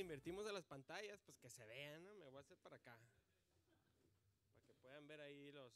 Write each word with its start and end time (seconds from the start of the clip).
invertimos 0.00 0.46
a 0.46 0.52
las 0.52 0.64
pantallas, 0.64 1.20
pues 1.24 1.38
que 1.38 1.48
se 1.48 1.64
vean, 1.66 2.04
¿no? 2.04 2.14
Me 2.14 2.26
voy 2.28 2.38
a 2.38 2.40
hacer 2.40 2.58
para 2.58 2.76
acá. 2.76 2.98
Para 4.52 4.64
que 4.64 4.74
puedan 4.74 5.06
ver 5.06 5.20
ahí 5.20 5.52
los, 5.52 5.72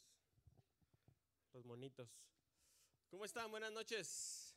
los 1.53 1.65
monitos. 1.65 2.09
¿Cómo 3.09 3.25
están? 3.25 3.49
Buenas 3.51 3.71
noches. 3.71 4.55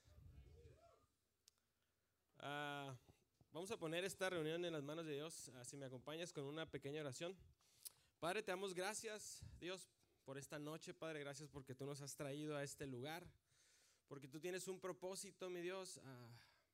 Ah, 2.40 2.96
vamos 3.52 3.70
a 3.70 3.76
poner 3.76 4.04
esta 4.04 4.30
reunión 4.30 4.64
en 4.64 4.72
las 4.72 4.82
manos 4.82 5.06
de 5.06 5.14
Dios. 5.14 5.50
Ah, 5.54 5.64
si 5.64 5.76
me 5.76 5.86
acompañas 5.86 6.32
con 6.32 6.44
una 6.44 6.66
pequeña 6.66 7.00
oración. 7.00 7.36
Padre, 8.20 8.42
te 8.42 8.50
damos 8.50 8.74
gracias, 8.74 9.44
Dios, 9.60 9.88
por 10.24 10.38
esta 10.38 10.58
noche, 10.58 10.94
Padre. 10.94 11.20
Gracias 11.20 11.48
porque 11.48 11.74
tú 11.74 11.86
nos 11.86 12.00
has 12.00 12.16
traído 12.16 12.56
a 12.56 12.62
este 12.62 12.86
lugar. 12.86 13.26
Porque 14.08 14.26
tú 14.26 14.40
tienes 14.40 14.66
un 14.68 14.80
propósito, 14.80 15.50
mi 15.50 15.60
Dios. 15.60 16.00
Ah, 16.04 16.28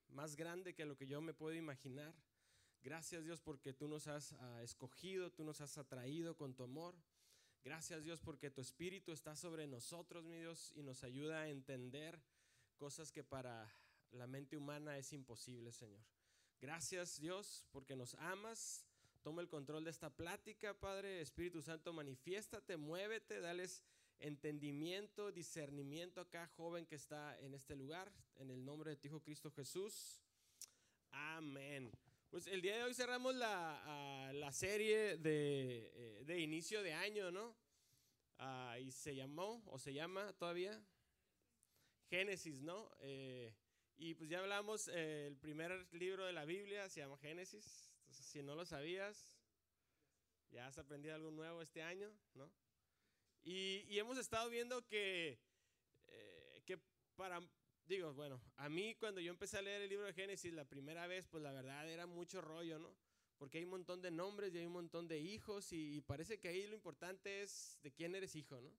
más 0.08 0.36
grande 0.36 0.74
que 0.74 0.84
lo 0.84 0.96
que 0.96 1.06
yo 1.06 1.20
me 1.20 1.34
puedo 1.34 1.54
imaginar. 1.54 2.14
Gracias 2.84 3.24
Dios 3.24 3.40
porque 3.40 3.72
tú 3.72 3.88
nos 3.88 4.08
has 4.08 4.34
ah, 4.34 4.62
escogido, 4.62 5.32
tú 5.32 5.42
nos 5.42 5.62
has 5.62 5.78
atraído 5.78 6.36
con 6.36 6.54
tu 6.54 6.64
amor. 6.64 6.94
Gracias 7.64 8.04
Dios 8.04 8.20
porque 8.20 8.50
tu 8.50 8.60
espíritu 8.60 9.12
está 9.12 9.36
sobre 9.36 9.66
nosotros, 9.66 10.22
mi 10.22 10.36
Dios, 10.36 10.70
y 10.76 10.82
nos 10.82 11.02
ayuda 11.02 11.40
a 11.40 11.48
entender 11.48 12.20
cosas 12.76 13.10
que 13.10 13.24
para 13.24 13.74
la 14.10 14.26
mente 14.26 14.58
humana 14.58 14.98
es 14.98 15.14
imposible, 15.14 15.72
Señor. 15.72 16.04
Gracias 16.60 17.18
Dios 17.18 17.64
porque 17.72 17.96
nos 17.96 18.16
amas. 18.16 18.84
Toma 19.22 19.40
el 19.40 19.48
control 19.48 19.84
de 19.84 19.90
esta 19.90 20.10
plática, 20.10 20.78
Padre. 20.78 21.22
Espíritu 21.22 21.62
Santo, 21.62 21.94
manifiéstate, 21.94 22.76
muévete, 22.76 23.40
dales 23.40 23.82
entendimiento, 24.18 25.32
discernimiento 25.32 26.20
a 26.20 26.28
cada 26.28 26.48
joven 26.48 26.84
que 26.84 26.96
está 26.96 27.38
en 27.40 27.54
este 27.54 27.76
lugar, 27.76 28.12
en 28.36 28.50
el 28.50 28.62
nombre 28.62 28.90
de 28.90 28.96
tu 28.96 29.08
Hijo 29.08 29.22
Cristo 29.22 29.50
Jesús. 29.50 30.20
Amén. 31.12 31.90
Pues 32.34 32.48
el 32.48 32.62
día 32.62 32.74
de 32.76 32.82
hoy 32.82 32.92
cerramos 32.94 33.32
la, 33.36 34.32
la 34.34 34.50
serie 34.50 35.18
de, 35.18 35.92
eh, 35.94 36.24
de, 36.24 36.40
inicio 36.40 36.82
de 36.82 36.92
año, 36.92 37.30
¿no? 37.30 37.54
Ah, 38.38 38.76
y 38.80 38.90
se 38.90 39.14
llamó, 39.14 39.62
o 39.66 39.78
se 39.78 39.94
llama 39.94 40.32
todavía, 40.32 40.84
Génesis, 42.10 42.60
¿no? 42.60 42.90
Eh, 42.98 43.54
y 43.96 44.14
pues 44.16 44.28
ya 44.28 44.40
hablamos, 44.40 44.88
eh, 44.88 45.28
el 45.28 45.36
primer 45.36 45.86
libro 45.94 46.26
de 46.26 46.32
la 46.32 46.44
Biblia 46.44 46.88
se 46.88 47.02
llama 47.02 47.16
Génesis. 47.18 47.94
Entonces, 48.00 48.26
si 48.26 48.42
no 48.42 48.56
lo 48.56 48.66
sabías, 48.66 49.38
ya 50.50 50.66
has 50.66 50.76
aprendido 50.76 51.14
algo 51.14 51.30
nuevo 51.30 51.62
este 51.62 51.84
año, 51.84 52.12
¿no? 52.34 52.50
Y, 53.44 53.96
hemos 53.96 54.18
estado 54.18 54.50
viendo 54.50 54.84
que, 54.88 55.38
eh, 56.08 56.62
que 56.64 56.80
para, 57.14 57.40
digo, 57.86 58.14
bueno, 58.14 58.40
a 58.56 58.68
mí 58.68 58.94
cuando 58.94 59.20
yo 59.20 59.30
empecé 59.30 59.58
a 59.58 59.62
leer 59.62 59.82
el 59.82 59.88
libro 59.88 60.06
de 60.06 60.12
Génesis 60.12 60.52
la 60.52 60.64
primera 60.64 61.06
vez, 61.06 61.26
pues 61.26 61.42
la 61.42 61.52
verdad 61.52 61.88
era 61.88 62.06
mucho 62.06 62.40
rollo, 62.40 62.78
¿no? 62.78 62.94
Porque 63.38 63.58
hay 63.58 63.64
un 63.64 63.70
montón 63.70 64.00
de 64.00 64.10
nombres 64.10 64.54
y 64.54 64.58
hay 64.58 64.66
un 64.66 64.72
montón 64.72 65.08
de 65.08 65.18
hijos 65.18 65.72
y, 65.72 66.00
parece 66.02 66.38
que 66.38 66.48
ahí 66.48 66.66
lo 66.66 66.74
importante 66.74 67.42
es 67.42 67.78
de 67.82 67.92
quién 67.92 68.14
eres 68.14 68.36
hijo, 68.36 68.60
¿no? 68.60 68.72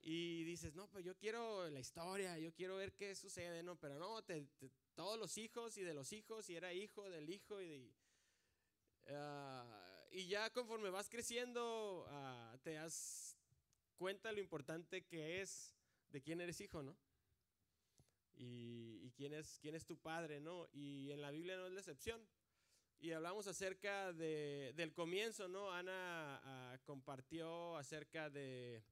Y 0.00 0.44
dices, 0.44 0.74
no, 0.74 0.86
pues 0.88 1.04
yo 1.04 1.16
quiero 1.16 1.68
la 1.70 1.80
historia, 1.80 2.38
yo 2.38 2.52
quiero 2.52 2.76
ver 2.76 2.92
qué 2.92 3.14
sucede, 3.14 3.62
¿no? 3.62 3.76
Pero 3.76 3.98
no, 3.98 4.22
todos 4.94 5.18
los 5.18 5.38
hijos 5.38 5.76
y 5.78 5.82
de 5.82 5.94
los 5.94 6.12
hijos 6.12 6.48
y 6.50 6.56
era 6.56 6.72
hijo 6.72 7.08
del 7.10 7.28
hijo 7.30 7.60
y 7.60 7.68
de... 7.68 7.92
Ah, 9.08 10.06
y 10.10 10.26
ya 10.26 10.50
conforme 10.50 10.90
vas 10.90 11.08
creciendo, 11.08 12.06
ah, 12.08 12.56
te 12.62 12.74
das 12.74 13.36
cuenta 13.96 14.30
lo 14.32 14.40
importante 14.40 15.04
que 15.04 15.40
es 15.40 15.74
de 16.10 16.22
quién 16.22 16.40
eres 16.40 16.60
hijo, 16.60 16.82
¿no? 16.82 16.96
Y, 18.36 19.10
quién, 19.16 19.32
es, 19.32 19.58
quién 19.60 19.74
es 19.74 19.86
tu 19.86 19.96
padre, 19.96 20.40
¿no? 20.40 20.68
Y 20.72 21.10
en 21.12 21.20
la 21.20 21.30
Biblia 21.30 21.56
no 21.56 21.66
es 21.66 21.72
la 21.72 21.80
excepción. 21.80 22.20
Y 23.00 23.12
hablamos 23.12 23.46
acerca 23.46 24.12
de, 24.12 24.72
del 24.74 24.92
comienzo, 24.92 25.46
¿no? 25.48 25.70
Ana 25.70 26.40
ah, 26.42 26.78
compartió 26.84 27.76
acerca 27.76 28.30
de, 28.30 28.82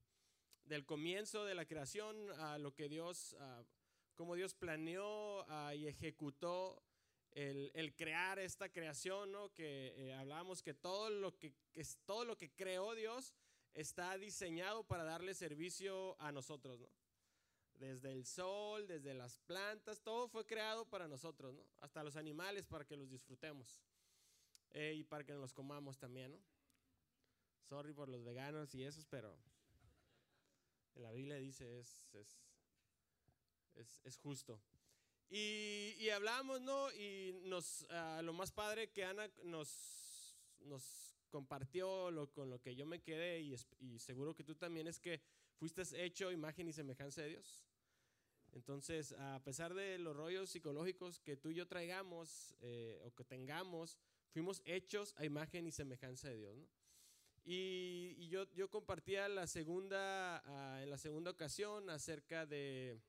del 0.64 0.84
comienzo 0.84 1.44
de 1.44 1.54
la 1.54 1.66
creación, 1.66 2.30
a 2.38 2.58
lo 2.58 2.74
que 2.74 2.88
Dios, 2.88 3.36
cómo 4.14 4.34
Dios 4.34 4.54
planeó 4.54 5.46
y 5.74 5.86
ejecutó 5.86 6.82
el, 7.34 7.94
crear 7.96 8.38
esta 8.38 8.68
creación, 8.70 9.32
¿no? 9.32 9.52
Que 9.52 9.94
eh, 9.96 10.14
hablábamos 10.14 10.62
que 10.62 10.74
todo 10.74 11.10
lo 11.10 11.38
que, 11.38 11.54
que, 11.72 11.84
todo 12.04 12.24
lo 12.24 12.36
que 12.36 12.50
creó 12.50 12.94
Dios 12.94 13.34
está 13.74 14.16
diseñado 14.18 14.84
para 14.84 15.04
darle 15.04 15.34
servicio 15.34 16.20
a 16.20 16.32
nosotros, 16.32 16.80
¿no? 16.80 16.88
Desde 17.82 18.12
el 18.12 18.24
sol, 18.24 18.86
desde 18.86 19.12
las 19.12 19.38
plantas, 19.38 20.00
todo 20.02 20.28
fue 20.28 20.46
creado 20.46 20.84
para 20.84 21.08
nosotros, 21.08 21.52
¿no? 21.52 21.66
Hasta 21.80 22.04
los 22.04 22.14
animales 22.14 22.64
para 22.64 22.84
que 22.84 22.96
los 22.96 23.10
disfrutemos 23.10 23.82
eh, 24.70 24.94
y 24.94 25.02
para 25.02 25.24
que 25.24 25.32
los 25.32 25.52
comamos 25.52 25.98
también, 25.98 26.30
¿no? 26.30 26.38
Sorry 27.68 27.92
por 27.92 28.08
los 28.08 28.22
veganos 28.22 28.72
y 28.76 28.84
esos, 28.84 29.04
pero 29.06 29.36
en 30.94 31.02
la 31.02 31.10
Biblia 31.10 31.34
dice 31.38 31.80
es, 31.80 32.08
es, 32.12 32.38
es, 33.74 34.00
es 34.04 34.16
justo. 34.16 34.62
Y, 35.28 36.08
hablamos, 36.10 36.60
¿no? 36.60 36.92
Y 36.92 37.32
nos, 37.42 37.84
ah, 37.90 38.20
lo 38.22 38.32
más 38.32 38.52
padre 38.52 38.92
que 38.92 39.04
Ana 39.04 39.28
nos, 39.42 40.36
nos 40.60 41.16
compartió 41.30 42.12
lo, 42.12 42.30
con 42.30 42.48
lo 42.48 42.60
que 42.60 42.76
yo 42.76 42.86
me 42.86 43.00
quedé 43.00 43.40
y, 43.40 43.98
seguro 43.98 44.36
que 44.36 44.44
tú 44.44 44.54
también 44.54 44.86
es 44.86 45.00
que 45.00 45.20
fuiste 45.56 45.82
hecho 46.04 46.30
imagen 46.30 46.68
y 46.68 46.72
semejanza 46.72 47.22
de 47.22 47.30
Dios. 47.30 47.64
Entonces, 48.52 49.12
a 49.12 49.40
pesar 49.44 49.74
de 49.74 49.98
los 49.98 50.16
rollos 50.16 50.50
psicológicos 50.50 51.20
que 51.20 51.36
tú 51.36 51.50
y 51.50 51.54
yo 51.54 51.66
traigamos 51.66 52.54
eh, 52.60 53.00
o 53.04 53.14
que 53.14 53.24
tengamos, 53.24 53.98
fuimos 54.30 54.62
hechos 54.64 55.14
a 55.16 55.24
imagen 55.24 55.66
y 55.66 55.72
semejanza 55.72 56.28
de 56.28 56.36
Dios. 56.36 56.56
Y, 57.44 58.28
yo, 58.28 58.70
compartía 58.70 59.28
la 59.28 59.46
segunda, 59.46 60.42
ah, 60.46 60.82
en 60.82 60.90
la 60.90 60.98
segunda 60.98 61.30
ocasión 61.30 61.90
acerca 61.90 62.46
de 62.46 63.00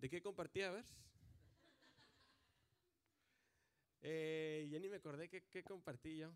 ¿De 0.00 0.08
qué 0.08 0.22
compartí? 0.22 0.62
A 0.62 0.70
ver. 0.70 0.84
Eh, 4.00 4.66
ya 4.70 4.78
ni 4.78 4.88
me 4.88 4.96
acordé 4.96 5.28
qué, 5.28 5.62
compartí 5.62 6.16
yo. 6.16 6.32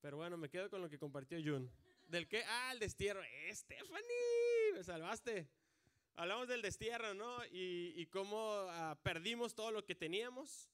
Pero 0.00 0.16
bueno, 0.16 0.38
me 0.38 0.48
quedo 0.48 0.70
con 0.70 0.80
lo 0.80 0.88
que 0.88 0.98
compartió 0.98 1.38
Jun. 1.44 1.70
¿Del 2.06 2.28
qué? 2.28 2.44
Ah, 2.46 2.70
el 2.72 2.78
destierro. 2.78 3.22
¡Eh, 3.22 3.54
Stephanie! 3.54 4.72
Me 4.74 4.84
salvaste. 4.84 5.48
Hablamos 6.16 6.48
del 6.48 6.62
destierro, 6.62 7.14
¿no? 7.14 7.44
Y, 7.50 8.06
cómo 8.06 8.38
ah, 8.68 8.98
perdimos 9.02 9.54
todo 9.54 9.72
lo 9.72 9.84
que 9.84 9.94
teníamos. 9.94 10.70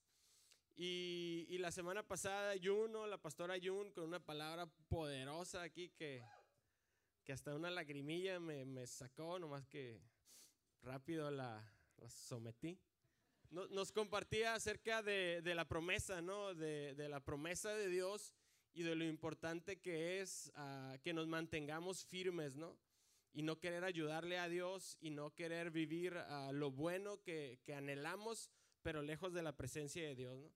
Y, 0.77 1.57
la 1.59 1.71
semana 1.71 2.03
pasada, 2.03 2.55
Jun, 2.63 2.93
¿no? 2.93 3.07
la 3.07 3.19
pastora 3.19 3.57
Jun, 3.63 3.91
con 3.93 4.05
una 4.05 4.19
palabra 4.19 4.67
poderosa 4.89 5.63
aquí 5.63 5.91
que, 5.91 6.23
que 7.25 7.33
hasta 7.33 7.55
una 7.55 7.71
lagrimilla 7.71 8.41
me, 8.41 8.65
me 8.65 8.87
sacó, 8.87 9.39
nomás 9.39 9.67
que 9.67 10.01
rápido 10.83 11.31
la, 11.31 11.63
sometí. 12.09 12.79
Nos 13.51 13.91
compartía 13.91 14.55
acerca 14.55 15.03
de, 15.03 15.43
la 15.43 15.67
promesa, 15.67 16.23
¿no? 16.23 16.55
De, 16.55 16.95
la 17.09 17.21
promesa 17.21 17.75
de 17.75 17.89
Dios 17.89 18.33
y 18.73 18.83
de 18.83 18.95
lo 18.95 19.05
importante 19.05 19.81
que 19.81 20.21
es 20.21 20.53
ah, 20.57 20.97
que 21.03 21.13
nos 21.13 21.27
mantengamos 21.27 22.05
firmes, 22.07 22.57
¿no? 22.57 22.77
Y 23.33 23.43
no 23.43 23.59
querer 23.59 23.85
ayudarle 23.85 24.39
a 24.39 24.49
Dios 24.49 24.97
y 25.01 25.11
no 25.11 25.35
querer 25.35 25.71
vivir 25.71 26.17
uh, 26.17 26.53
lo 26.53 26.71
bueno 26.71 27.23
que, 27.23 27.61
anhelamos, 27.77 28.51
pero 28.83 29.03
lejos 29.03 29.33
de 29.33 29.43
la 29.43 29.57
presencia 29.57 30.03
de 30.03 30.17
Dios, 30.17 30.39
¿no? 30.39 30.51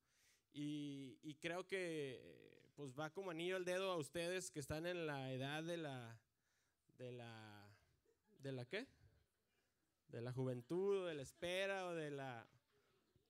Y, 0.53 1.19
y, 1.23 1.35
creo 1.35 1.67
que 1.67 2.71
pues 2.77 2.95
va 2.95 3.11
como 3.11 3.33
anillo 3.33 3.57
al 3.57 3.65
dedo 3.65 3.91
a 3.91 3.97
ustedes 3.97 4.53
que 4.53 4.61
están 4.61 4.87
en 4.87 5.07
la 5.07 5.33
edad 5.33 5.65
de 5.65 5.77
la, 5.77 6.17
de 6.97 7.11
la, 7.11 7.69
¿de 8.39 8.53
la 8.53 8.65
qué? 8.65 8.87
de 10.15 10.21
la 10.21 10.33
juventud, 10.33 11.03
o 11.03 11.07
de 11.07 11.15
la 11.15 11.23
espera, 11.23 11.89
o 11.89 11.95
de 11.95 12.11
la, 12.11 12.47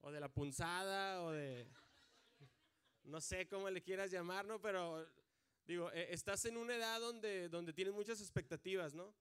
o 0.02 0.12
de 0.12 0.20
la 0.20 0.28
punzada, 0.28 1.22
o 1.22 1.31
de, 1.32 1.66
no 3.04 3.20
sé 3.20 3.46
cómo 3.46 3.68
le 3.70 3.82
quieras 3.82 4.10
llamar, 4.10 4.46
¿no? 4.46 4.60
Pero, 4.60 5.06
digo, 5.66 5.90
eh, 5.92 6.08
estás 6.10 6.44
en 6.46 6.56
una 6.56 6.74
edad 6.74 7.00
donde, 7.00 7.48
donde 7.48 7.72
tienes 7.72 7.94
muchas 7.94 8.20
expectativas, 8.20 8.94
¿no? 8.94 9.14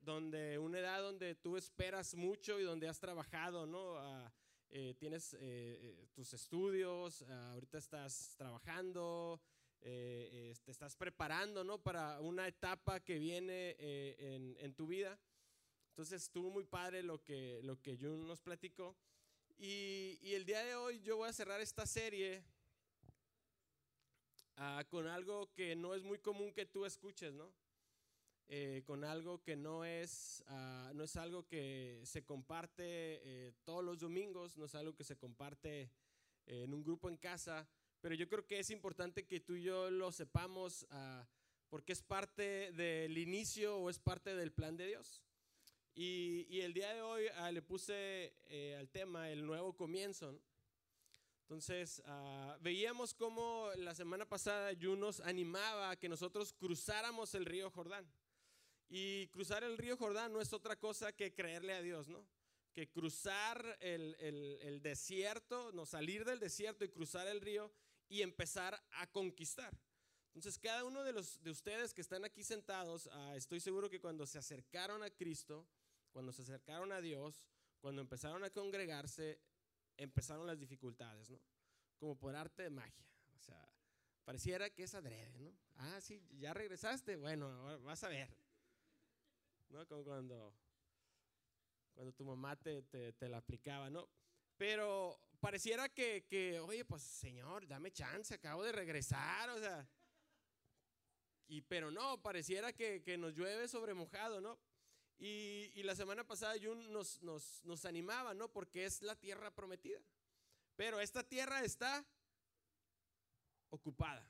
Donde, 0.00 0.58
una 0.58 0.80
edad 0.80 1.00
donde 1.00 1.34
tú 1.34 1.56
esperas 1.56 2.14
mucho 2.14 2.58
y 2.60 2.64
donde 2.64 2.88
has 2.88 2.98
trabajado, 2.98 3.66
¿no? 3.66 3.98
Eh, 4.68 4.94
tienes 4.98 5.36
eh, 5.38 6.08
tus 6.14 6.32
estudios, 6.32 7.22
ah, 7.28 7.52
ahorita 7.52 7.78
estás 7.78 8.34
trabajando, 8.36 9.40
te 9.80 10.70
estás 10.70 10.96
preparando, 10.96 11.64
¿no? 11.64 11.78
Para 11.78 12.20
una 12.20 12.46
etapa 12.46 13.00
que 13.00 13.18
viene 13.18 13.76
en, 13.78 14.56
en 14.60 14.74
tu 14.74 14.86
vida. 14.86 15.18
Entonces 15.88 16.22
estuvo 16.22 16.50
muy 16.50 16.64
padre 16.64 17.02
lo 17.02 17.22
que, 17.22 17.60
lo 17.64 17.80
que 17.80 17.98
Jun 17.98 18.26
nos 18.26 18.40
platicó. 18.40 18.96
Y, 19.58 20.18
y, 20.22 20.34
el 20.34 20.44
día 20.44 20.64
de 20.64 20.74
hoy 20.74 21.00
yo 21.02 21.18
voy 21.18 21.28
a 21.28 21.32
cerrar 21.32 21.60
esta 21.60 21.86
serie 21.86 22.42
uh, 24.58 24.88
con 24.88 25.06
algo 25.06 25.52
que 25.52 25.76
no 25.76 25.94
es 25.94 26.02
muy 26.02 26.18
común 26.18 26.52
que 26.52 26.66
tú 26.66 26.84
escuches, 26.84 27.32
¿no? 27.32 27.52
eh, 28.54 28.82
con 28.84 29.02
algo 29.02 29.42
que 29.42 29.56
no 29.56 29.82
es, 29.82 30.44
ah, 30.48 30.92
no 30.94 31.04
es 31.04 31.16
algo 31.16 31.46
que 31.46 32.02
se 32.04 32.22
comparte 32.22 32.84
eh, 32.84 33.54
todos 33.64 33.82
los 33.82 33.98
domingos, 34.00 34.58
no 34.58 34.66
es 34.66 34.74
algo 34.74 34.94
que 34.94 35.04
se 35.04 35.16
comparte 35.16 35.90
eh, 36.44 36.64
en 36.64 36.74
un 36.74 36.82
grupo 36.82 37.08
en 37.08 37.16
casa, 37.16 37.66
pero 38.02 38.14
yo 38.14 38.28
creo 38.28 38.46
que 38.46 38.58
es 38.58 38.68
importante 38.68 39.26
que 39.26 39.40
tú 39.40 39.54
y 39.54 39.62
yo 39.62 39.90
lo 39.90 40.12
sepamos 40.12 40.86
ah, 40.90 41.26
porque 41.70 41.92
es 41.92 42.02
parte 42.02 42.72
del 42.72 43.16
inicio 43.16 43.78
o 43.78 43.88
es 43.88 43.98
parte 43.98 44.34
del 44.34 44.52
plan 44.52 44.76
de 44.76 44.86
Dios. 44.86 45.22
Y, 45.94 46.46
y 46.50 46.60
el 46.60 46.74
día 46.74 46.92
de 46.92 47.00
hoy 47.00 47.28
ah, 47.36 47.50
le 47.50 47.62
puse 47.62 48.34
al 48.78 48.90
tema 48.90 49.30
el 49.30 49.46
nuevo 49.46 49.74
comienzo. 49.74 50.38
Entonces, 51.52 52.02
veíamos 52.60 53.12
cómo 53.12 53.68
la 53.76 53.94
semana 53.94 54.26
pasada 54.26 54.72
Yu 54.72 54.96
nos 54.96 55.20
animaba 55.20 55.90
a 55.90 55.96
que 55.96 56.08
nosotros 56.08 56.54
cruzáramos 56.54 57.34
el 57.34 57.44
río 57.44 57.70
Jordán. 57.70 58.10
Y 58.88 59.26
cruzar 59.28 59.62
el 59.62 59.76
río 59.76 59.98
Jordán 59.98 60.32
no 60.32 60.40
es 60.40 60.54
otra 60.54 60.76
cosa 60.76 61.12
que 61.12 61.34
creerle 61.34 61.74
a 61.74 61.82
Dios, 61.82 62.08
¿no? 62.08 62.26
Que 62.72 62.88
cruzar 62.88 63.76
el, 63.80 64.16
el, 64.62 64.80
desierto, 64.80 65.72
no 65.72 65.84
salir 65.84 66.24
del 66.24 66.40
desierto 66.40 66.86
y 66.86 66.88
cruzar 66.88 67.26
el 67.26 67.42
río 67.42 67.70
y 68.08 68.22
empezar 68.22 68.82
a 68.92 69.06
conquistar. 69.08 69.78
Entonces, 70.28 70.58
cada 70.58 70.86
uno 70.86 71.04
de, 71.04 71.12
los, 71.12 71.42
de 71.42 71.50
ustedes 71.50 71.92
que 71.92 72.00
están 72.00 72.24
aquí 72.24 72.44
sentados, 72.44 73.10
ah, 73.12 73.36
estoy 73.36 73.60
seguro 73.60 73.90
que 73.90 74.00
cuando 74.00 74.26
se 74.26 74.38
acercaron 74.38 75.02
a 75.02 75.10
Cristo, 75.10 75.68
cuando 76.12 76.32
se 76.32 76.40
acercaron 76.40 76.92
a 76.92 77.02
Dios, 77.02 77.44
cuando 77.82 78.00
empezaron 78.00 78.42
a 78.42 78.48
congregarse, 78.48 79.38
empezaron 79.96 80.46
las 80.46 80.58
dificultades, 80.58 81.30
¿no? 81.30 81.40
Como 81.98 82.16
por 82.18 82.34
arte 82.34 82.64
de 82.64 82.70
magia. 82.70 83.06
O 83.34 83.40
sea, 83.40 83.68
pareciera 84.24 84.70
que 84.70 84.84
es 84.84 84.94
adrede, 84.94 85.38
¿no? 85.38 85.52
Ah, 85.76 86.00
sí, 86.00 86.22
ya 86.38 86.54
regresaste. 86.54 87.16
Bueno, 87.16 87.80
vas 87.82 88.02
a 88.04 88.08
ver. 88.08 88.28
¿no? 89.72 89.86
Como 89.86 90.04
cuando, 90.04 90.54
cuando 91.94 92.12
tu 92.12 92.24
mamá 92.24 92.56
te, 92.56 92.82
te, 92.82 93.28
la 93.28 93.38
aplicaba, 93.38 93.90
¿no? 93.90 94.08
Pero 94.56 95.18
pareciera 95.40 95.88
que, 95.88 96.24
que, 96.28 96.60
oye, 96.60 96.84
pues 96.84 97.02
Señor, 97.02 97.66
dame 97.66 97.90
chance, 97.90 98.34
acabo 98.34 98.62
de 98.62 98.72
regresar, 98.72 99.50
o 99.50 99.58
sea. 99.58 99.88
Y, 101.48 101.62
pero 101.62 101.90
no, 101.90 102.22
pareciera 102.22 102.72
que, 102.72 103.02
que 103.02 103.18
nos 103.18 103.34
llueve 103.34 103.68
sobre 103.68 103.94
mojado, 103.94 104.40
¿no? 104.40 104.58
Y, 105.24 105.84
la 105.84 105.94
semana 105.94 106.26
pasada 106.26 106.56
Jun 106.60 106.92
nos, 106.92 107.22
nos, 107.22 107.64
nos 107.64 107.84
animaba, 107.84 108.34
¿no? 108.34 108.50
Porque 108.50 108.84
es 108.84 109.02
la 109.02 109.14
tierra 109.14 109.54
prometida. 109.54 110.00
Pero 110.74 111.00
esta 111.00 111.22
tierra 111.22 111.62
está 111.62 112.04
ocupada. 113.70 114.28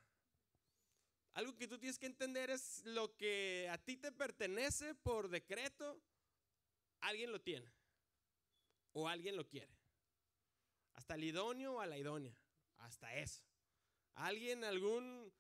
Algo 1.33 1.57
que 1.57 1.67
tú 1.67 1.79
tienes 1.79 1.99
que 1.99 2.05
entender 2.05 2.51
es 2.51 2.85
lo 2.85 3.17
que 3.17 3.71
a 3.71 3.79
ti 3.79 3.97
te 3.97 4.13
pertenece 4.13 4.95
por 4.95 5.31
decreto, 5.31 5.99
alguien 7.01 7.33
lo 7.33 7.41
tiene 7.41 7.73
o 8.93 9.09
alguien 9.09 9.39
lo 9.39 9.49
quiere. 9.49 9.75
Hasta 10.93 11.15
el 11.15 11.25
idóneo 11.25 11.77
o 11.77 11.81
a 11.81 11.87
la 11.87 11.97
idónea, 11.97 12.37
hasta 12.77 13.15
eso. 13.17 13.43
Alguien, 14.13 14.63
algún 14.63 15.33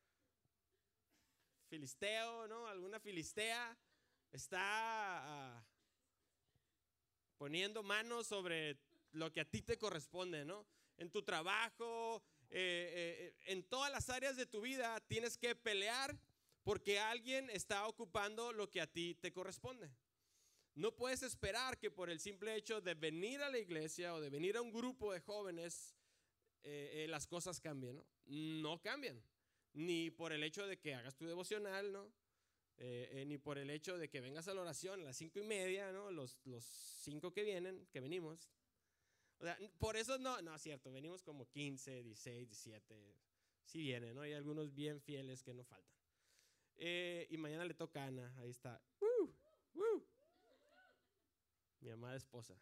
filisteo, 1.68 2.48
¿no? 2.48 2.66
Alguna 2.68 2.98
filistea 2.98 3.76
está 4.32 4.60
ah, 4.60 5.64
poniendo 7.36 7.82
manos 7.82 8.26
sobre 8.26 8.78
lo 9.12 9.32
que 9.32 9.40
a 9.40 9.44
ti 9.44 9.62
te 9.62 9.78
corresponde, 9.78 10.44
¿no? 10.44 10.66
En 10.96 11.10
tu 11.10 11.22
trabajo, 11.22 12.22
eh, 12.50 13.34
eh, 13.38 13.52
en 13.52 13.62
todas 13.64 13.90
las 13.90 14.08
áreas 14.10 14.36
de 14.36 14.46
tu 14.46 14.60
vida 14.60 15.00
tienes 15.08 15.36
que 15.36 15.54
pelear 15.54 16.18
porque 16.62 16.98
alguien 17.00 17.50
está 17.50 17.86
ocupando 17.86 18.52
lo 18.52 18.70
que 18.70 18.80
a 18.80 18.86
ti 18.86 19.14
te 19.14 19.32
corresponde. 19.32 19.90
No 20.74 20.94
puedes 20.94 21.22
esperar 21.22 21.78
que 21.78 21.90
por 21.90 22.08
el 22.08 22.20
simple 22.20 22.54
hecho 22.54 22.80
de 22.80 22.94
venir 22.94 23.42
a 23.42 23.50
la 23.50 23.58
iglesia 23.58 24.14
o 24.14 24.20
de 24.20 24.30
venir 24.30 24.56
a 24.56 24.62
un 24.62 24.72
grupo 24.72 25.12
de 25.12 25.20
jóvenes 25.20 25.94
eh, 26.62 27.06
las 27.08 27.26
cosas 27.26 27.60
cambien. 27.60 27.96
¿no? 27.96 28.06
no 28.26 28.80
cambian. 28.80 29.22
Ni 29.74 30.10
por 30.10 30.32
el 30.32 30.42
hecho 30.44 30.66
de 30.66 30.78
que 30.78 30.94
hagas 30.94 31.16
tu 31.16 31.26
devocional, 31.26 31.92
¿no? 31.92 32.12
Ni 33.26 33.38
por 33.38 33.58
el 33.58 33.70
hecho 33.70 33.96
de 33.96 34.08
que 34.08 34.20
vengas 34.20 34.48
a 34.48 34.54
la 34.54 34.62
oración 34.62 35.00
a 35.00 35.04
las 35.04 35.16
cinco 35.16 35.38
y 35.38 35.42
media, 35.42 35.92
¿no? 35.92 36.10
Los, 36.10 36.38
los 36.44 36.64
cinco 36.64 37.32
que 37.32 37.44
vienen, 37.44 37.86
que 37.92 38.00
venimos, 38.00 38.50
por 39.78 39.96
eso 39.96 40.18
no, 40.18 40.40
no 40.42 40.54
es 40.54 40.62
cierto, 40.62 40.92
venimos 40.92 41.22
como 41.22 41.48
15, 41.48 42.02
16, 42.02 42.48
17, 42.48 43.16
si 43.64 43.80
vienen, 43.80 44.14
¿no? 44.14 44.22
Hay 44.22 44.32
algunos 44.34 44.72
bien 44.72 45.00
fieles 45.00 45.42
que 45.42 45.52
no 45.52 45.64
faltan. 45.64 45.92
Eh, 46.76 47.26
y 47.30 47.36
mañana 47.36 47.64
le 47.64 47.74
toca 47.74 48.04
a 48.04 48.06
Ana, 48.06 48.34
ahí 48.38 48.50
está. 48.50 48.80
Mi 51.80 51.90
amada 51.90 52.16
esposa. 52.16 52.56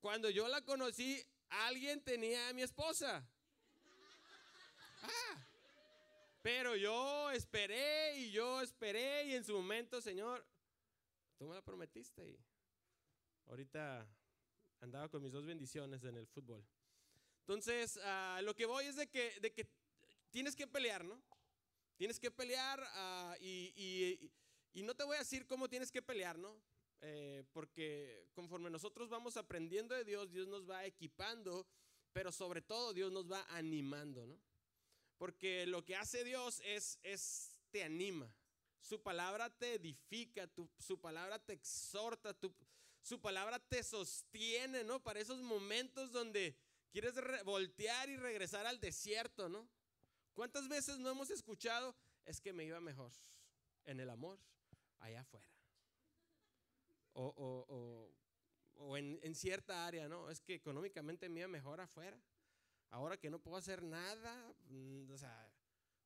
Cuando 0.00 0.30
yo 0.30 0.48
la 0.48 0.62
conocí, 0.62 1.24
alguien 1.48 2.02
tenía 2.02 2.48
a 2.48 2.52
mi 2.52 2.62
esposa. 2.62 3.24
Ah, 5.02 5.46
pero 6.44 6.76
yo 6.76 7.30
esperé 7.30 8.18
y 8.18 8.30
yo 8.30 8.60
esperé 8.60 9.28
y 9.28 9.34
en 9.34 9.42
su 9.42 9.54
momento, 9.54 10.02
Señor, 10.02 10.46
tú 11.38 11.46
me 11.46 11.54
la 11.54 11.62
prometiste 11.62 12.22
y 12.28 12.38
ahorita 13.46 14.06
andaba 14.80 15.08
con 15.08 15.22
mis 15.22 15.32
dos 15.32 15.46
bendiciones 15.46 16.04
en 16.04 16.18
el 16.18 16.26
fútbol. 16.26 16.62
Entonces, 17.40 17.96
uh, 17.96 18.42
lo 18.42 18.54
que 18.54 18.66
voy 18.66 18.84
es 18.84 18.96
de 18.96 19.08
que, 19.08 19.40
de 19.40 19.54
que 19.54 19.66
tienes 20.28 20.54
que 20.54 20.66
pelear, 20.66 21.02
¿no? 21.02 21.18
Tienes 21.96 22.20
que 22.20 22.30
pelear 22.30 22.78
uh, 22.78 23.42
y, 23.42 23.72
y, 23.74 24.30
y, 24.74 24.82
no 24.82 24.94
te 24.94 25.04
voy 25.04 25.16
a 25.16 25.20
decir 25.20 25.46
cómo 25.46 25.70
tienes 25.70 25.90
que 25.90 26.02
pelear, 26.02 26.38
¿no? 26.38 26.60
Eh, 27.00 27.42
porque 27.54 28.28
conforme 28.34 28.68
nosotros 28.68 29.08
vamos 29.08 29.38
aprendiendo 29.38 29.94
de 29.94 30.04
Dios, 30.04 30.30
Dios 30.30 30.46
nos 30.46 30.68
va 30.68 30.84
equipando, 30.84 31.66
pero 32.12 32.30
sobre 32.30 32.60
todo 32.60 32.92
Dios 32.92 33.10
nos 33.10 33.32
va 33.32 33.46
animando, 33.48 34.26
¿no? 34.26 34.38
Porque 35.18 35.66
lo 35.66 35.84
que 35.84 35.96
hace 35.96 36.24
Dios 36.24 36.60
es, 36.64 37.56
te 37.70 37.84
anima. 37.84 38.30
Su 38.80 39.00
palabra 39.00 39.50
te 39.50 39.74
edifica, 39.74 40.48
su 40.78 41.00
palabra 41.00 41.38
te 41.38 41.54
exhorta, 41.54 42.36
su 43.02 43.20
palabra 43.20 43.58
te 43.58 43.82
sostiene, 43.82 44.84
¿no? 44.84 45.02
Para 45.02 45.20
esos 45.20 45.40
momentos 45.40 46.12
donde 46.12 46.56
quieres 46.90 47.14
voltear 47.44 48.08
y 48.08 48.16
regresar 48.16 48.66
al 48.66 48.80
desierto, 48.80 49.48
¿no? 49.48 49.68
¿Cuántas 50.34 50.68
veces 50.68 50.98
no 50.98 51.10
hemos 51.10 51.30
escuchado? 51.30 51.94
Es 52.24 52.40
que 52.40 52.52
me 52.52 52.64
iba 52.64 52.80
mejor 52.80 53.12
en 53.84 54.00
el 54.00 54.10
amor 54.10 54.38
allá 55.00 55.20
afuera. 55.20 55.48
O, 57.12 58.08
en, 58.96 59.20
en, 59.22 59.34
cierta 59.34 59.86
área, 59.86 60.08
¿no? 60.08 60.30
Es 60.30 60.40
que 60.40 60.54
económicamente 60.54 61.28
me 61.28 61.40
iba 61.40 61.48
mejor 61.48 61.80
afuera. 61.80 62.18
Ahora 62.90 63.16
que 63.16 63.30
no 63.30 63.38
puedo 63.38 63.56
hacer 63.56 63.82
nada, 63.82 64.54
mm, 64.68 65.10
o 65.10 65.18
sea, 65.18 65.50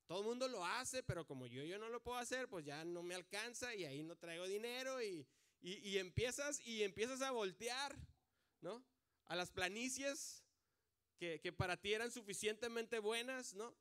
todo 0.06 0.20
el 0.20 0.26
mundo 0.26 0.48
lo 0.48 0.64
hace, 0.64 1.02
pero 1.02 1.26
como 1.26 1.46
yo, 1.46 1.62
yo 1.64 1.78
no 1.78 1.88
lo 1.88 2.02
puedo 2.02 2.18
hacer, 2.18 2.48
pues 2.48 2.64
ya 2.64 2.84
no 2.84 3.02
me 3.02 3.14
alcanza 3.14 3.74
y 3.74 3.84
ahí 3.84 4.02
no 4.02 4.16
traigo 4.16 4.46
dinero 4.46 5.02
y, 5.02 5.26
y, 5.60 5.98
empiezas 5.98 6.60
y 6.60 6.82
empiezas 6.82 7.20
a 7.20 7.30
voltear, 7.30 7.94
¿no? 8.60 8.82
A 9.26 9.36
las 9.36 9.50
planicies 9.50 10.42
que, 11.18 11.40
que, 11.40 11.52
para 11.52 11.76
ti 11.76 11.92
eran 11.92 12.10
suficientemente 12.10 13.00
buenas, 13.00 13.54
¿no? 13.54 13.76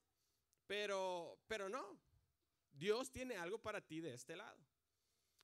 Pero, 0.66 1.40
pero 1.48 1.70
no, 1.70 1.98
Dios 2.74 3.12
tiene 3.12 3.38
algo 3.38 3.60
para 3.60 3.80
ti 3.80 4.02
de 4.02 4.14
este 4.14 4.36
lado. 4.36 4.60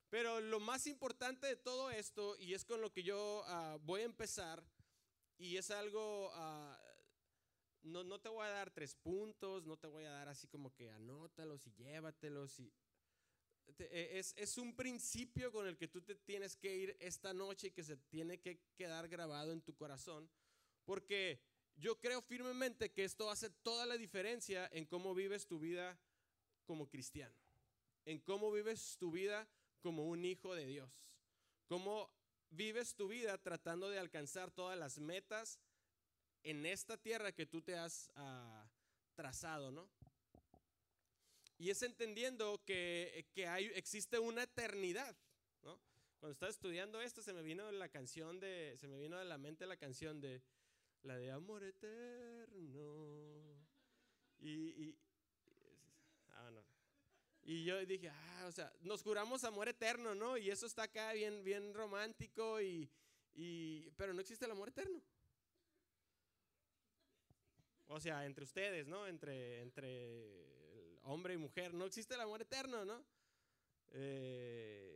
Pero 0.09 0.41
lo 0.41 0.59
más 0.59 0.85
importante 0.85 1.47
de 1.47 1.55
todo 1.55 1.89
esto, 1.89 2.35
y 2.37 2.53
es 2.53 2.65
con 2.65 2.81
lo 2.81 2.91
que 2.91 3.01
yo 3.01 3.43
uh, 3.47 3.79
voy 3.79 4.01
a 4.01 4.05
empezar, 4.05 4.63
y 5.39 5.57
es 5.57 5.71
algo, 5.71 6.29
uh, 6.29 6.75
no, 7.83 8.03
no 8.03 8.19
te 8.19 8.29
voy 8.29 8.45
a 8.45 8.49
dar 8.49 8.71
tres 8.71 8.95
puntos, 8.95 9.65
no 9.65 9.77
te 9.77 9.87
voy 9.87 10.05
a 10.05 10.11
dar 10.11 10.29
así 10.29 10.47
como 10.47 10.73
que 10.73 10.89
anótalos 10.89 11.65
y 11.67 11.73
llévatelos, 11.73 12.59
y 12.59 12.71
e, 13.79 14.19
es, 14.19 14.33
es, 14.37 14.57
un 14.57 14.75
principio 14.75 15.51
con 15.51 15.67
el 15.67 15.77
que 15.77 15.87
tú 15.87 16.01
te 16.01 16.15
tienes 16.15 16.55
que 16.55 16.75
ir 16.75 16.97
esta 16.99 17.33
noche 17.33 17.67
y 17.67 17.71
que 17.71 17.83
se 17.83 17.97
tiene 17.97 18.39
que 18.39 18.59
quedar 18.75 19.07
grabado 19.07 19.51
en 19.51 19.61
tu 19.61 19.75
corazón, 19.75 20.29
porque 20.85 21.41
yo 21.75 21.99
creo 21.99 22.21
firmemente 22.21 22.91
que 22.91 23.03
esto 23.03 23.29
hace 23.29 23.49
toda 23.49 23.85
la 23.85 23.97
diferencia 23.97 24.69
en 24.71 24.85
cómo 24.85 25.15
vives 25.15 25.47
tu 25.47 25.59
vida 25.59 25.99
como 26.65 26.89
cristiano, 26.89 27.35
en 28.05 28.19
cómo 28.19 28.51
vives 28.51 28.97
tu 28.97 29.11
vida 29.11 29.47
como 29.81 30.07
un 30.07 30.23
hijo 30.23 30.55
de 30.55 30.65
Dios, 30.65 31.11
cómo 31.67 32.11
vives 32.49 32.95
tu 32.95 33.07
vida 33.07 33.37
tratando 33.37 33.89
de 33.89 33.99
alcanzar 33.99 34.51
todas 34.51 34.77
las 34.77 34.99
metas 34.99 35.59
en 36.43 36.65
esta 36.65 36.97
tierra 36.97 37.31
que 37.31 37.45
tú 37.45 37.61
te 37.61 37.75
has 37.75 38.11
ah, 38.15 38.69
trazado, 39.15 39.71
¿no? 39.71 39.89
Y 41.57 41.69
es 41.69 41.81
entendiendo 41.83 42.61
que, 42.65 43.25
que 43.33 43.47
hay, 43.47 43.67
existe 43.75 44.19
una 44.19 44.43
eternidad, 44.43 45.15
¿no? 45.61 45.79
Cuando 46.19 46.33
estaba 46.33 46.49
estudiando 46.49 47.01
esto 47.01 47.21
se 47.21 47.33
me 47.33 47.41
vino 47.41 47.71
la 47.71 47.89
canción 47.89 48.39
de, 48.39 48.75
se 48.77 48.87
me 48.87 48.99
vino 48.99 49.17
a 49.17 49.23
la 49.23 49.37
mente 49.37 49.65
la 49.65 49.77
canción 49.77 50.19
de, 50.19 50.41
la 51.03 51.17
de 51.17 51.31
amor 51.31 51.63
eterno. 51.63 53.25
Y, 54.39 54.49
y 54.49 54.97
ah, 56.31 56.49
no. 56.51 56.65
Y 57.43 57.65
yo 57.65 57.85
dije, 57.85 58.09
ah, 58.09 58.45
o 58.47 58.51
sea, 58.51 58.73
nos 58.81 59.03
juramos 59.03 59.43
amor 59.43 59.67
eterno, 59.67 60.15
¿no? 60.15 60.37
Y 60.37 60.49
eso 60.49 60.65
está 60.65 60.83
acá 60.83 61.13
bien, 61.13 61.43
bien 61.43 61.73
romántico, 61.73 62.61
y, 62.61 62.89
y, 63.35 63.89
pero 63.91 64.13
no 64.13 64.21
existe 64.21 64.45
el 64.45 64.51
amor 64.51 64.69
eterno. 64.69 65.01
O 67.87 67.99
sea, 67.99 68.25
entre 68.25 68.43
ustedes, 68.43 68.87
¿no? 68.87 69.07
Entre, 69.07 69.61
entre 69.61 70.99
hombre 71.03 71.33
y 71.33 71.37
mujer, 71.37 71.73
no 71.73 71.85
existe 71.85 72.15
el 72.15 72.21
amor 72.21 72.41
eterno, 72.41 72.85
¿no? 72.85 73.03
Eh, 73.91 74.93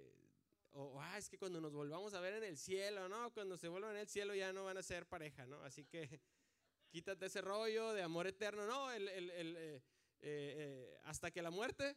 o 0.71 0.99
ah, 1.01 1.17
es 1.17 1.29
que 1.29 1.37
cuando 1.37 1.59
nos 1.59 1.73
volvamos 1.73 2.13
a 2.13 2.19
ver 2.19 2.35
en 2.35 2.43
el 2.43 2.57
cielo, 2.57 3.09
¿no? 3.09 3.31
Cuando 3.33 3.57
se 3.57 3.67
vuelvan 3.67 3.91
en 3.91 4.01
el 4.01 4.07
cielo 4.07 4.35
ya 4.35 4.53
no 4.53 4.63
van 4.63 4.77
a 4.77 4.83
ser 4.83 5.07
pareja, 5.07 5.45
¿no? 5.45 5.61
Así 5.63 5.85
que 5.85 6.21
quítate 6.89 7.25
ese 7.25 7.41
rollo 7.41 7.93
de 7.93 8.03
amor 8.03 8.27
eterno, 8.27 8.65
¿no? 8.65 8.91
El, 8.91 9.07
el, 9.09 9.29
el, 9.31 9.57
eh, 9.57 9.81
eh, 10.19 10.99
hasta 11.03 11.31
que 11.31 11.41
la 11.41 11.51
muerte 11.51 11.95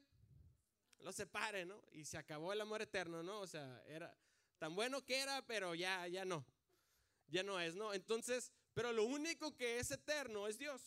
lo 0.99 1.13
separe, 1.13 1.65
¿no? 1.65 1.83
Y 1.93 2.05
se 2.05 2.19
acabó 2.19 2.53
el 2.53 2.61
amor 2.61 2.83
eterno, 2.83 3.23
¿no? 3.23 3.41
O 3.41 3.47
sea, 3.47 3.83
era 3.87 4.15
tan 4.59 4.75
bueno 4.75 5.05
que 5.05 5.19
era, 5.19 5.47
pero 5.47 5.75
ya, 5.75 6.07
ya 6.09 6.25
no. 6.25 6.45
Ya 7.29 7.43
no 7.43 7.61
es, 7.61 7.77
¿no? 7.77 7.95
Entonces, 7.95 8.53
pero 8.81 8.95
lo 8.95 9.05
único 9.05 9.55
que 9.59 9.79
es 9.79 9.91
eterno 9.91 10.47
es 10.49 10.57
Dios. 10.57 10.81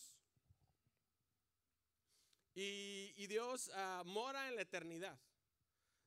Y, 2.52 3.24
Dios 3.28 3.68
uh, 3.68 4.04
mora 4.04 4.48
en 4.48 4.56
la 4.56 4.62
eternidad. 4.62 5.16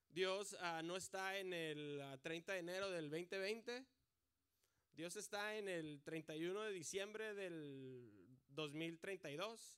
Dios 0.10 0.51
uh, 0.51 0.84
no 0.84 0.98
está 0.98 1.38
en 1.38 1.53
el 1.53 2.20
30 2.22 2.51
de 2.51 2.60
enero 2.60 2.91
del 2.91 3.10
2020. 3.10 3.86
Dios 4.96 5.15
está 5.15 5.56
en 5.56 5.70
el 5.70 6.01
31 6.03 6.62
de 6.63 6.74
diciembre 6.74 7.34
del 7.34 8.12
2032 8.50 9.77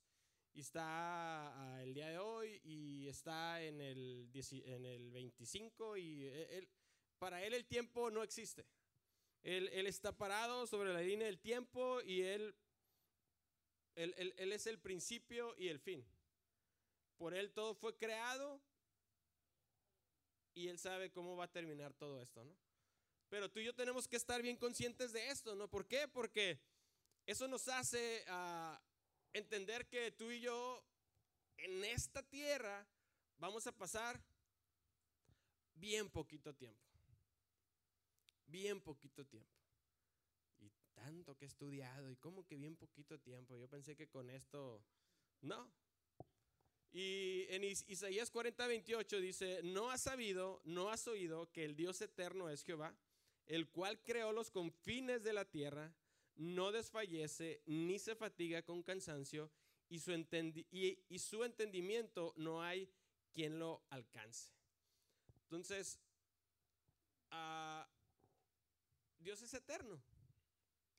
y 0.56 0.62
está 0.62 1.80
el 1.84 1.94
día 1.94 2.10
de 2.10 2.18
hoy 2.18 2.60
y 2.64 3.08
está 3.08 3.62
en 3.62 3.82
el, 3.82 4.32
en 4.34 4.86
el 4.86 5.12
25 5.12 5.98
y 5.98 6.26
él, 6.26 6.68
para 7.20 7.44
él 7.44 7.54
el 7.54 7.68
tiempo 7.68 8.10
no 8.10 8.24
existe. 8.24 8.66
Él, 9.44 9.88
está 9.88 10.16
parado 10.16 10.68
sobre 10.68 10.94
la 10.94 11.02
línea 11.02 11.28
del 11.28 11.40
tiempo 11.40 12.02
y 12.02 12.22
él, 12.22 12.56
es 13.96 14.68
el 14.68 14.80
principio 14.80 15.56
y 15.58 15.70
el 15.70 15.80
fin. 15.80 16.06
Por 17.18 17.34
él 17.34 17.52
todo 17.52 17.74
fue 17.74 17.98
creado 17.98 18.62
y 20.60 20.68
Él 20.68 20.78
sabe 20.78 21.10
cómo 21.10 21.38
va 21.38 21.46
a 21.46 21.52
terminar 21.52 21.94
todo 21.94 22.22
esto, 22.22 22.44
¿no? 22.44 22.54
Pero 23.30 23.50
tú 23.50 23.60
y 23.60 23.66
yo 23.66 23.74
tenemos 23.74 24.08
que 24.08 24.18
estar 24.18 24.42
bien 24.42 24.58
conscientes 24.58 25.14
de 25.14 25.30
esto, 25.30 25.56
¿no? 25.56 25.70
¿Por 25.70 25.88
qué? 25.88 26.08
Porque 26.08 26.60
eso 27.26 27.48
nos 27.48 27.68
hace 27.70 28.26
uh, 28.28 28.76
entender 29.32 29.88
que 29.88 30.12
tú 30.12 30.32
y 30.32 30.42
yo 30.42 30.84
en 31.58 31.86
esta 31.86 32.24
tierra 32.24 32.86
vamos 33.38 33.68
a 33.68 33.72
pasar 33.72 34.22
bien 35.76 36.10
poquito 36.10 36.54
tiempo. 36.54 36.89
Bien 38.50 38.82
poquito 38.82 39.26
tiempo. 39.26 39.52
Y 40.60 40.70
tanto 40.94 41.36
que 41.36 41.46
he 41.46 41.48
estudiado 41.48 42.10
y 42.10 42.18
como 42.18 42.46
que 42.46 42.58
bien 42.58 42.76
poquito 42.76 43.20
tiempo. 43.20 43.56
Yo 43.56 43.68
pensé 43.70 43.96
que 43.96 44.08
con 44.08 44.30
esto, 44.30 44.84
no, 45.42 45.72
y 46.92 47.46
en 47.50 47.64
Isaías 47.64 48.32
40, 48.32 48.66
28 48.66 49.22
dice, 49.22 49.62
no 49.64 49.92
has 49.92 50.02
sabido, 50.02 50.62
no 50.66 50.90
has 50.90 51.08
oído 51.08 51.52
que 51.52 51.64
el 51.64 51.76
Dios 51.76 52.02
eterno 52.02 52.50
es 52.50 52.64
Jehová, 52.64 52.96
el 53.46 53.70
cual 53.70 54.02
creó 54.04 54.32
los 54.32 54.50
confines 54.50 55.24
de 55.24 55.34
la 55.34 55.46
tierra, 55.46 55.94
no 56.36 56.72
desfallece 56.72 57.62
ni 57.68 58.00
se 58.00 58.16
fatiga 58.16 58.64
con 58.64 58.82
cansancio, 58.82 59.52
y 59.90 60.00
su, 60.00 61.44
entendimiento 61.44 62.34
no 62.38 62.62
hay 62.62 62.90
quien 63.34 63.60
lo 63.60 63.84
alcance. 63.90 64.52
Entonces, 65.44 66.00
uh, 67.32 67.84
Dios 69.20 69.42
es 69.42 69.54
eterno. 69.54 70.02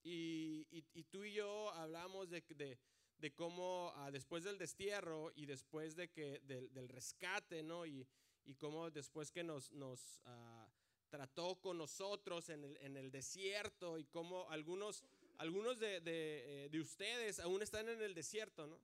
Y, 0.03 0.67
y, 0.71 1.05
tú 1.05 1.25
y 1.25 1.35
yo 1.35 1.71
hablamos 1.73 2.31
de, 2.31 2.43
de 2.57 2.79
de 3.21 3.33
cómo 3.35 3.93
uh, 3.97 4.11
después 4.11 4.45
del 4.45 4.59
destierro 4.59 5.31
y 5.37 5.47
después 5.47 5.95
de 5.95 6.11
que, 6.11 6.41
del, 6.41 6.73
del 6.73 6.89
rescate, 6.89 7.63
¿no? 7.63 7.85
Y, 7.85 8.07
y, 8.45 8.55
cómo 8.55 8.91
después 8.91 9.31
que 9.31 9.45
nos, 9.45 9.71
nos 9.73 10.23
uh, 10.25 10.71
trató 11.11 11.61
con 11.61 11.77
nosotros 11.77 12.49
en 12.49 12.65
el, 12.65 12.77
en 12.79 12.97
el, 12.97 13.11
desierto 13.11 13.99
y 13.99 14.07
cómo 14.07 14.49
algunos, 14.51 15.05
algunos 15.37 15.79
de, 15.79 16.01
de, 16.01 16.65
eh, 16.65 16.69
de, 16.71 16.81
ustedes 16.81 17.41
aún 17.41 17.63
están 17.63 17.89
en 17.89 18.01
el 18.01 18.15
desierto, 18.15 18.67
¿no? 18.67 18.79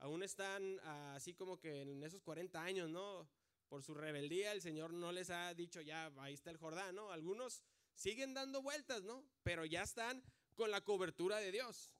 Aún 0.00 0.22
están 0.22 0.78
uh, 0.78 1.14
así 1.14 1.34
como 1.34 1.58
que 1.58 1.82
en 1.82 2.02
esos 2.02 2.22
40 2.22 2.62
años, 2.62 2.90
¿no? 2.90 3.28
Por 3.68 3.82
su 3.82 3.94
rebeldía 3.94 4.52
el 4.52 4.62
Señor 4.62 4.92
no 4.92 5.12
les 5.12 5.30
ha 5.30 5.54
dicho 5.54 5.80
ya, 5.80 6.10
ahí 6.18 6.34
está 6.34 6.50
el 6.50 6.56
Jordán, 6.56 6.96
¿no? 6.96 7.12
Algunos 7.12 7.62
siguen 7.98 8.32
dando 8.32 8.62
vueltas, 8.62 9.02
¿no? 9.02 9.24
Pero 9.42 9.64
ya 9.64 9.82
están 9.82 10.22
con 10.54 10.70
la 10.70 10.82
cobertura 10.82 11.38
de 11.38 11.50
Dios. 11.50 11.90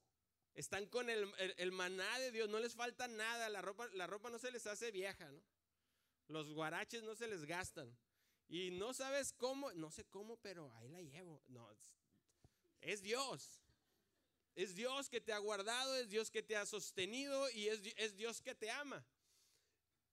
Están 0.55 0.87
con 0.87 1.11
el, 1.11 1.31
el, 1.57 1.73
maná 1.73 2.19
de 2.21 2.33
Dios, 2.33 2.49
no 2.49 2.59
les 2.59 2.75
falta 2.75 3.07
nada, 3.07 3.49
la 3.49 3.63
ropa, 3.63 3.89
la 3.95 4.07
ropa 4.07 4.31
no 4.31 4.39
se 4.39 4.51
les 4.51 4.67
hace 4.67 4.91
vieja, 4.91 5.31
¿no? 5.31 5.43
Los 6.29 6.53
guaraches 6.53 7.03
no 7.03 7.15
se 7.15 7.29
les 7.29 7.45
gastan. 7.45 7.97
Y 8.49 8.71
no 8.71 8.95
sabes 8.95 9.33
cómo, 9.33 9.73
no 9.73 9.91
sé 9.91 10.05
cómo, 10.07 10.37
pero 10.39 10.73
ahí 10.77 10.89
la 10.89 11.03
llevo. 11.03 11.43
No, 11.49 11.69
es 12.81 13.03
Dios. 13.03 13.61
Es 14.55 14.75
Dios 14.75 15.09
que 15.09 15.21
te 15.21 15.33
ha 15.33 15.39
guardado, 15.39 15.95
es 15.97 16.09
Dios 16.09 16.31
que 16.31 16.43
te 16.43 16.57
ha 16.57 16.67
sostenido 16.67 17.49
y 17.51 17.69
es, 17.69 17.81
es 17.97 18.17
Dios 18.17 18.41
que 18.41 18.55
te 18.55 18.71
ama. 18.71 19.05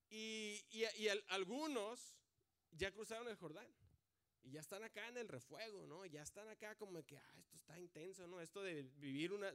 Y, 0.10 0.64
y, 0.70 0.84
y 0.98 1.08
algunos 1.30 2.16
ya 2.72 2.92
cruzaron 2.92 3.28
el 3.28 3.36
Jordán 3.36 3.68
y 4.46 4.52
ya 4.52 4.62
están 4.62 4.84
acá 4.84 5.08
en 5.08 5.18
el 5.18 5.28
refuego, 5.28 5.88
¿no? 5.88 6.06
Ya 6.06 6.22
están 6.22 6.48
acá 6.48 6.76
como 6.76 7.04
que, 7.04 7.18
ah, 7.18 7.36
esto 7.40 7.56
está 7.56 7.80
intenso, 7.80 8.28
¿no? 8.28 8.40
Esto 8.40 8.62
de 8.62 8.84
vivir 8.98 9.34
una, 9.34 9.52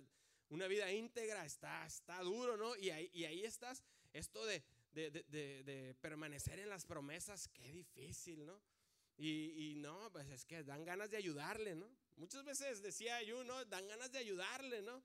una 0.48 0.66
vida 0.66 0.90
íntegra 0.90 1.46
está, 1.46 1.86
está 1.86 2.20
duro, 2.22 2.56
¿no? 2.56 2.76
Y 2.76 2.90
ahí, 2.90 3.08
y 3.14 3.24
ahí 3.24 3.44
estás, 3.44 3.84
esto 4.12 4.44
de, 4.44 4.62
de, 4.92 5.10
de, 5.10 5.94
permanecer 6.00 6.58
en 6.58 6.68
las 6.68 6.84
promesas, 6.84 7.48
qué 7.48 7.72
difícil, 7.72 8.44
¿no? 8.44 8.60
Y, 9.16 9.70
y, 9.70 9.74
no, 9.76 10.10
pues 10.10 10.28
es 10.28 10.44
que 10.44 10.64
dan 10.64 10.84
ganas 10.84 11.10
de 11.10 11.18
ayudarle, 11.18 11.76
¿no? 11.76 11.88
Muchas 12.16 12.44
veces 12.44 12.82
decía 12.82 13.22
yo, 13.22 13.44
¿no? 13.44 13.64
Dan 13.66 13.86
ganas 13.86 14.10
de 14.10 14.18
ayudarle, 14.18 14.82
¿no? 14.82 15.02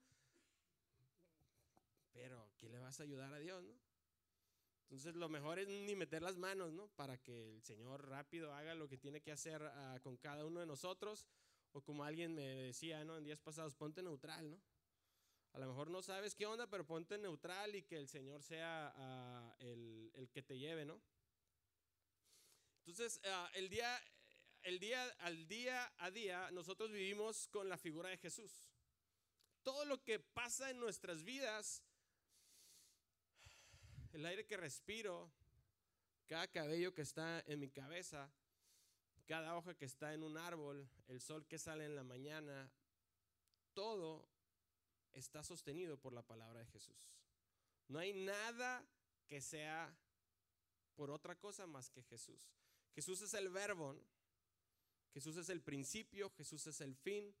Pero, 2.12 2.50
¿qué 2.56 2.68
le 2.68 2.80
vas 2.80 2.98
a 2.98 3.04
ayudar 3.04 3.32
a 3.32 3.38
Dios, 3.38 3.62
no? 3.62 3.85
Entonces, 4.86 5.16
lo 5.16 5.28
mejor 5.28 5.58
es 5.58 5.66
ni 5.66 5.96
meter 5.96 6.22
las 6.22 6.36
manos, 6.36 6.72
¿no? 6.72 6.86
Para 6.94 7.18
que 7.18 7.50
el 7.50 7.60
Señor 7.64 8.08
rápido 8.08 8.54
haga 8.54 8.72
lo 8.76 8.88
que 8.88 8.96
tiene 8.96 9.20
que 9.20 9.32
hacer 9.32 9.60
uh, 9.60 10.00
con 10.00 10.16
cada 10.16 10.44
uno 10.44 10.60
de 10.60 10.66
nosotros. 10.66 11.26
O 11.72 11.80
como 11.82 12.04
alguien 12.04 12.32
me 12.34 12.46
decía, 12.46 13.04
¿no? 13.04 13.16
En 13.16 13.24
días 13.24 13.40
pasados, 13.40 13.74
ponte 13.74 14.00
neutral, 14.00 14.48
¿no? 14.48 14.62
A 15.54 15.58
lo 15.58 15.66
mejor 15.66 15.90
no 15.90 16.02
sabes 16.02 16.36
qué 16.36 16.46
onda, 16.46 16.68
pero 16.68 16.86
ponte 16.86 17.18
neutral 17.18 17.74
y 17.74 17.82
que 17.82 17.96
el 17.96 18.06
Señor 18.06 18.44
sea 18.44 18.94
uh, 19.58 19.64
el, 19.64 20.30
que 20.32 20.42
te 20.42 20.56
lleve, 20.56 20.84
¿no? 20.84 21.02
Entonces, 22.84 23.20
uh, 23.24 23.56
el, 23.56 23.68
día, 23.68 24.00
el 24.62 24.78
día 24.78 25.04
al 25.18 25.48
día 25.48 25.92
a 25.98 26.12
día, 26.12 26.48
nosotros 26.52 26.92
vivimos 26.92 27.48
con 27.48 27.68
la 27.68 27.76
figura 27.76 28.10
de 28.10 28.18
Jesús. 28.18 28.70
Todo 29.64 29.84
lo 29.84 30.00
que 30.04 30.20
pasa 30.20 30.70
en 30.70 30.78
nuestras 30.78 31.24
vidas, 31.24 31.82
el 34.16 34.24
aire 34.24 34.46
que 34.46 34.56
respiro, 34.56 35.30
cada 36.26 36.48
cabello 36.48 36.94
que 36.94 37.02
está 37.02 37.44
en 37.46 37.60
mi 37.60 37.68
cabeza, 37.68 38.32
cada 39.26 39.54
hoja 39.54 39.74
que 39.74 39.84
está 39.84 40.14
en 40.14 40.22
un 40.22 40.38
árbol, 40.38 40.88
el 41.08 41.20
sol 41.20 41.46
que 41.46 41.58
sale 41.58 41.84
en 41.84 41.94
la 41.94 42.02
mañana, 42.02 42.72
todo 43.74 44.26
está 45.12 45.44
sostenido 45.44 45.98
por 45.98 46.14
la 46.14 46.22
palabra 46.22 46.60
de 46.60 46.66
Jesús. 46.66 46.96
No 47.88 47.98
hay 47.98 48.14
nada 48.14 48.82
que 49.26 49.42
sea 49.42 49.94
por 50.94 51.10
otra 51.10 51.38
cosa 51.38 51.66
más 51.66 51.90
que 51.90 52.02
Jesús. 52.04 52.48
Jesús 52.94 53.20
es 53.20 53.34
el 53.34 53.50
verbo, 53.50 54.00
Jesús 55.12 55.36
es 55.36 55.50
el 55.50 55.60
principio, 55.60 56.30
Jesús 56.30 56.66
es 56.66 56.80
el 56.80 56.96
fin. 56.96 57.36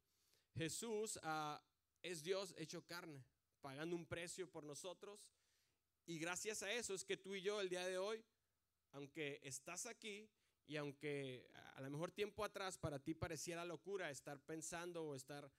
Jesús 0.54 1.18
uh, 1.24 1.58
es 2.02 2.22
Dios 2.22 2.54
hecho 2.58 2.84
carne, 2.84 3.24
pagando 3.62 3.96
un 3.96 4.04
precio 4.04 4.46
por 4.50 4.62
nosotros. 4.62 5.26
Y 6.06 6.20
gracias 6.20 6.62
a 6.62 6.70
eso 6.70 6.94
es 6.94 7.04
que 7.04 7.16
tú 7.16 7.34
y 7.34 7.42
yo 7.42 7.60
el 7.60 7.68
día 7.68 7.84
de 7.84 7.98
hoy, 7.98 8.24
aunque 8.92 9.40
estás 9.42 9.86
aquí 9.86 10.30
y 10.68 10.76
aunque 10.76 11.50
a 11.74 11.80
lo 11.80 11.90
mejor 11.90 12.12
tiempo 12.12 12.44
atrás 12.44 12.78
para 12.78 13.00
ti 13.00 13.12
pareciera 13.12 13.64
locura 13.64 14.10
estar 14.10 14.40
pensando 14.40 15.04
o 15.04 15.16
estar 15.16 15.50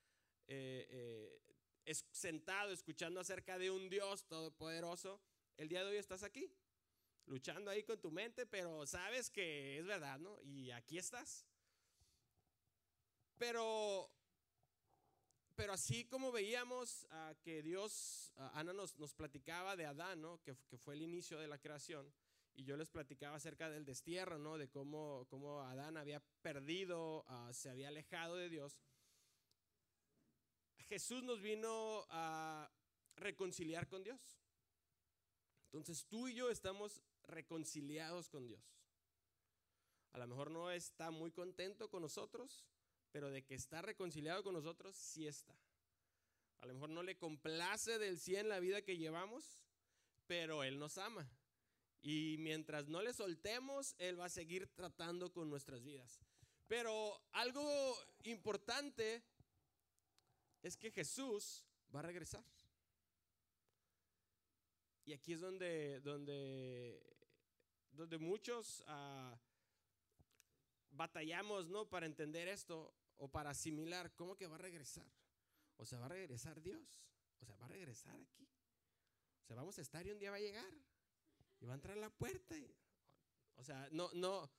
eh, 0.47 1.41
eh, 1.85 1.93
sentado 2.11 2.71
escuchando 2.71 3.19
acerca 3.19 3.57
de 3.57 3.71
un 3.71 3.89
Dios 3.89 4.25
todopoderoso, 4.27 5.21
el 5.57 5.67
día 5.67 5.83
de 5.83 5.91
hoy 5.91 5.97
estás 5.97 6.23
aquí, 6.23 6.49
luchando 7.25 7.69
ahí 7.69 7.83
con 7.83 7.99
tu 7.99 8.09
mente, 8.09 8.45
pero 8.45 8.87
sabes 8.87 9.29
que 9.29 9.79
es 9.79 9.85
verdad, 9.85 10.17
¿no? 10.17 10.41
Y 10.43 10.71
aquí 10.71 10.97
estás. 10.97 11.45
Pero, 13.37 14.09
pero 15.57 15.73
así 15.73 16.05
como 16.05 16.31
veíamos 16.31 17.07
uh, 17.09 17.33
que 17.41 17.63
Dios, 17.63 18.31
uh, 18.37 18.41
Ana 18.53 18.73
nos, 18.73 18.93
platicaba 19.15 19.75
de 19.75 19.87
Adán, 19.87 20.21
¿no? 20.21 20.39
Que, 20.43 20.53
fue 20.77 20.93
el 20.93 21.01
inicio 21.01 21.39
de 21.39 21.47
la 21.47 21.57
creación, 21.57 22.13
y 22.53 22.63
yo 22.63 22.77
les 22.77 22.89
platicaba 22.89 23.37
acerca 23.37 23.67
del 23.67 23.83
destierro, 23.83 24.37
¿no? 24.37 24.59
De 24.59 24.69
cómo, 24.69 25.25
cómo 25.31 25.61
Adán 25.61 25.97
había 25.97 26.21
perdido, 26.43 27.25
ah, 27.27 27.49
se 27.53 27.71
había 27.71 27.87
alejado 27.87 28.35
de 28.35 28.49
Dios. 28.49 28.79
Jesús 30.87 31.23
nos 31.23 31.41
vino 31.41 32.05
a 32.09 32.71
reconciliar 33.15 33.87
con 33.87 34.03
Dios. 34.03 34.39
Entonces 35.65 36.05
tú 36.05 36.27
y 36.27 36.35
yo 36.35 36.51
estamos 36.51 37.01
reconciliados 37.23 38.29
con 38.29 38.47
Dios. 38.47 38.63
A 40.11 40.19
lo 40.19 40.27
mejor 40.27 40.51
no 40.51 40.69
está 40.69 41.09
muy 41.09 41.31
contento 41.31 41.89
con 41.89 42.03
nosotros, 42.03 42.63
pero 43.17 43.31
de 43.31 43.43
que 43.43 43.55
está 43.55 43.81
reconciliado 43.81 44.43
con 44.43 44.53
nosotros, 44.53 44.95
sí 44.95 45.25
está. 45.25 45.57
A 46.59 46.67
lo 46.67 46.75
mejor 46.75 46.91
no 46.91 47.01
le 47.01 47.17
complace 47.17 47.97
del 47.97 48.19
100 48.19 48.47
la 48.47 48.59
vida 48.59 48.83
que 48.83 48.95
llevamos, 48.95 49.59
pero 50.27 50.63
Él 50.63 50.77
nos 50.77 50.99
ama. 50.99 51.27
Y 52.03 52.35
mientras 52.37 52.87
no 52.87 53.01
le 53.01 53.13
soltemos, 53.13 53.95
Él 53.97 54.19
va 54.19 54.25
a 54.25 54.29
seguir 54.29 54.67
tratando 54.67 55.33
con 55.33 55.49
nuestras 55.49 55.83
vidas. 55.83 56.19
Pero 56.67 57.19
algo 57.31 57.97
importante 58.25 59.23
es 60.61 60.77
que 60.77 60.91
Jesús 60.91 61.65
va 61.95 62.01
a 62.01 62.03
regresar. 62.03 62.45
Y 65.05 65.13
aquí 65.13 65.33
es 65.33 65.41
donde, 65.41 66.01
donde, 66.01 67.01
donde 67.93 68.19
muchos 68.19 68.83
ah, 68.85 69.35
batallamos, 70.91 71.67
¿no? 71.67 71.89
Para 71.89 72.05
entender 72.05 72.47
esto 72.47 72.93
o 73.17 73.27
para 73.27 73.51
asimilar 73.51 74.13
cómo 74.15 74.35
que 74.35 74.47
va 74.47 74.55
a 74.55 74.59
regresar. 74.59 75.11
O 75.77 75.85
sea, 75.85 75.99
va 75.99 76.05
a 76.05 76.09
regresar 76.09 76.61
Dios. 76.61 77.01
O 77.39 77.45
sea, 77.45 77.55
va 77.57 77.65
a 77.65 77.69
regresar 77.69 78.15
aquí. 78.19 78.47
O 79.43 79.45
sea, 79.45 79.55
vamos 79.55 79.77
a 79.77 79.81
estar 79.81 80.05
y 80.05 80.11
un 80.11 80.19
día 80.19 80.31
va 80.31 80.37
a 80.37 80.41
llegar. 80.41 80.73
Y 81.59 81.65
va 81.65 81.73
a 81.73 81.75
entrar 81.75 81.97
a 81.97 82.01
la 82.01 82.09
puerta. 82.09 82.55
o 83.55 83.63
sea, 83.63 83.87
no, 83.91 84.09
no. 84.13 84.49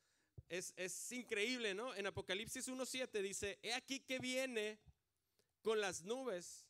Es, 0.48 0.72
es 0.76 1.12
increíble, 1.12 1.74
¿no? 1.74 1.94
En 1.94 2.06
Apocalipsis 2.06 2.68
1.7 2.68 3.20
dice, 3.20 3.58
he 3.62 3.74
aquí 3.74 4.00
que 4.00 4.18
viene 4.18 4.78
con 5.62 5.80
las 5.80 6.04
nubes 6.04 6.66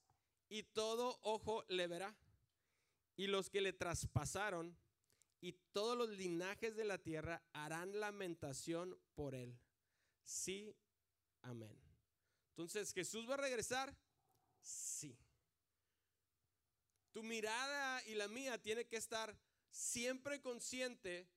y 0.48 0.64
todo 0.64 1.18
ojo 1.22 1.64
le 1.68 1.86
verá. 1.86 2.16
Y 3.16 3.26
los 3.26 3.50
que 3.50 3.60
le 3.60 3.72
traspasaron 3.72 4.76
y 5.40 5.52
todos 5.72 5.96
los 5.96 6.08
linajes 6.10 6.76
de 6.76 6.84
la 6.84 6.98
tierra 6.98 7.42
harán 7.52 7.98
lamentación 8.00 8.98
por 9.14 9.34
él. 9.34 9.58
Sí, 10.24 10.74
amén. 11.42 11.76
Entonces, 12.50 12.92
¿Jesús 12.92 13.28
va 13.28 13.34
a 13.34 13.38
regresar? 13.38 13.94
Sí. 14.60 15.16
Tu 17.12 17.22
mirada 17.22 18.04
y 18.06 18.14
la 18.14 18.28
mía 18.28 18.60
tiene 18.60 18.86
que 18.86 18.96
estar 18.96 19.36
siempre 19.70 20.40
consciente. 20.40 21.28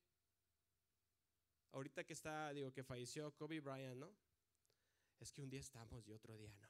Ahorita 1.71 2.03
que 2.03 2.13
está, 2.13 2.51
digo, 2.53 2.71
que 2.71 2.83
falleció 2.83 3.31
Kobe 3.35 3.59
Bryant, 3.59 3.97
¿no? 3.97 4.13
Es 5.19 5.31
que 5.31 5.41
un 5.41 5.49
día 5.49 5.59
estamos 5.59 6.07
y 6.07 6.13
otro 6.13 6.35
día 6.35 6.53
no. 6.59 6.69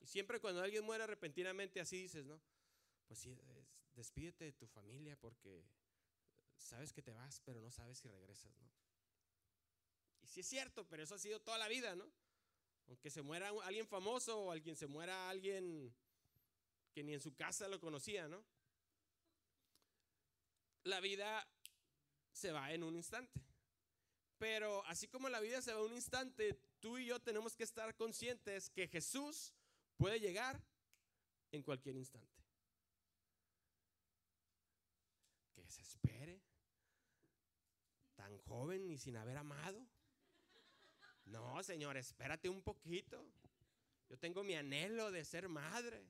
Y 0.00 0.06
siempre 0.06 0.40
cuando 0.40 0.62
alguien 0.62 0.84
muere 0.84 1.06
repentinamente 1.06 1.80
así 1.80 2.02
dices, 2.02 2.26
¿no? 2.26 2.40
Pues 3.06 3.20
sí, 3.20 3.40
despídete 3.94 4.44
de 4.44 4.52
tu 4.52 4.66
familia 4.66 5.16
porque 5.16 5.64
sabes 6.56 6.92
que 6.92 7.02
te 7.02 7.12
vas, 7.12 7.40
pero 7.40 7.60
no 7.60 7.70
sabes 7.70 7.98
si 7.98 8.08
regresas, 8.08 8.58
¿no? 8.58 8.68
Y 10.26 10.28
sí 10.28 10.40
es 10.40 10.46
cierto, 10.48 10.84
pero 10.88 11.04
eso 11.04 11.14
ha 11.14 11.18
sido 11.18 11.40
toda 11.40 11.56
la 11.56 11.68
vida, 11.68 11.94
¿no? 11.94 12.10
Aunque 12.88 13.10
se 13.10 13.22
muera 13.22 13.50
alguien 13.62 13.86
famoso 13.86 14.36
o 14.40 14.50
alguien 14.50 14.74
se 14.74 14.88
muera 14.88 15.30
alguien 15.30 15.94
que 16.92 17.04
ni 17.04 17.14
en 17.14 17.20
su 17.20 17.32
casa 17.32 17.68
lo 17.68 17.78
conocía, 17.78 18.26
¿no? 18.26 18.44
La 20.82 20.98
vida 20.98 21.46
se 22.32 22.50
va 22.50 22.72
en 22.72 22.82
un 22.82 22.96
instante. 22.96 23.40
Pero 24.38 24.84
así 24.86 25.06
como 25.06 25.28
la 25.28 25.40
vida 25.40 25.62
se 25.62 25.72
va 25.72 25.78
en 25.78 25.86
un 25.86 25.94
instante, 25.94 26.54
tú 26.80 26.98
y 26.98 27.06
yo 27.06 27.20
tenemos 27.20 27.54
que 27.54 27.62
estar 27.62 27.94
conscientes 27.94 28.68
que 28.70 28.88
Jesús 28.88 29.54
puede 29.96 30.18
llegar 30.18 30.60
en 31.52 31.62
cualquier 31.62 31.94
instante. 31.94 32.42
Que 35.54 35.64
se 35.68 35.82
espere. 35.82 36.42
Tan 38.16 38.36
joven 38.38 38.90
y 38.90 38.98
sin 38.98 39.16
haber 39.16 39.36
amado. 39.36 39.86
No, 41.26 41.62
Señor, 41.62 41.96
espérate 41.96 42.48
un 42.48 42.62
poquito. 42.62 43.24
Yo 44.08 44.18
tengo 44.18 44.42
mi 44.44 44.54
anhelo 44.54 45.10
de 45.10 45.24
ser 45.24 45.48
madre. 45.48 46.06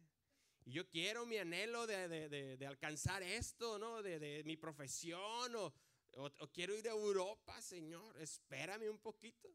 Y 0.64 0.72
yo 0.72 0.88
quiero 0.88 1.24
mi 1.26 1.38
anhelo 1.38 1.87
de, 1.87 2.64
alcanzar 2.66 3.22
esto, 3.22 3.79
¿no? 3.79 4.02
De, 4.02 4.42
mi 4.44 4.57
profesión 4.57 5.55
o, 5.57 5.72
o, 6.12 6.48
quiero 6.52 6.76
ir 6.76 6.88
a 6.88 6.92
Europa, 6.92 7.61
Señor. 7.62 8.16
Espérame 8.20 8.90
un 8.90 8.98
poquito. 8.98 9.48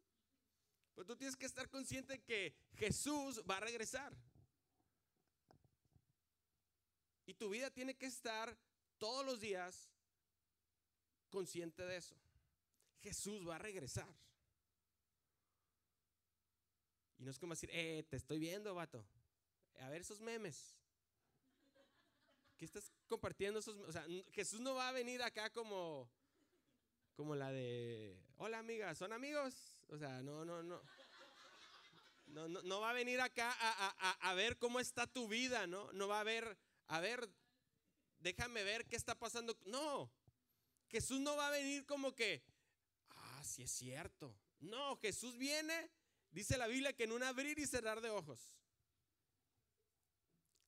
Pues 0.95 1.05
tú 1.05 1.15
tienes 1.15 1.35
que 1.35 1.45
estar 1.45 1.69
consciente 1.69 2.21
que 2.23 2.55
Jesús 2.75 3.43
va 3.49 3.57
a 3.57 3.61
regresar. 3.61 4.13
Y 7.25 7.33
tu 7.33 7.49
vida 7.49 7.69
tiene 7.69 7.95
que 7.95 8.07
estar 8.07 8.57
todos 8.97 9.25
los 9.25 9.39
días 9.39 9.89
consciente 11.29 11.83
de 11.83 11.97
eso. 11.97 12.15
Jesús 13.01 13.47
va 13.47 13.55
a 13.55 13.59
regresar. 13.59 14.07
Y 17.21 17.23
no 17.23 17.29
es 17.29 17.37
como 17.37 17.53
decir, 17.53 17.69
eh, 17.71 18.03
te 18.09 18.17
estoy 18.17 18.39
viendo, 18.39 18.73
vato. 18.73 19.05
A 19.81 19.89
ver 19.89 20.01
esos 20.01 20.19
memes. 20.19 20.75
¿Qué 22.57 22.65
estás 22.65 22.91
compartiendo 23.07 23.59
esos? 23.59 23.77
O 23.87 23.91
sea, 23.91 24.03
Jesús 24.31 24.59
no 24.59 24.73
va 24.73 24.89
a 24.89 24.91
venir 24.91 25.21
acá 25.21 25.51
como, 25.51 26.09
como 27.13 27.35
la 27.35 27.51
de, 27.51 28.19
hola 28.37 28.57
amiga, 28.57 28.95
¿son 28.95 29.13
amigos? 29.13 29.53
O 29.89 29.99
sea, 29.99 30.23
no, 30.23 30.43
no, 30.45 30.63
no. 30.63 30.81
No, 32.25 32.47
no, 32.47 32.79
va 32.79 32.89
a 32.89 32.93
venir 32.93 33.21
acá 33.21 33.55
a, 33.59 34.29
a, 34.29 34.33
ver 34.33 34.57
cómo 34.57 34.79
está 34.79 35.05
tu 35.05 35.27
vida, 35.27 35.67
¿no? 35.67 35.91
No 35.91 36.07
va 36.07 36.21
a 36.21 36.23
ver, 36.23 36.57
a 36.87 37.01
ver, 37.01 37.29
déjame 38.19 38.63
ver 38.63 38.87
qué 38.87 38.95
está 38.95 39.13
pasando. 39.13 39.55
No, 39.65 40.09
Jesús 40.87 41.19
no 41.19 41.35
va 41.35 41.49
a 41.49 41.51
venir 41.51 41.85
como 41.85 42.15
que, 42.15 42.41
ah, 43.09 43.43
sí 43.43 43.61
es 43.61 43.71
cierto. 43.71 44.33
No, 44.59 44.95
Jesús 44.95 45.37
viene 45.37 45.91
Dice 46.31 46.57
la 46.57 46.67
Biblia 46.67 46.93
que 46.93 47.03
en 47.03 47.11
un 47.11 47.23
abrir 47.23 47.59
y 47.59 47.67
cerrar 47.67 48.01
de 48.01 48.09
ojos. 48.09 48.39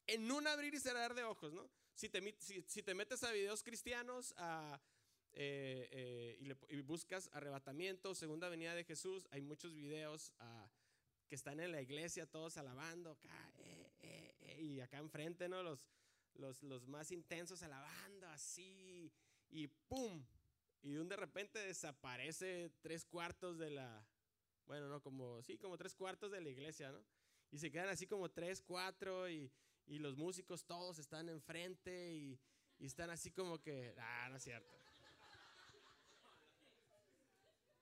En 0.08 0.30
un 0.30 0.45
abrir 0.47 0.73
y 0.73 0.80
cerrar 0.80 1.13
de 1.13 1.23
ojos, 1.23 1.54
¿no? 1.54 1.69
Si 1.95 2.10
te, 2.10 2.21
metes 2.93 3.23
a 3.23 3.32
videos 3.32 3.63
cristianos 3.63 4.34
eh, 5.34 5.89
eh, 5.91 6.56
y, 6.69 6.82
buscas 6.82 7.30
arrebatamiento, 7.32 8.13
segunda 8.13 8.49
venida 8.49 8.76
de 8.76 8.84
Jesús, 8.84 9.28
hay 9.32 9.41
muchos 9.41 9.73
videos 9.73 10.34
que 11.28 11.36
están 11.36 11.60
en 11.60 11.71
la 11.71 11.82
iglesia 11.82 12.26
todos 12.26 12.58
alabando 12.58 13.17
eh, 14.02 14.58
y 14.60 14.82
acá 14.82 14.97
enfrente, 14.97 15.47
¿no? 15.47 15.63
Los, 15.63 15.88
los, 16.34 16.62
los 16.63 16.88
más 16.88 17.12
intensos 17.12 17.63
alabando 17.63 18.28
así, 18.30 19.13
y 19.49 19.67
¡pum! 19.67 20.26
Y 20.82 20.95
de 20.95 21.15
repente 21.15 21.60
desaparece 21.60 22.71
tres 22.82 23.06
cuartos 23.06 23.58
de 23.58 23.69
la, 23.69 24.06
bueno, 24.65 24.88
no, 24.88 25.02
como, 25.02 25.41
sí, 25.43 25.58
como 25.58 25.78
tres 25.78 25.95
cuartos 25.95 26.32
de 26.32 26.41
la 26.41 26.49
iglesia, 26.49 26.91
¿no? 26.91 27.04
Y 27.52 27.60
se 27.60 27.71
quedan 27.71 27.89
así 27.89 28.08
como 28.08 28.32
tres, 28.32 28.62
cuatro, 28.62 29.30
y, 29.30 29.52
y 29.86 29.99
los 29.99 30.15
músicos 30.15 30.65
todos 30.65 30.97
están 30.99 31.30
enfrente 31.30 32.13
y, 32.13 32.39
y 32.80 32.86
están 32.86 33.10
así 33.10 33.32
como 33.32 33.62
que, 33.62 33.93
ah, 33.97 34.28
no 34.30 34.38
es 34.38 34.43
cierto. 34.43 34.71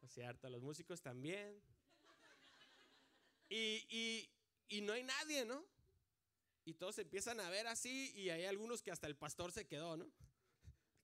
No 0.01 0.07
es 0.07 0.13
cierto, 0.13 0.49
los 0.49 0.61
músicos 0.61 1.01
también. 1.01 1.61
Y, 3.49 3.85
y, 3.89 4.29
y 4.69 4.81
no 4.81 4.93
hay 4.93 5.03
nadie, 5.03 5.45
¿no? 5.45 5.65
Y 6.65 6.73
todos 6.73 6.97
empiezan 6.99 7.39
a 7.39 7.49
ver 7.49 7.67
así 7.67 8.11
y 8.15 8.29
hay 8.29 8.45
algunos 8.45 8.81
que 8.81 8.91
hasta 8.91 9.07
el 9.07 9.15
pastor 9.15 9.51
se 9.51 9.65
quedó, 9.65 9.97
¿no? 9.97 10.11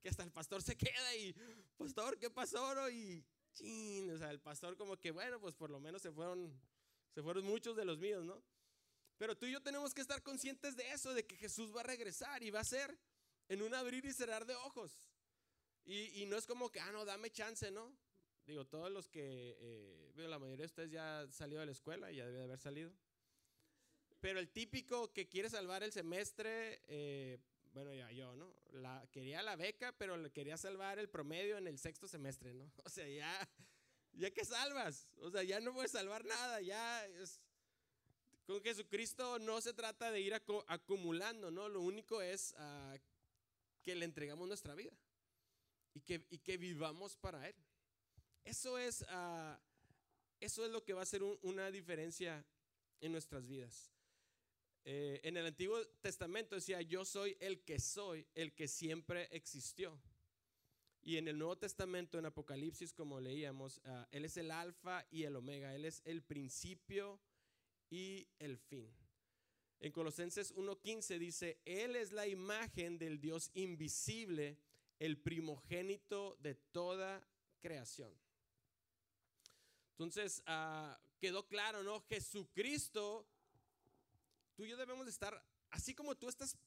Que 0.02 0.10
hasta 0.10 0.24
el 0.24 0.32
pastor 0.32 0.62
se 0.62 0.78
queda 0.78 1.16
y, 1.16 1.36
pastor, 1.78 2.18
¿qué 2.18 2.30
pasó? 2.30 2.74
No? 2.76 2.90
Y, 2.90 3.26
o 3.62 4.17
sea, 4.17 4.32
el 4.32 4.39
pastor 4.39 4.78
como 4.78 4.98
que, 4.98 5.12
bueno, 5.12 5.39
pues 5.39 5.56
por 5.56 5.70
lo 5.70 5.80
menos 5.80 6.02
se 6.02 6.12
fueron, 6.12 6.60
se 7.13 7.22
fueron 7.22 7.46
muchos 7.46 7.76
de 7.76 7.86
los 7.86 7.98
míos, 7.98 8.24
¿no? 8.24 8.43
Pero 9.17 9.36
tú 9.36 9.46
y 9.46 9.52
yo 9.52 9.62
tenemos 9.62 9.93
que 9.93 10.02
estar 10.02 10.22
conscientes 10.22 10.76
de 10.76 10.91
eso, 10.91 11.13
de 11.13 11.26
que 11.26 11.36
Jesús 11.36 11.76
va 11.76 11.82
a 11.82 11.84
regresar 11.84 12.43
y 12.43 12.52
va 12.52 12.60
a 12.60 12.65
ser 12.65 12.98
en 13.50 13.62
un 13.62 13.74
abrir 13.74 14.06
y 14.06 14.13
cerrar 14.13 14.46
de 14.46 14.56
ojos. 14.56 15.10
Y, 15.86 16.22
y 16.22 16.26
no 16.26 16.38
es 16.38 16.46
como 16.46 16.70
que, 16.70 16.80
ah, 16.80 16.91
no, 16.91 17.06
dame 17.06 17.32
chance, 17.32 17.72
¿no? 17.72 17.98
Digo, 18.48 18.65
todos 18.65 18.89
los 18.89 19.10
que, 19.10 19.58
eh, 19.60 20.13
la 20.15 20.39
mayoría 20.39 20.63
de 20.63 20.67
ustedes 20.67 20.89
ya 20.89 21.20
han 21.20 21.34
salido 21.34 21.60
de 21.60 21.65
la 21.65 21.74
escuela, 21.74 22.12
ya 22.13 22.26
debe 22.26 22.38
de 22.38 22.43
haber 22.46 22.60
salido. 22.60 22.93
Pero 24.22 24.39
el 24.39 24.50
típico 24.50 25.12
que 25.12 25.28
quiere 25.28 25.50
salvar 25.50 25.84
el 25.84 25.91
semestre, 25.91 26.82
eh, 26.88 27.39
bueno, 27.78 27.94
ya 27.94 28.12
yo, 28.12 28.36
¿no? 28.36 28.52
La, 28.72 29.08
quería 29.12 29.44
la 29.44 29.56
beca, 29.56 29.92
pero 30.00 30.18
le 30.18 30.32
quería 30.32 30.58
salvar 30.58 30.98
el 30.98 31.10
promedio 31.10 31.60
en 31.60 31.68
el 31.68 31.78
sexto 31.78 32.08
semestre, 32.08 32.56
¿no? 32.56 32.72
O 32.86 32.90
sea, 32.90 33.08
ya, 33.08 33.48
ya 34.13 34.32
que 34.32 34.44
salvas, 34.44 35.08
o 35.18 35.30
sea, 35.30 35.44
ya 35.44 35.60
no 35.60 35.74
puedes 35.74 35.92
salvar 35.92 36.26
nada, 36.26 36.60
ya 36.62 37.06
es... 37.06 37.40
Con 38.48 38.63
Jesucristo 38.63 39.38
no 39.38 39.62
se 39.62 39.74
trata 39.74 40.10
de 40.10 40.22
ir 40.22 40.34
acumulando, 40.34 41.52
¿no? 41.52 41.70
Lo 41.70 41.82
único 41.82 42.20
es 42.22 42.56
ah, 42.58 42.96
que 43.84 43.94
le 43.94 44.06
entregamos 44.06 44.48
nuestra 44.48 44.74
vida. 44.74 44.94
y 45.94 46.02
que, 46.02 46.26
y 46.32 46.40
que 46.40 46.58
vivamos 46.58 47.16
para 47.16 47.48
Él. 47.48 47.56
Eso 48.44 48.80
es, 48.80 49.06
ah, 49.10 49.60
eso 50.40 50.66
es 50.66 50.72
lo 50.72 50.84
que 50.84 50.94
va 50.94 51.02
a 51.02 51.04
hacer 51.04 51.22
una 51.22 51.70
diferencia 51.70 52.44
en 53.02 53.12
nuestras 53.12 53.46
vidas. 53.46 53.92
Eh, 54.89 55.19
en 55.23 55.36
el 55.36 55.45
Antiguo 55.45 55.86
Testamento 56.00 56.56
decía, 56.56 56.82
yo 56.82 57.04
soy 57.04 57.36
el 57.41 57.60
que 57.65 57.78
soy, 57.78 58.26
el 58.34 58.54
que 58.54 58.69
siempre 58.69 59.28
existió. 59.32 60.00
Y 61.02 61.17
en 61.17 61.28
el 61.28 61.38
Nuevo 61.38 61.58
Testamento, 61.58 62.17
en 62.17 62.26
Apocalipsis, 62.26 62.93
como 62.93 63.19
leíamos, 63.19 63.82
ah, 63.84 64.08
Él 64.12 64.23
es 64.23 64.38
el 64.38 64.50
alfa 64.50 65.06
y 65.12 65.23
el 65.23 65.36
omega, 65.36 65.76
Él 65.76 65.84
es 65.84 66.02
el 66.06 66.23
principio 66.23 67.19
y 67.89 68.30
el 68.39 68.58
fin. 68.58 68.89
En 69.82 69.91
Colosenses 69.91 70.56
1.15 70.56 71.19
dice, 71.19 71.60
Él 71.65 71.97
es 71.97 72.13
la 72.13 72.26
imagen 72.26 72.97
del 72.97 73.19
Dios 73.19 73.52
invisible, 73.56 74.58
el 75.00 75.17
primogénito 75.17 76.38
de 76.39 76.56
toda 76.56 77.28
creación. 77.60 78.17
Entonces, 79.91 80.41
ah, 80.45 80.97
quedó 81.19 81.45
claro, 81.45 81.84
¿no? 81.84 82.00
Jesucristo, 82.00 83.28
tú 84.58 84.65
y 84.65 84.70
yo 84.70 84.78
debemos 84.78 85.08
estar, 85.08 85.39
así 85.70 85.93
como 85.93 86.15
tú 86.15 86.28
estás 86.28 86.58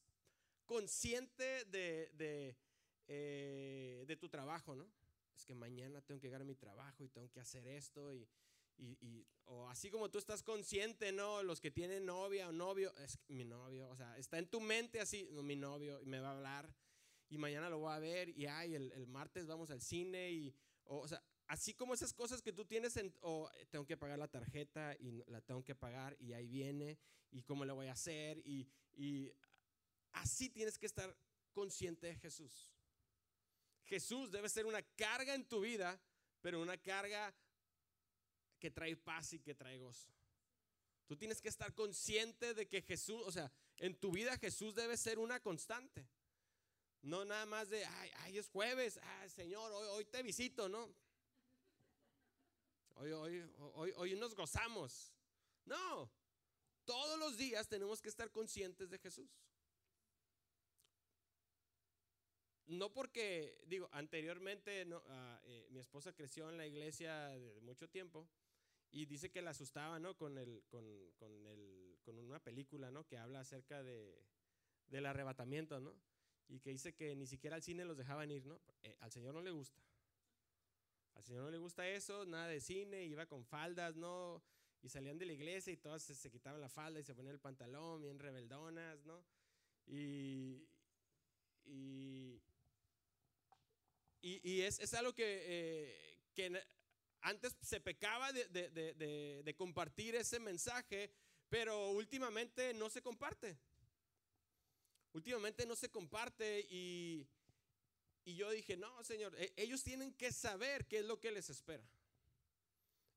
consciente 0.65 1.65
de, 1.65 2.55
eh, 3.07 4.05
de, 4.07 4.15
tu 4.15 4.29
trabajo, 4.29 4.75
¿no? 4.75 4.89
Es 5.35 5.43
que 5.45 5.53
mañana 5.53 6.01
tengo 6.01 6.21
que 6.21 6.27
llegar 6.27 6.41
a 6.41 6.45
mi 6.45 6.55
trabajo 6.55 7.03
y 7.03 7.09
tengo 7.09 7.29
que 7.29 7.41
hacer 7.41 7.67
esto 7.67 8.13
y, 8.13 8.25
y, 8.77 9.27
o 9.43 9.67
así 9.67 9.89
como 9.89 10.09
tú 10.09 10.17
estás 10.17 10.41
consciente, 10.41 11.11
¿no? 11.11 11.43
Los 11.43 11.59
que 11.59 11.69
tienen 11.69 12.05
novia 12.05 12.47
o 12.47 12.53
novio, 12.53 12.95
es 12.97 13.19
mi 13.27 13.43
novio, 13.43 13.89
o 13.89 13.95
sea, 13.97 14.17
está 14.17 14.39
en 14.39 14.47
tu 14.47 14.61
mente 14.61 15.01
así, 15.01 15.27
no, 15.31 15.43
mi 15.43 15.57
novio, 15.57 16.01
y 16.01 16.05
me 16.05 16.21
va 16.21 16.29
a 16.29 16.37
hablar, 16.37 16.73
y 17.27 17.37
mañana 17.37 17.69
lo 17.69 17.79
voy 17.79 17.93
a 17.93 17.99
ver, 17.99 18.29
y 18.29 18.45
ay, 18.45 18.73
el, 18.73 18.93
el 18.93 19.05
martes 19.05 19.47
vamos 19.47 19.69
al 19.69 19.81
cine, 19.81 20.31
y, 20.31 20.55
o, 20.85 21.05
sea, 21.09 21.21
así 21.51 21.73
como 21.73 21.93
esas 21.93 22.13
cosas 22.13 22.41
que 22.41 22.53
tú 22.53 22.63
tienes, 22.63 22.95
en, 22.95 23.13
o 23.19 23.49
tengo 23.69 23.85
que 23.85 23.97
pagar 23.97 24.17
la 24.17 24.29
tarjeta, 24.29 24.95
y 24.97 25.11
la 25.27 25.41
tengo 25.41 25.65
que 25.65 25.75
pagar, 25.75 26.15
y 26.17 26.31
ahí 26.31 26.47
viene, 26.47 26.97
y 27.29 27.43
cómo 27.43 27.65
le 27.65 27.73
voy 27.73 27.87
a 27.87 27.91
hacer, 27.91 28.37
y, 28.45 28.69
y 28.93 29.33
así 30.13 30.49
tienes 30.49 30.79
que 30.79 30.85
estar 30.85 31.13
consciente 31.51 32.07
de 32.07 32.15
Jesús. 32.15 32.71
Jesús 33.83 34.31
debe 34.31 34.47
ser 34.47 34.65
una 34.65 34.81
carga 34.95 35.35
en 35.35 35.43
tu 35.43 35.59
vida, 35.59 35.99
pero 36.41 36.61
una 36.61 36.77
carga 36.77 37.35
que 38.57 38.71
trae 38.71 38.95
paz 38.95 39.33
y 39.33 39.39
que 39.39 39.53
trae 39.53 39.77
gozo. 39.77 40.07
Tú 41.05 41.17
tienes 41.17 41.41
que 41.41 41.49
estar 41.49 41.73
consciente 41.73 42.53
de 42.53 42.69
que 42.69 42.81
Jesús, 42.81 43.21
o 43.25 43.31
sea, 43.33 43.51
en 43.75 43.99
tu 43.99 44.13
vida 44.13 44.37
Jesús 44.37 44.73
debe 44.73 44.95
ser 44.95 45.19
una 45.19 45.41
constante. 45.41 46.07
No 47.01 47.25
nada 47.25 47.45
más 47.45 47.67
de, 47.69 47.83
ay, 47.83 48.37
es 48.37 48.47
jueves, 48.47 49.01
ay, 49.03 49.29
Señor, 49.29 49.69
hoy 49.73 50.05
te 50.05 50.23
visito, 50.23 50.69
¿no? 50.69 50.95
Hoy, 53.01 53.11
hoy, 53.13 53.51
hoy, 53.73 53.93
hoy 53.97 54.15
nos 54.15 54.35
gozamos. 54.35 55.11
No, 55.65 56.11
todos 56.85 57.17
los 57.17 57.35
días 57.35 57.67
tenemos 57.67 57.99
que 57.99 58.09
estar 58.09 58.29
conscientes 58.29 58.91
de 58.91 58.99
Jesús. 58.99 59.27
No 62.67 62.93
porque, 62.93 63.59
digo, 63.65 63.89
anteriormente 63.91 64.85
ah, 65.07 65.41
eh, 65.45 65.67
mi 65.71 65.79
esposa 65.79 66.13
creció 66.13 66.47
en 66.51 66.57
la 66.57 66.67
iglesia 66.67 67.29
de 67.29 67.59
mucho 67.61 67.89
tiempo 67.89 68.29
y 68.91 69.07
dice 69.07 69.31
que 69.31 69.41
la 69.41 69.49
asustaba, 69.49 69.97
¿no? 69.99 70.15
Con, 70.15 70.37
el, 70.37 70.63
con, 70.67 70.85
con, 71.17 71.47
el, 71.47 71.97
con 72.03 72.19
una 72.19 72.39
película, 72.39 72.91
¿no? 72.91 73.07
Que 73.07 73.17
habla 73.17 73.39
acerca 73.39 73.81
de, 73.81 74.23
del 74.85 75.07
arrebatamiento, 75.07 75.79
¿no? 75.79 75.95
Y 76.47 76.59
que 76.59 76.69
dice 76.69 76.93
que 76.93 77.15
ni 77.15 77.25
siquiera 77.25 77.55
al 77.55 77.63
cine 77.63 77.83
los 77.83 77.97
dejaban 77.97 78.29
ir, 78.29 78.45
¿no? 78.45 78.61
Eh, 78.83 78.95
al 78.99 79.11
Señor 79.11 79.33
no 79.33 79.41
le 79.41 79.49
gusta. 79.49 79.81
Al 81.15 81.23
Señor 81.23 81.43
no 81.43 81.51
le 81.51 81.57
gusta 81.57 81.87
eso, 81.87 82.25
nada 82.25 82.47
de 82.47 82.59
cine, 82.59 83.03
iba 83.03 83.25
con 83.25 83.45
faldas, 83.45 83.95
¿no? 83.95 84.43
Y 84.81 84.89
salían 84.89 85.17
de 85.17 85.25
la 85.25 85.33
iglesia 85.33 85.71
y 85.71 85.77
todas 85.77 86.01
se, 86.01 86.31
quitaban 86.31 86.59
la 86.59 86.69
falda 86.69 86.99
y 86.99 87.03
se 87.03 87.13
ponían 87.13 87.35
el 87.35 87.39
pantalón, 87.39 88.01
bien 88.01 88.17
rebeldonas, 88.17 89.03
¿no? 89.05 89.23
Y, 89.85 90.67
y, 91.65 92.41
y, 94.21 94.61
es, 94.61 94.79
es, 94.79 94.93
algo 94.93 95.13
que, 95.13 95.43
eh, 95.45 96.19
que 96.33 96.63
antes 97.21 97.55
se 97.61 97.79
pecaba 97.79 98.31
de, 98.31 99.55
compartir 99.57 100.15
ese 100.15 100.39
mensaje, 100.39 101.11
pero 101.49 101.91
últimamente 101.91 102.73
no 102.73 102.89
se 102.89 103.01
comparte. 103.01 103.57
Últimamente 105.13 105.65
no 105.65 105.75
se 105.75 105.89
comparte 105.89 106.65
y, 106.69 107.27
yo 108.25 108.51
dije, 108.51 108.77
no, 108.77 109.03
Señor, 109.03 109.35
e, 109.37 109.53
ellos 109.57 109.83
tienen 109.83 110.13
que 110.13 110.31
saber 110.31 110.87
qué 110.87 110.99
es 110.99 111.05
lo 111.05 111.19
que 111.19 111.31
les 111.31 111.49
espera. 111.49 111.83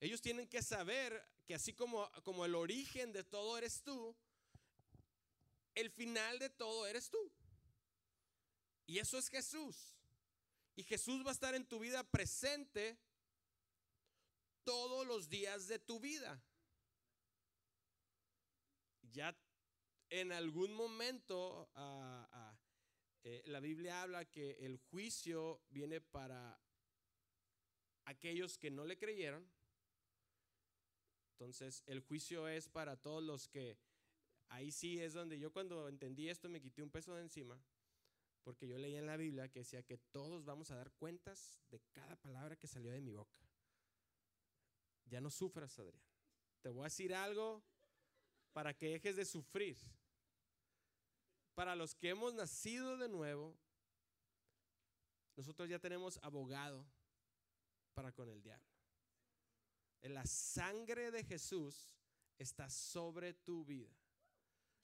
Ellos 0.00 0.20
tienen 0.20 0.48
que 0.48 0.62
saber 0.62 1.24
que 1.46 1.54
así 1.54 1.72
como, 1.72 2.10
como 2.22 2.44
el 2.44 2.54
origen 2.54 3.12
de 3.12 3.24
todo 3.24 3.56
eres 3.58 3.82
tú, 3.82 4.16
el 5.74 5.90
final 5.90 6.38
de 6.38 6.50
todo 6.50 6.86
eres 6.86 7.10
tú. 7.10 7.32
Y 8.86 8.98
eso 8.98 9.18
es 9.18 9.28
Jesús. 9.28 9.96
Y 10.76 10.82
Jesús 10.82 11.24
va 11.24 11.30
a 11.30 11.34
estar 11.34 11.54
en 11.54 11.66
tu 11.66 11.78
vida 11.78 12.02
presente 12.02 12.98
todos 14.64 15.06
los 15.06 15.28
días 15.28 15.68
de 15.68 15.78
tu 15.78 16.00
vida. 16.00 16.42
Ya 19.12 19.36
en 20.10 20.32
algún 20.32 20.74
momento 20.74 21.70
ah, 21.74 22.28
ah, 22.32 22.53
eh, 23.24 23.42
la 23.46 23.60
Biblia 23.60 24.02
habla 24.02 24.24
que 24.24 24.52
el 24.60 24.78
juicio 24.78 25.60
viene 25.70 26.00
para 26.00 26.60
aquellos 28.04 28.56
que 28.58 28.70
no 28.70 28.84
le 28.84 28.96
creyeron. 28.96 29.44
Entonces 31.32 31.82
el 31.86 32.00
juicio 32.00 32.46
es 32.46 32.68
para 32.68 32.96
todos 32.96 33.22
los 33.22 33.48
que, 33.48 33.76
ahí 34.48 34.70
sí 34.70 35.00
es 35.00 35.12
donde 35.12 35.38
yo 35.38 35.52
cuando 35.52 35.88
entendí 35.88 36.28
esto 36.28 36.48
me 36.48 36.60
quité 36.60 36.82
un 36.82 36.90
peso 36.90 37.14
de 37.14 37.22
encima, 37.22 37.60
porque 38.44 38.68
yo 38.68 38.78
leía 38.78 39.00
en 39.00 39.06
la 39.06 39.16
Biblia 39.16 39.48
que 39.48 39.60
decía 39.60 39.82
que 39.82 39.98
todos 39.98 40.44
vamos 40.44 40.70
a 40.70 40.76
dar 40.76 40.92
cuentas 40.92 41.60
de 41.70 41.80
cada 41.92 42.14
palabra 42.14 42.54
que 42.54 42.68
salió 42.68 42.92
de 42.92 43.00
mi 43.00 43.12
boca 43.12 43.44
ya 45.14 45.20
no 45.20 45.30
sufras, 45.30 45.78
Adrián. 45.78 46.02
Te 46.60 46.70
voy 46.70 46.82
a 46.82 46.84
decir 46.84 47.14
algo 47.14 47.62
para 48.52 48.74
que 48.74 48.88
dejes 48.88 49.16
de 49.16 49.24
sufrir. 49.24 49.76
Para 51.54 51.76
los 51.76 51.94
que 51.94 52.10
hemos 52.10 52.34
nacido 52.34 52.96
de 52.96 53.08
nuevo, 53.08 53.56
nosotros 55.36 55.68
ya 55.68 55.78
tenemos 55.78 56.18
abogado 56.22 56.84
para 57.94 58.12
con 58.12 58.28
el 58.28 58.42
diablo. 58.42 58.66
La 60.02 60.26
sangre 60.26 61.10
de 61.10 61.24
Jesús 61.24 61.90
está 62.38 62.68
sobre 62.68 63.32
tu 63.32 63.64
vida. 63.64 63.90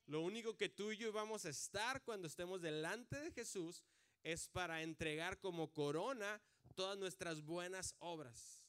Lo 0.06 0.22
único 0.22 0.56
que 0.56 0.68
tú 0.68 0.92
y 0.92 0.96
yo 0.96 1.12
vamos 1.12 1.44
a 1.44 1.50
estar 1.50 2.02
cuando 2.02 2.26
estemos 2.26 2.62
delante 2.62 3.20
de 3.20 3.30
Jesús 3.33 3.85
es 4.22 4.48
para 4.48 4.83
entregar 4.83 5.38
como 5.38 5.72
corona 5.72 6.40
todas 6.74 6.98
nuestras 6.98 7.42
buenas 7.42 7.94
obras. 7.98 8.64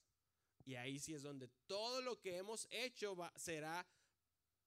Y 0.66 0.76
ahí 0.76 1.00
sí 1.00 1.14
es 1.14 1.24
donde 1.24 1.48
todo 1.68 2.02
lo 2.02 2.20
que 2.20 2.38
hemos 2.38 2.68
hecho 2.70 3.16
será 3.36 3.88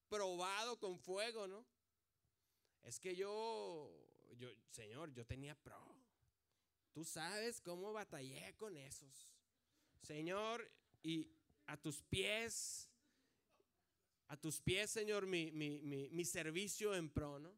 probado 0.08 0.78
con 0.78 0.98
fuego, 0.98 1.46
¿no? 1.46 1.64
Es 2.84 3.00
que 3.00 3.16
yo, 3.16 3.90
yo, 4.36 4.50
Señor, 4.70 5.12
yo 5.12 5.24
tenía 5.26 5.54
pro. 5.54 5.80
Tú 6.92 7.04
sabes 7.04 7.60
cómo 7.60 7.92
batallé 7.92 8.54
con 8.56 8.76
esos. 8.76 9.34
Señor, 10.02 10.70
y 11.02 11.28
a 11.66 11.76
tus 11.76 12.02
pies, 12.02 12.88
a 14.28 14.36
tus 14.36 14.60
pies, 14.60 14.90
Señor, 14.90 15.26
mi, 15.26 15.50
mi, 15.50 15.80
mi, 15.80 16.24
servicio 16.24 16.94
en 16.94 17.08
pro, 17.08 17.38
¿no? 17.38 17.52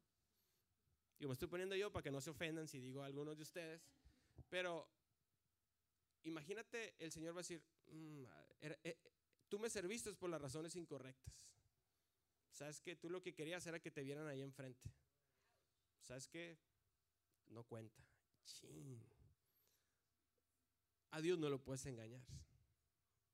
Y 1.18 1.26
me 1.26 1.32
estoy 1.32 1.48
poniendo 1.48 1.74
yo 1.74 1.92
para 1.92 2.04
que 2.04 2.10
no 2.10 2.20
se 2.20 2.30
ofendan 2.30 2.68
si 2.68 2.78
digo 2.78 3.02
a 3.02 3.06
algunos 3.06 3.36
de 3.36 3.42
ustedes. 3.42 3.82
Pero 4.48 4.88
imagínate, 6.22 6.94
el 6.98 7.10
Señor 7.10 7.34
va 7.34 7.40
a 7.40 7.42
decir, 7.42 7.62
mm, 7.88 8.24
eh, 8.60 8.96
tú 9.48 9.58
me 9.58 9.70
serviste 9.70 10.12
por 10.14 10.30
las 10.30 10.40
razones 10.40 10.76
incorrectas. 10.76 11.34
¿Sabes 12.52 12.80
que 12.80 12.96
Tú 12.96 13.10
lo 13.10 13.20
que 13.20 13.34
querías 13.34 13.66
era 13.66 13.80
que 13.80 13.90
te 13.90 14.02
vieran 14.02 14.26
ahí 14.28 14.40
enfrente. 14.40 14.90
¿Sabes 16.06 16.28
qué? 16.28 16.56
No 17.48 17.64
cuenta. 17.64 18.00
A 21.10 21.20
Dios 21.20 21.36
no 21.38 21.48
lo 21.48 21.58
puedes 21.58 21.84
engañar. 21.86 22.24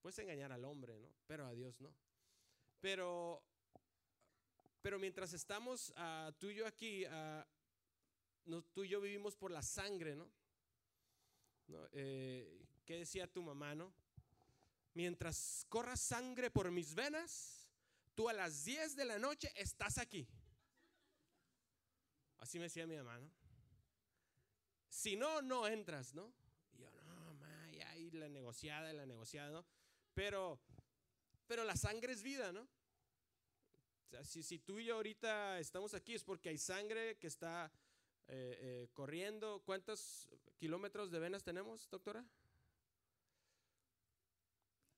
Puedes 0.00 0.18
engañar 0.18 0.52
al 0.52 0.64
hombre, 0.64 0.98
¿no? 0.98 1.08
Pero 1.26 1.46
a 1.46 1.52
Dios 1.52 1.78
no. 1.80 1.94
Pero, 2.80 3.42
pero 4.80 4.98
mientras 4.98 5.34
estamos 5.34 5.90
uh, 5.90 6.32
tú 6.38 6.48
y 6.48 6.54
yo 6.54 6.66
aquí, 6.66 7.04
uh, 7.04 8.62
tú 8.72 8.84
y 8.84 8.88
yo 8.88 9.02
vivimos 9.02 9.36
por 9.36 9.50
la 9.50 9.62
sangre, 9.62 10.16
¿no? 10.16 10.30
¿No? 11.68 11.88
Eh, 11.92 12.66
¿Qué 12.86 12.96
decía 12.96 13.30
tu 13.30 13.42
mamá, 13.42 13.74
no? 13.74 13.92
Mientras 14.94 15.66
corra 15.68 15.96
sangre 15.96 16.50
por 16.50 16.70
mis 16.70 16.94
venas, 16.94 17.68
tú 18.14 18.30
a 18.30 18.32
las 18.32 18.64
10 18.64 18.96
de 18.96 19.04
la 19.04 19.18
noche 19.18 19.52
estás 19.56 19.98
aquí. 19.98 20.26
Así 22.42 22.58
me 22.58 22.64
decía 22.64 22.88
mi 22.88 22.96
mamá, 22.96 23.20
¿no? 23.20 23.30
Si 24.88 25.14
no, 25.14 25.40
no 25.42 25.68
entras, 25.68 26.12
¿no? 26.12 26.34
Y 26.74 26.80
yo, 26.80 26.90
no, 27.04 27.32
la 28.18 28.28
negociada, 28.28 28.92
la 28.92 29.06
negociada, 29.06 29.52
¿no? 29.52 29.64
Pero, 30.12 30.60
pero 31.46 31.62
la 31.62 31.76
sangre 31.76 32.12
es 32.12 32.24
vida, 32.24 32.50
¿no? 32.50 32.62
O 32.62 34.10
sea, 34.10 34.24
si, 34.24 34.42
si 34.42 34.58
tú 34.58 34.80
y 34.80 34.86
yo 34.86 34.96
ahorita 34.96 35.60
estamos 35.60 35.94
aquí 35.94 36.14
es 36.14 36.24
porque 36.24 36.48
hay 36.48 36.58
sangre 36.58 37.16
que 37.16 37.28
está 37.28 37.72
eh, 38.26 38.58
eh, 38.60 38.88
corriendo. 38.92 39.62
¿Cuántos 39.64 40.28
kilómetros 40.58 41.12
de 41.12 41.20
venas 41.20 41.44
tenemos, 41.44 41.88
doctora? 41.90 42.26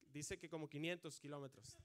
Dice 0.01 0.39
que 0.39 0.49
como 0.49 0.67
500 0.67 1.21
kilómetros. 1.21 1.77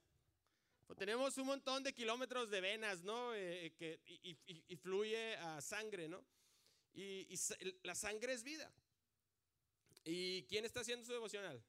Pues 0.90 0.98
tenemos 0.98 1.38
un 1.38 1.46
montón 1.46 1.84
de 1.84 1.94
kilómetros 1.94 2.50
de 2.50 2.62
venas, 2.62 3.04
¿no? 3.04 3.36
Eh, 3.36 3.72
que, 3.78 4.00
y, 4.08 4.76
fluye 4.78 5.36
a 5.36 5.62
sangre, 5.62 6.10
¿no? 6.10 6.26
Y, 6.96 7.28
la 7.84 7.94
sangre 7.94 8.34
es 8.34 8.42
vida. 8.42 8.74
¿Y 10.04 10.46
quién 10.46 10.66
está 10.66 10.80
haciendo 10.80 11.06
su 11.06 11.14
devocional? 11.14 11.64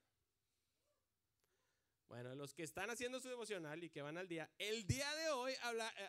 Bueno, 2.09 2.33
los 2.33 2.55
que 2.55 2.63
están 2.63 2.89
haciendo 2.89 3.21
su 3.21 3.29
devocional 3.29 3.83
y 3.83 3.91
que 3.91 4.01
van 4.01 4.17
al 4.17 4.27
día. 4.27 4.49
El 4.57 4.87
día 4.87 5.13
de 5.13 5.29
hoy 5.29 5.53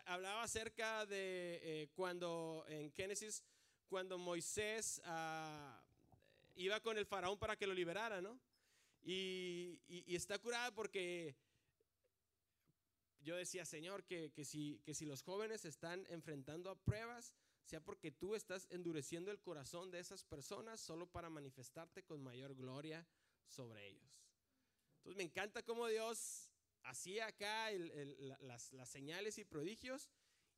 hablaba 0.05 0.41
acerca 0.41 1.05
de 1.05 1.91
cuando 1.93 2.65
en 2.67 2.91
Génesis 2.93 3.43
cuando 3.89 4.17
Moisés 4.17 4.99
ah, 5.05 5.79
iba 6.55 6.79
con 6.79 6.97
el 6.97 7.05
faraón 7.05 7.37
para 7.37 7.55
que 7.55 7.67
lo 7.67 7.75
liberara, 7.75 8.23
¿no? 8.23 8.39
Y, 9.03 9.79
está 10.07 10.39
curada 10.39 10.71
porque 10.71 11.35
yo 13.23 13.35
decía, 13.35 13.65
Señor, 13.65 14.03
que, 14.03 14.31
si, 14.43 14.81
que 14.85 14.93
si 14.93 15.05
los 15.05 15.21
jóvenes 15.23 15.65
están 15.65 16.05
enfrentando 16.09 16.69
a 16.69 16.79
pruebas, 16.79 17.33
sea 17.63 17.79
porque 17.79 18.11
tú 18.11 18.35
estás 18.35 18.67
endureciendo 18.69 19.31
el 19.31 19.39
corazón 19.39 19.91
de 19.91 19.99
esas 19.99 20.23
personas 20.23 20.81
solo 20.81 21.07
para 21.07 21.29
manifestarte 21.29 22.03
con 22.03 22.21
mayor 22.21 22.55
gloria 22.55 23.07
sobre 23.47 23.87
ellos. 23.87 24.23
Entonces 24.97 25.17
me 25.17 25.23
encanta 25.23 25.63
cómo 25.63 25.87
Dios 25.87 26.51
hacía 26.83 27.27
acá 27.27 27.71
las, 28.41 28.73
las 28.73 28.89
señales 28.89 29.37
y 29.37 29.45
prodigios 29.45 30.09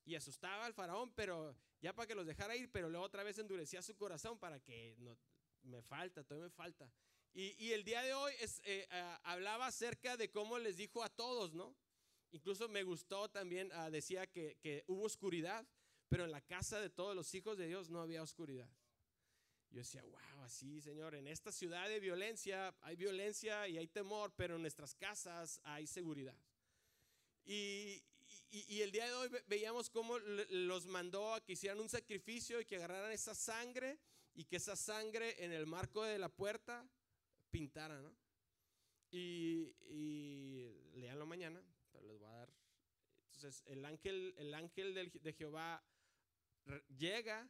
y 0.04 0.16
asustaba 0.16 0.66
al 0.66 0.74
faraón, 0.74 1.12
pero 1.16 1.56
ya 1.82 1.94
para 1.94 2.08
que 2.08 2.16
los 2.16 2.26
dejara 2.26 2.56
ir, 2.56 2.72
pero 2.72 2.90
luego 2.90 3.06
otra 3.06 3.24
vez 3.24 3.38
endurecía 3.38 3.82
su 3.82 3.96
corazón 3.96 4.40
para 4.40 4.60
que 4.60 4.96
no, 5.00 5.18
me 5.64 5.82
falta, 5.82 6.24
todavía 6.24 6.50
me 6.50 6.56
falta. 6.56 6.92
Y, 7.34 7.74
el 7.74 7.84
día 7.84 8.02
de 8.02 8.14
hoy 8.14 8.34
es, 8.40 8.62
eh, 8.64 8.88
hablaba 9.24 9.68
acerca 9.68 10.16
de 10.16 10.32
cómo 10.32 10.58
les 10.58 10.78
dijo 10.78 11.04
a 11.04 11.10
todos, 11.10 11.54
¿no? 11.54 11.76
Incluso 12.36 12.68
me 12.68 12.84
gustó 12.84 13.30
también, 13.30 13.72
ah, 13.72 13.90
decía 13.90 14.28
que, 14.28 14.84
hubo 14.88 15.04
oscuridad, 15.04 15.66
pero 16.10 16.26
en 16.26 16.32
la 16.32 16.42
casa 16.42 16.82
de 16.82 16.90
todos 16.90 17.16
los 17.16 17.34
hijos 17.34 17.58
de 17.58 17.66
Dios 17.66 17.90
no 17.90 18.02
había 18.02 18.22
oscuridad. 18.22 18.70
Yo 19.70 19.80
decía, 19.80 20.04
wow, 20.04 20.44
así, 20.44 20.82
Señor, 20.82 21.16
en 21.16 21.28
esta 21.28 21.54
ciudad 21.54 21.88
de 21.88 22.02
violencia 22.02 22.76
hay 22.82 22.98
violencia 22.98 23.70
y 23.70 23.78
hay 23.78 23.88
temor, 23.88 24.34
pero 24.36 24.58
en 24.58 24.64
nuestras 24.64 24.96
casas 24.96 25.62
hay 25.64 25.88
seguridad. 25.88 26.38
Y, 27.46 28.04
el 28.52 28.92
día 28.92 29.06
de 29.06 29.14
hoy 29.14 29.30
veíamos 29.48 29.90
cómo 29.90 30.20
los 30.20 30.88
mandó 30.88 31.34
a 31.34 31.42
que 31.42 31.54
hicieran 31.54 31.80
un 31.80 31.90
sacrificio 31.90 32.60
y 32.60 32.66
que 32.66 32.76
agarraran 32.76 33.14
esa 33.14 33.34
sangre 33.34 33.98
y 34.34 34.44
que 34.44 34.58
esa 34.58 34.76
sangre 34.76 35.42
en 35.44 35.54
el 35.54 35.66
marco 35.66 36.04
de 36.04 36.20
la 36.20 36.28
puerta 36.28 36.86
pintara, 37.50 38.02
¿no? 38.02 38.14
Y, 39.12 39.74
y 39.88 40.56
leanlo 40.96 41.26
mañana, 41.26 41.62
pero 41.96 42.08
les 42.08 42.20
voy 42.20 42.28
a 42.30 42.34
dar. 42.34 42.54
Entonces, 43.36 43.64
el 43.68 43.86
ángel, 43.86 44.34
el 44.38 44.54
ángel 44.54 45.12
de 45.22 45.34
Jehová 45.34 45.84
llega 46.98 47.50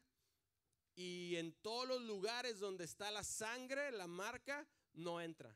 y 0.95 1.35
en 1.35 1.53
todos 1.61 1.87
los 1.87 2.01
lugares 2.01 2.59
donde 2.59 2.85
está 2.85 3.11
la 3.11 3.23
sangre, 3.23 3.91
la 3.91 4.07
marca, 4.07 4.67
no 4.93 5.21
entra. 5.21 5.55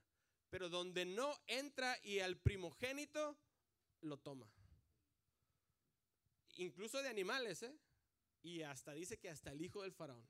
Pero 0.49 0.69
donde 0.69 1.05
no 1.05 1.37
entra 1.47 1.97
y 2.03 2.19
al 2.19 2.37
primogénito 2.37 3.37
lo 4.01 4.17
toma 4.17 4.49
incluso 6.59 7.01
de 7.01 7.09
animales, 7.09 7.63
¿eh? 7.63 7.73
Y 8.41 8.61
hasta 8.61 8.93
dice 8.93 9.17
que 9.17 9.29
hasta 9.29 9.51
el 9.51 9.61
hijo 9.61 9.81
del 9.81 9.91
faraón. 9.91 10.25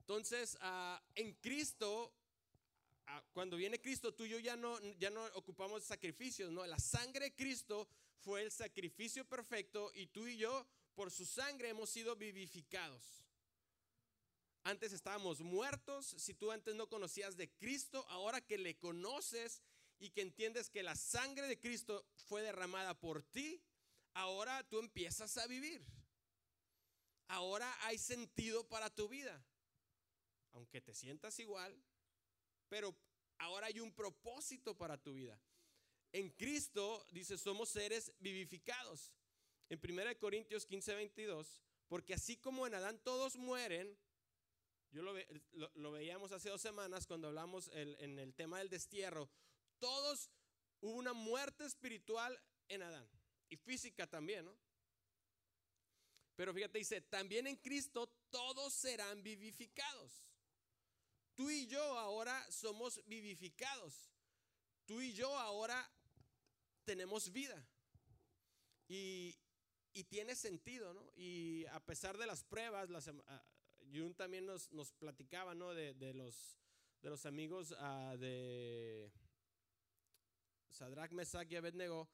Entonces, 0.00 0.56
ah, 0.60 1.02
en 1.14 1.34
Cristo, 1.34 2.12
cuando 3.32 3.56
viene 3.56 3.80
Cristo, 3.80 4.14
tú 4.14 4.24
y 4.24 4.30
yo 4.30 4.38
ya 4.38 4.56
no, 4.56 4.78
ya 4.98 5.10
no 5.10 5.24
ocupamos 5.34 5.84
sacrificios, 5.84 6.50
¿no? 6.50 6.64
La 6.66 6.78
sangre 6.78 7.26
de 7.26 7.34
Cristo 7.34 7.88
fue 8.18 8.42
el 8.42 8.50
sacrificio 8.50 9.24
perfecto 9.28 9.92
y 9.94 10.06
tú 10.06 10.26
y 10.26 10.36
yo, 10.36 10.66
por 10.94 11.10
su 11.10 11.24
sangre, 11.24 11.68
hemos 11.68 11.90
sido 11.90 12.16
vivificados. 12.16 13.24
Antes 14.62 14.92
estábamos 14.92 15.40
muertos, 15.40 16.06
si 16.06 16.32
tú 16.32 16.50
antes 16.50 16.74
no 16.74 16.88
conocías 16.88 17.36
de 17.36 17.50
Cristo, 17.50 18.06
ahora 18.08 18.40
que 18.40 18.56
le 18.56 18.78
conoces 18.78 19.62
y 19.98 20.10
que 20.10 20.22
entiendes 20.22 20.70
que 20.70 20.82
la 20.82 20.96
sangre 20.96 21.46
de 21.46 21.60
Cristo 21.60 22.06
fue 22.16 22.40
derramada 22.40 22.98
por 22.98 23.22
ti, 23.22 23.62
ahora 24.14 24.66
tú 24.68 24.78
empiezas 24.78 25.36
a 25.36 25.46
vivir. 25.46 25.84
Ahora 27.28 27.70
hay 27.86 27.98
sentido 27.98 28.66
para 28.68 28.88
tu 28.88 29.08
vida. 29.08 29.44
Aunque 30.52 30.80
te 30.80 30.94
sientas 30.94 31.38
igual, 31.40 31.76
pero 32.68 32.94
ahora 33.38 33.66
hay 33.66 33.80
un 33.80 33.92
propósito 33.92 34.76
para 34.76 34.96
tu 34.96 35.14
vida. 35.14 35.38
En 36.12 36.30
Cristo, 36.30 37.04
dice, 37.10 37.36
somos 37.36 37.68
seres 37.68 38.12
vivificados. 38.20 39.12
En 39.68 39.80
1 39.82 40.18
Corintios 40.18 40.66
15, 40.66 40.94
22, 40.94 41.62
porque 41.88 42.14
así 42.14 42.36
como 42.36 42.66
en 42.66 42.74
Adán 42.74 43.00
todos 43.02 43.36
mueren, 43.36 43.98
yo 44.92 45.02
lo, 45.02 45.90
veíamos 45.90 46.30
hace 46.30 46.50
dos 46.50 46.60
semanas 46.60 47.06
cuando 47.06 47.28
hablamos 47.28 47.68
en 47.72 48.18
el 48.18 48.34
tema 48.34 48.58
del 48.58 48.68
destierro, 48.68 49.28
todos 49.78 50.30
hubo 50.80 50.96
una 50.96 51.12
muerte 51.12 51.64
espiritual 51.64 52.40
en 52.68 52.82
Adán 52.82 53.08
y 53.48 53.56
física 53.56 54.06
también, 54.06 54.44
¿no? 54.44 54.56
Pero 56.36 56.52
fíjate, 56.52 56.78
dice, 56.78 57.00
también 57.00 57.46
en 57.46 57.56
Cristo 57.56 58.06
todos 58.30 58.72
serán 58.72 59.22
vivificados. 59.22 60.26
Tú 61.34 61.50
y 61.50 61.66
yo 61.66 61.82
ahora 61.98 62.50
somos 62.50 63.00
vivificados. 63.06 64.10
Tú 64.86 65.00
y 65.00 65.12
yo 65.12 65.36
ahora 65.38 65.90
tenemos 66.84 67.32
vida. 67.32 67.66
Y, 68.88 69.36
tiene 70.08 70.34
sentido, 70.34 70.92
¿no? 70.92 71.08
Y 71.16 71.64
a 71.66 71.80
pesar 71.80 72.18
de 72.18 72.26
las 72.26 72.42
pruebas, 72.44 72.88
ah, 73.26 73.44
Jun 73.92 74.14
también 74.14 74.44
nos, 74.44 74.68
platicaba, 74.98 75.54
¿no? 75.54 75.72
De, 75.72 76.14
los, 76.14 77.26
amigos 77.26 77.70
uh, 77.72 78.16
de 78.18 79.12
Sadrach, 80.70 81.12
Mesach 81.12 81.50
y 81.50 81.56
Abednego 81.56 82.08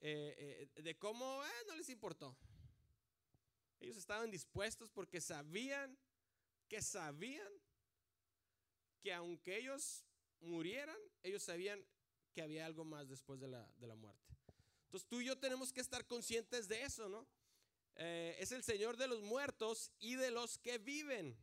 eh, 0.00 0.68
eh, 0.76 0.82
de 0.82 0.98
cómo 0.98 1.42
eh, 1.44 1.64
no 1.66 1.76
les 1.76 1.88
importó. 1.88 2.36
Ellos 3.80 3.96
estaban 3.96 4.30
dispuestos 4.30 4.90
porque 4.90 5.20
sabían 5.20 5.98
que 6.68 6.82
sabían 6.82 7.48
que 9.04 9.12
aunque 9.12 9.58
ellos 9.58 10.02
murieran, 10.40 10.96
ellos 11.22 11.42
sabían 11.42 11.84
que 12.32 12.40
había 12.40 12.64
algo 12.64 12.86
más 12.86 13.06
después 13.06 13.38
de 13.38 13.48
la, 13.48 13.70
de 13.76 13.86
la 13.86 13.94
muerte. 13.96 14.34
Entonces 14.86 15.06
tú 15.06 15.20
y 15.20 15.26
yo 15.26 15.36
tenemos 15.36 15.74
que 15.74 15.82
estar 15.82 16.06
conscientes 16.06 16.68
de 16.68 16.82
eso, 16.82 17.08
¿no? 17.10 17.26
es 17.96 18.50
el 18.50 18.64
Señor 18.64 18.96
de 18.96 19.06
los 19.06 19.22
muertos 19.22 19.92
y 20.00 20.14
de 20.16 20.32
los 20.32 20.58
que 20.58 20.78
viven, 20.78 21.36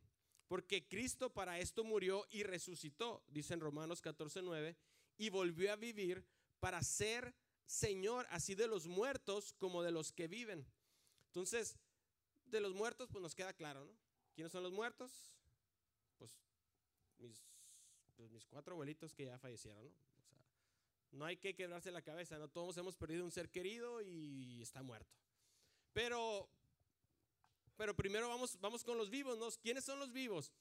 porque 0.48 0.86
Cristo 0.86 1.32
para 1.32 1.58
esto 1.58 1.82
murió 1.82 2.26
y 2.30 2.42
resucitó, 2.42 3.24
dice 3.28 3.54
en 3.54 3.60
Romanos 3.60 4.02
14:9, 4.02 4.76
y 5.16 5.30
volvió 5.30 5.72
a 5.72 5.76
vivir 5.76 6.26
para 6.60 6.82
ser 6.82 7.34
Señor, 7.64 8.26
así 8.30 8.54
de 8.54 8.66
los 8.66 8.86
muertos 8.86 9.54
como 9.54 9.82
de 9.82 9.92
los 9.92 10.12
que 10.12 10.28
viven. 10.28 10.66
Entonces, 11.28 11.78
de 12.44 12.60
los 12.60 12.74
muertos, 12.74 13.08
pues 13.10 13.22
nos 13.22 13.34
queda 13.34 13.54
claro, 13.54 13.86
¿no? 13.86 13.96
¿Quiénes 14.34 14.52
son 14.52 14.62
los 14.62 14.72
muertos? 14.72 15.32
Pues 16.18 16.38
mis, 17.18 17.40
pues, 18.16 18.30
mis 18.30 18.46
cuatro 18.46 18.74
abuelitos 18.74 19.14
que 19.14 19.26
ya 19.26 19.38
fallecieron, 19.38 19.84
¿no? 19.84 19.92
No 21.12 21.26
hay 21.26 21.36
que 21.36 21.54
quebrarse 21.54 21.90
la 21.90 22.00
cabeza, 22.00 22.38
¿no? 22.38 22.48
Todos 22.48 22.76
hemos 22.78 22.96
perdido 22.96 23.24
un 23.24 23.30
ser 23.30 23.50
querido 23.50 24.00
y 24.00 24.62
está 24.62 24.82
muerto. 24.82 25.14
Pero, 25.92 26.48
pero 27.76 27.94
primero 27.94 28.28
vamos, 28.28 28.58
vamos 28.60 28.82
con 28.82 28.96
los 28.96 29.10
vivos, 29.10 29.38
¿no? 29.38 29.50
¿Quiénes 29.60 29.84
son 29.84 29.98
los 29.98 30.10
vivos? 30.10 30.52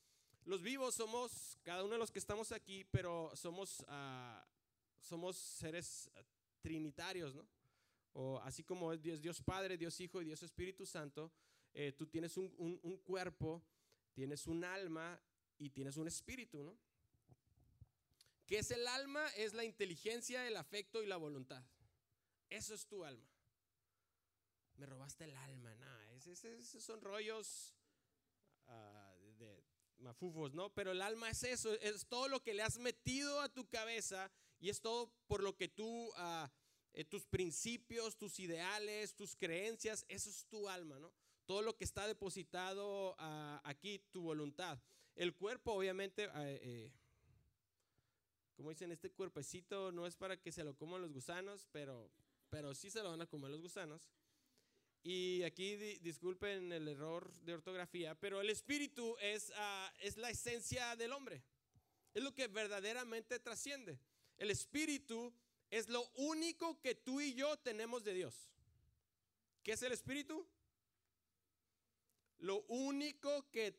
Los 0.43 0.61
vivos 0.61 0.95
somos, 0.95 1.57
cada 1.63 1.83
uno 1.83 1.93
de 1.93 1.99
los 1.99 2.11
que 2.11 2.19
estamos 2.19 2.51
aquí, 2.51 2.83
pero 2.91 3.31
somos, 3.35 3.79
uh, 3.81 4.43
somos 4.99 5.37
seres 5.37 6.11
trinitarios, 6.61 7.35
¿no? 7.35 7.47
O 8.13 8.39
así 8.39 8.63
como 8.63 8.91
es 8.91 9.01
Dios, 9.01 9.41
Padre, 9.41 9.77
Dios 9.77 9.99
Hijo 10.01 10.21
y 10.21 10.25
Dios 10.25 10.43
Espíritu 10.43 10.85
Santo, 10.85 11.31
eh, 11.73 11.93
tú 11.93 12.07
tienes 12.07 12.35
un, 12.37 12.53
un, 12.57 12.97
cuerpo, 12.97 13.63
tienes 14.13 14.47
un 14.47 14.65
alma 14.65 15.21
y 15.57 15.69
tienes 15.69 15.95
un 15.95 16.07
espíritu, 16.07 16.63
¿no? 16.63 16.77
¿Qué 18.51 18.59
es 18.59 18.69
el 18.71 18.85
alma? 18.85 19.25
Es 19.37 19.53
la 19.53 19.63
inteligencia, 19.63 20.45
el 20.45 20.57
afecto 20.57 21.01
y 21.01 21.05
la 21.07 21.15
voluntad. 21.15 21.63
Eso 22.49 22.73
es 22.73 22.85
tu 22.85 23.05
alma. 23.05 23.31
Me 24.75 24.85
robaste 24.85 25.23
el 25.23 25.37
alma, 25.37 25.73
nada. 25.75 26.11
Esos 26.11 26.37
son 26.83 26.99
rollos 26.99 27.73
de 29.37 29.63
mafufos, 29.99 30.53
¿no? 30.53 30.69
Pero 30.73 30.91
el 30.91 31.01
alma 31.01 31.29
es 31.29 31.43
eso, 31.43 31.71
es 31.75 32.05
todo 32.07 32.27
lo 32.27 32.43
que 32.43 32.53
le 32.53 32.61
has 32.61 32.77
metido 32.77 33.39
a 33.39 33.47
tu 33.47 33.69
cabeza 33.69 34.29
y 34.59 34.67
es 34.67 34.81
todo 34.81 35.13
por 35.27 35.41
lo 35.41 35.55
que 35.55 35.69
tú, 35.69 36.11
ah, 36.17 36.51
eh, 36.91 37.05
tus 37.05 37.25
principios, 37.25 38.17
tus 38.17 38.37
ideales, 38.41 39.15
tus 39.15 39.33
creencias, 39.33 40.03
eso 40.09 40.29
es 40.29 40.45
tu 40.47 40.67
alma, 40.67 40.99
¿no? 40.99 41.13
Todo 41.45 41.61
lo 41.61 41.77
que 41.77 41.85
está 41.85 42.05
depositado 42.05 43.15
ah, 43.17 43.61
aquí, 43.63 43.99
tu 44.11 44.21
voluntad. 44.21 44.77
El 45.15 45.37
cuerpo, 45.37 45.71
obviamente, 45.71 46.29
ah, 46.33 46.43
eh, 46.45 46.91
como 48.61 48.69
dicen, 48.69 48.91
este 48.91 49.09
cuerpecito 49.09 49.91
no 49.91 50.05
es 50.05 50.15
para 50.15 50.39
que 50.39 50.51
se 50.51 50.63
lo 50.63 50.75
coman 50.75 51.01
los 51.01 51.11
gusanos, 51.11 51.67
pero, 51.71 52.11
pero 52.51 52.75
sí 52.75 52.91
se 52.91 53.01
lo 53.01 53.09
van 53.09 53.21
a 53.21 53.25
comer 53.25 53.49
los 53.49 53.59
gusanos. 53.59 54.07
Y 55.01 55.41
aquí 55.41 55.75
disculpen 55.77 56.71
el 56.71 56.87
error 56.87 57.33
de 57.41 57.55
ortografía, 57.55 58.13
pero 58.13 58.39
el 58.39 58.51
espíritu 58.51 59.17
es, 59.19 59.51
ah, 59.55 59.91
es 59.99 60.17
la 60.17 60.29
esencia 60.29 60.95
del 60.95 61.11
hombre. 61.11 61.43
Es 62.13 62.21
lo 62.21 62.35
que 62.35 62.47
verdaderamente 62.49 63.39
trasciende. 63.39 63.97
El 64.37 64.51
espíritu 64.51 65.33
es 65.71 65.89
lo 65.89 66.07
único 66.17 66.79
que 66.81 66.93
tú 66.93 67.19
y 67.19 67.33
yo 67.33 67.57
tenemos 67.57 68.03
de 68.03 68.13
Dios. 68.13 68.35
¿Qué 69.63 69.71
es 69.71 69.81
el 69.81 69.91
espíritu? 69.91 70.47
Lo 72.37 72.61
único 72.67 73.49
que 73.49 73.75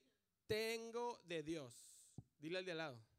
tengo 0.49 1.21
de 1.25 1.45
Dios. 1.45 1.73
Dile 2.40 2.59
al 2.59 2.64
de 2.64 2.73
al 2.73 2.79
lado. 2.79 3.12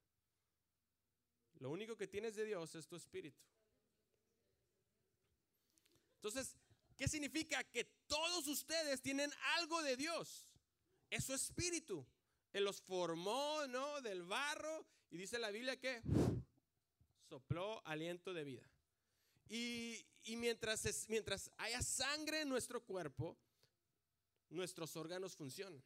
Lo 1.59 1.69
único 1.69 1.95
que 1.95 2.07
tienes 2.07 2.35
de 2.35 2.45
Dios 2.45 2.75
es 2.75 2.87
tu 2.87 2.95
espíritu. 2.95 3.41
Entonces, 6.15 6.55
¿qué 6.95 7.07
significa? 7.07 7.63
Que 7.63 7.85
todos 8.07 8.47
ustedes 8.47 9.01
tienen 9.01 9.31
algo 9.57 9.81
de 9.83 9.97
Dios. 9.97 10.53
Es 11.09 11.25
su 11.25 11.33
espíritu. 11.33 12.05
Él 12.53 12.63
los 12.63 12.81
formó, 12.81 13.67
¿no? 13.67 14.01
Del 14.01 14.23
barro. 14.23 14.85
Y 15.11 15.17
dice 15.17 15.37
la 15.39 15.51
Biblia 15.51 15.79
que 15.79 16.01
sopló 17.29 17.85
aliento 17.85 18.33
de 18.33 18.43
vida. 18.43 18.69
Y, 19.49 20.05
mientras, 20.37 21.07
mientras 21.09 21.51
haya 21.57 21.81
sangre 21.81 22.41
en 22.41 22.49
nuestro 22.49 22.83
cuerpo, 22.83 23.37
nuestros 24.49 24.95
órganos 24.95 25.35
funcionan. 25.35 25.83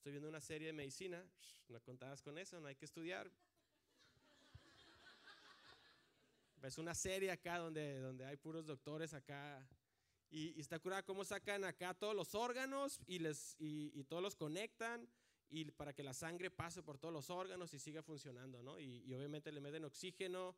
Estoy 0.00 0.12
viendo 0.12 0.30
una 0.30 0.40
serie 0.40 0.68
de 0.68 0.72
medicina, 0.72 1.22
no 1.68 1.78
contabas 1.82 2.22
con 2.22 2.38
eso, 2.38 2.58
no 2.58 2.68
hay 2.68 2.74
que 2.74 2.86
estudiar. 2.86 3.30
Ves 6.56 6.78
una 6.78 6.94
serie 6.94 7.30
acá 7.30 7.58
donde, 7.58 8.00
donde 8.00 8.24
hay 8.24 8.38
puros 8.38 8.64
doctores 8.64 9.12
acá 9.12 9.62
y, 10.30 10.58
está 10.58 10.78
curada 10.78 11.02
cómo 11.02 11.22
sacan 11.22 11.64
acá 11.64 11.92
todos 11.92 12.16
los 12.16 12.34
órganos 12.34 12.98
y, 13.06 13.18
les, 13.18 13.56
y, 13.58 14.02
todos 14.04 14.22
los 14.22 14.36
conectan 14.36 15.06
y 15.50 15.66
para 15.66 15.92
que 15.92 16.02
la 16.02 16.14
sangre 16.14 16.50
pase 16.50 16.82
por 16.82 16.96
todos 16.96 17.12
los 17.12 17.28
órganos 17.28 17.74
y 17.74 17.78
siga 17.78 18.02
funcionando, 18.02 18.62
¿no? 18.62 18.80
Y, 18.80 19.12
obviamente 19.12 19.52
le 19.52 19.60
meten 19.60 19.84
oxígeno 19.84 20.56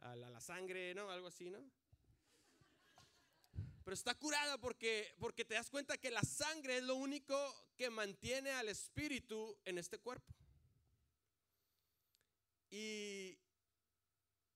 a 0.00 0.16
la, 0.16 0.26
a 0.26 0.30
la, 0.30 0.40
sangre, 0.40 0.92
¿no? 0.92 1.08
Algo 1.08 1.28
así, 1.28 1.50
¿no? 1.50 1.64
Pero 3.84 3.94
está 3.94 4.14
curada 4.14 4.58
porque, 4.58 5.14
porque 5.18 5.44
te 5.44 5.54
das 5.54 5.70
cuenta 5.70 5.98
que 5.98 6.10
la 6.10 6.22
sangre 6.22 6.78
es 6.78 6.82
lo 6.84 6.94
único 6.94 7.34
que 7.76 7.90
mantiene 7.90 8.50
al 8.52 8.68
espíritu 8.68 9.58
en 9.64 9.78
este 9.78 9.98
cuerpo. 9.98 10.32
Y, 12.70 13.38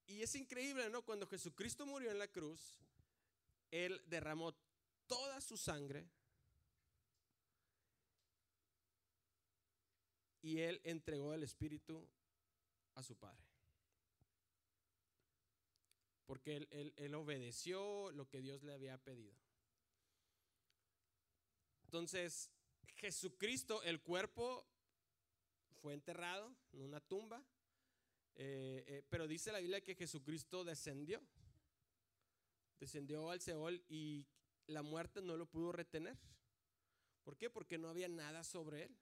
y 0.07 0.23
es 0.23 0.35
increíble, 0.37 0.89
¿no? 0.91 1.03
Cuando 1.03 1.27
Jesucristo 1.27 1.85
murió 1.87 2.11
en 2.11 2.19
la 2.19 2.29
cruz, 2.29 2.79
Él 3.71 4.01
derramó 4.07 4.55
toda 5.07 5.41
su 5.41 5.57
sangre 5.57 6.09
y 10.41 10.61
Él 10.61 10.81
entregó 10.85 11.35
el 11.35 11.43
espíritu 11.43 12.09
a 12.95 13.03
su 13.03 13.17
Padre 13.17 13.56
porque 16.27 16.67
él, 16.97 17.15
obedeció 17.15 18.11
lo 18.13 18.29
que 18.29 18.41
Dios 18.41 18.63
le 18.63 18.73
había 18.73 18.99
pedido. 18.99 19.35
Entonces, 21.85 22.51
Jesucristo, 22.97 23.83
el 23.85 24.01
cuerpo 24.01 24.67
fue 25.81 25.95
enterrado 25.95 26.55
en 26.73 26.83
una 26.83 27.01
tumba, 27.01 27.45
eh, 28.35 28.85
eh, 28.89 29.03
pero 29.09 29.29
dice 29.29 29.53
la 29.53 29.61
Biblia 29.61 29.81
que 29.81 29.95
Jesucristo 29.95 30.65
descendió, 30.65 31.23
descendió 32.81 33.31
al 33.31 33.41
Seol 33.41 33.83
y 33.89 34.27
la 34.67 34.83
muerte 34.83 35.23
no 35.23 35.37
lo 35.37 35.47
pudo 35.47 35.73
retener. 35.73 36.19
¿Por 37.23 37.37
qué? 37.37 37.51
Porque 37.51 37.79
no 37.79 37.89
había 37.89 38.09
nada 38.09 38.45
sobre 38.45 38.85
él. 38.85 38.97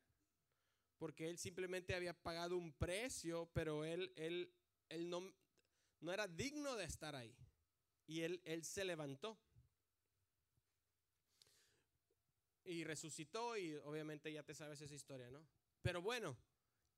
Porque 0.98 1.28
él 1.28 1.38
simplemente 1.38 1.94
había 1.94 2.14
pagado 2.14 2.56
un 2.56 2.72
precio, 2.72 3.50
pero 3.52 3.84
él, 3.84 4.12
él, 4.16 4.52
él 4.88 5.10
no, 5.10 5.34
no 6.04 6.12
era 6.12 6.28
digno 6.28 6.76
de 6.76 6.84
estar 6.84 7.16
ahí. 7.16 7.34
Y 8.06 8.20
él, 8.20 8.40
él 8.44 8.62
se 8.62 8.84
levantó. 8.84 9.38
Y 12.64 12.84
resucitó 12.84 13.56
y 13.56 13.74
obviamente 13.76 14.32
ya 14.32 14.42
te 14.42 14.54
sabes 14.54 14.80
esa 14.80 14.94
historia, 14.94 15.30
¿no? 15.30 15.46
Pero 15.82 16.02
bueno, 16.02 16.36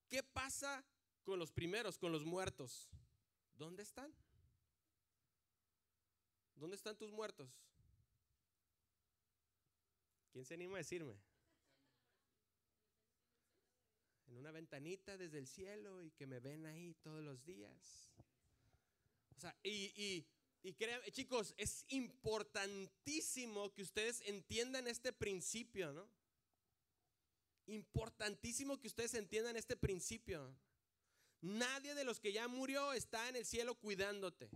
¿qué 0.08 0.22
pasa 0.22 0.84
con 1.24 1.38
los 1.38 1.52
primeros, 1.52 1.98
con 1.98 2.12
los 2.12 2.24
muertos? 2.24 2.88
¿Dónde 3.54 3.82
están? 3.82 4.12
¿Dónde 6.56 6.76
están 6.76 6.96
tus 6.96 7.10
muertos? 7.10 7.48
¿Quién 10.32 10.44
se 10.44 10.54
anima 10.54 10.76
a 10.76 10.78
decirme? 10.78 11.16
En 14.26 14.36
una 14.36 14.50
ventanita 14.50 15.16
desde 15.16 15.38
el 15.38 15.46
cielo 15.46 16.02
y 16.02 16.10
que 16.10 16.26
me 16.26 16.40
ven 16.40 16.66
ahí 16.66 16.94
todos 16.94 17.22
los 17.22 17.44
días. 17.44 18.10
O 19.36 19.40
sea, 19.40 19.54
y, 19.62 20.26
y, 20.62 20.72
chicos, 21.12 21.54
es 21.56 21.84
importantísimo 21.88 23.72
que 23.74 23.82
ustedes 23.82 24.22
entiendan 24.26 24.88
este 24.88 25.12
principio, 25.12 25.92
¿no? 25.92 26.08
Importantísimo 27.66 28.78
que 28.78 28.86
ustedes 28.86 29.14
entiendan 29.14 29.56
este 29.56 29.76
principio. 29.76 30.56
Nadie 31.42 31.94
de 31.94 32.04
los 32.04 32.18
que 32.18 32.32
ya 32.32 32.48
murió 32.48 32.92
está 32.92 33.28
en 33.28 33.36
el 33.36 33.44
cielo 33.44 33.74
cuidándote. 33.74 34.48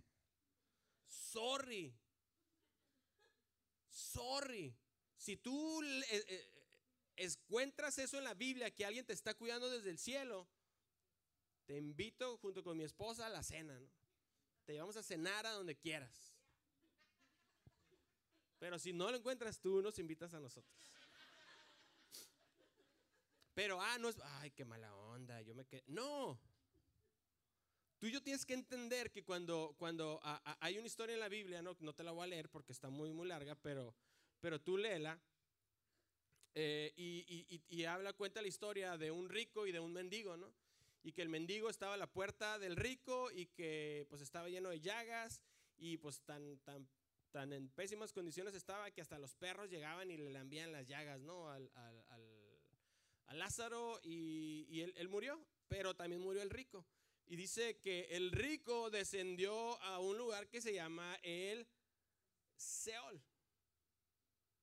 Sorry. 1.06 1.94
Sorry. 3.90 4.74
Si 5.16 5.36
tú 5.36 5.82
eh, 5.82 6.04
eh, 6.10 6.50
encuentras 7.16 7.98
eso 7.98 8.16
en 8.16 8.24
la 8.24 8.34
Biblia, 8.34 8.70
que 8.70 8.86
alguien 8.86 9.04
te 9.04 9.12
está 9.12 9.34
cuidando 9.34 9.68
desde 9.68 9.90
el 9.90 9.98
cielo, 9.98 10.48
te 11.66 11.76
invito 11.76 12.38
junto 12.38 12.64
con 12.64 12.76
mi 12.76 12.84
esposa 12.84 13.26
a 13.26 13.30
la 13.30 13.42
cena, 13.42 13.78
¿no? 13.78 13.99
Te 14.70 14.74
llevamos 14.74 14.96
a 14.96 15.02
cenar 15.02 15.44
a 15.46 15.50
donde 15.50 15.74
quieras. 15.74 16.32
Pero 18.60 18.78
si 18.78 18.92
no 18.92 19.10
lo 19.10 19.16
encuentras 19.16 19.58
tú, 19.58 19.82
nos 19.82 19.98
invitas 19.98 20.32
a 20.32 20.38
nosotros. 20.38 20.92
Pero, 23.52 23.82
ah, 23.82 23.98
no 23.98 24.08
es, 24.08 24.16
ay, 24.22 24.52
qué 24.52 24.64
mala 24.64 24.94
onda, 24.94 25.42
yo 25.42 25.56
me 25.56 25.64
quedé. 25.66 25.82
No. 25.88 26.40
Tú 27.98 28.06
y 28.06 28.12
yo 28.12 28.22
tienes 28.22 28.46
que 28.46 28.54
entender 28.54 29.10
que 29.10 29.24
cuando, 29.24 29.74
cuando 29.76 30.20
hay 30.60 30.78
una 30.78 30.86
historia 30.86 31.14
en 31.14 31.20
la 31.20 31.28
Biblia, 31.28 31.62
no, 31.62 31.76
no 31.80 31.92
te 31.92 32.04
la 32.04 32.12
voy 32.12 32.22
a 32.22 32.28
leer 32.28 32.48
porque 32.48 32.70
está 32.70 32.90
muy, 32.90 33.10
muy 33.10 33.26
larga, 33.26 33.56
pero, 33.56 33.92
pero 34.38 34.60
tú 34.60 34.78
léela. 34.78 35.20
Eh, 36.54 36.92
y, 36.94 37.24
y, 37.50 37.76
y, 37.76 37.84
habla, 37.86 38.12
cuenta 38.12 38.40
la 38.40 38.46
historia 38.46 38.96
de 38.96 39.10
un 39.10 39.30
rico 39.30 39.66
y 39.66 39.72
de 39.72 39.80
un 39.80 39.92
mendigo, 39.92 40.36
¿no? 40.36 40.54
Y 41.02 41.12
que 41.12 41.22
el 41.22 41.28
mendigo 41.28 41.70
estaba 41.70 41.94
a 41.94 41.96
la 41.96 42.10
puerta 42.10 42.58
del 42.58 42.76
rico 42.76 43.30
y 43.30 43.46
que 43.46 44.06
pues 44.08 44.20
estaba 44.20 44.48
lleno 44.48 44.70
de 44.70 44.80
llagas 44.80 45.42
y 45.76 45.96
pues 45.96 46.20
tan, 46.22 46.58
tan, 46.58 46.88
tan 47.30 47.52
en 47.52 47.68
pésimas 47.70 48.12
condiciones 48.12 48.54
estaba 48.54 48.90
que 48.90 49.00
hasta 49.00 49.18
los 49.18 49.34
perros 49.34 49.70
llegaban 49.70 50.10
y 50.10 50.16
le 50.16 50.30
lambían 50.30 50.72
las 50.72 50.86
llagas, 50.86 51.20
¿no? 51.22 51.50
Al, 51.50 51.70
al, 51.74 52.04
al, 52.08 53.38
Lázaro 53.38 54.00
y, 54.02 54.66
y 54.68 54.80
él, 54.80 54.92
él, 54.96 55.08
murió, 55.08 55.40
pero 55.68 55.94
también 55.94 56.20
murió 56.20 56.42
el 56.42 56.50
rico. 56.50 56.84
Y 57.26 57.36
dice 57.36 57.78
que 57.78 58.08
el 58.10 58.32
rico 58.32 58.90
descendió 58.90 59.80
a 59.82 60.00
un 60.00 60.18
lugar 60.18 60.48
que 60.48 60.60
se 60.60 60.74
llama 60.74 61.16
el 61.22 61.66
Seol 62.56 63.22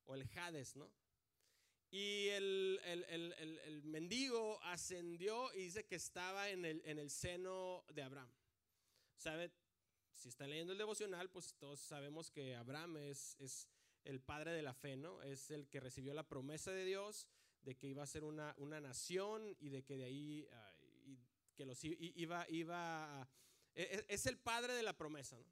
o 0.03 0.15
el 0.15 0.29
Hades, 0.35 0.75
¿no? 0.75 0.91
Y 1.89 2.27
el, 2.29 2.79
el, 2.83 3.05
el, 3.05 3.59
el, 3.59 3.83
mendigo 3.83 4.61
ascendió 4.63 5.53
y 5.53 5.63
dice 5.63 5.85
que 5.85 5.95
estaba 5.95 6.49
en 6.49 6.65
el, 6.65 6.81
en 6.85 6.99
el 6.99 7.09
seno 7.09 7.85
de 7.93 8.01
Abraham. 8.01 8.29
¿Sabe? 9.15 9.51
Si 10.13 10.29
están 10.29 10.49
leyendo 10.49 10.73
el 10.73 10.79
devocional, 10.79 11.29
pues 11.29 11.55
todos 11.55 11.79
sabemos 11.79 12.29
que 12.29 12.55
Abraham 12.55 12.97
es, 12.97 13.35
es 13.39 13.69
el 14.03 14.19
padre 14.19 14.51
de 14.51 14.61
la 14.61 14.73
fe, 14.73 14.97
¿no? 14.97 15.21
Es 15.21 15.49
el 15.51 15.69
que 15.69 15.79
recibió 15.79 16.13
la 16.13 16.27
promesa 16.27 16.71
de 16.71 16.85
Dios 16.85 17.27
de 17.61 17.75
que 17.75 17.87
iba 17.87 18.03
a 18.03 18.07
ser 18.07 18.23
una, 18.23 18.53
una 18.57 18.79
nación 18.79 19.55
y 19.59 19.69
de 19.69 19.83
que 19.83 19.97
de 19.97 20.05
ahí 20.05 20.47
que 21.55 21.65
los 21.65 21.83
iba, 21.83 22.45
iba 22.49 23.21
a, 23.21 23.29
e, 23.73 23.83
e, 23.83 24.05
es, 24.07 24.25
el 24.27 24.37
padre 24.37 24.73
de 24.73 24.83
la 24.83 24.95
promesa, 24.95 25.37
¿no? 25.39 25.51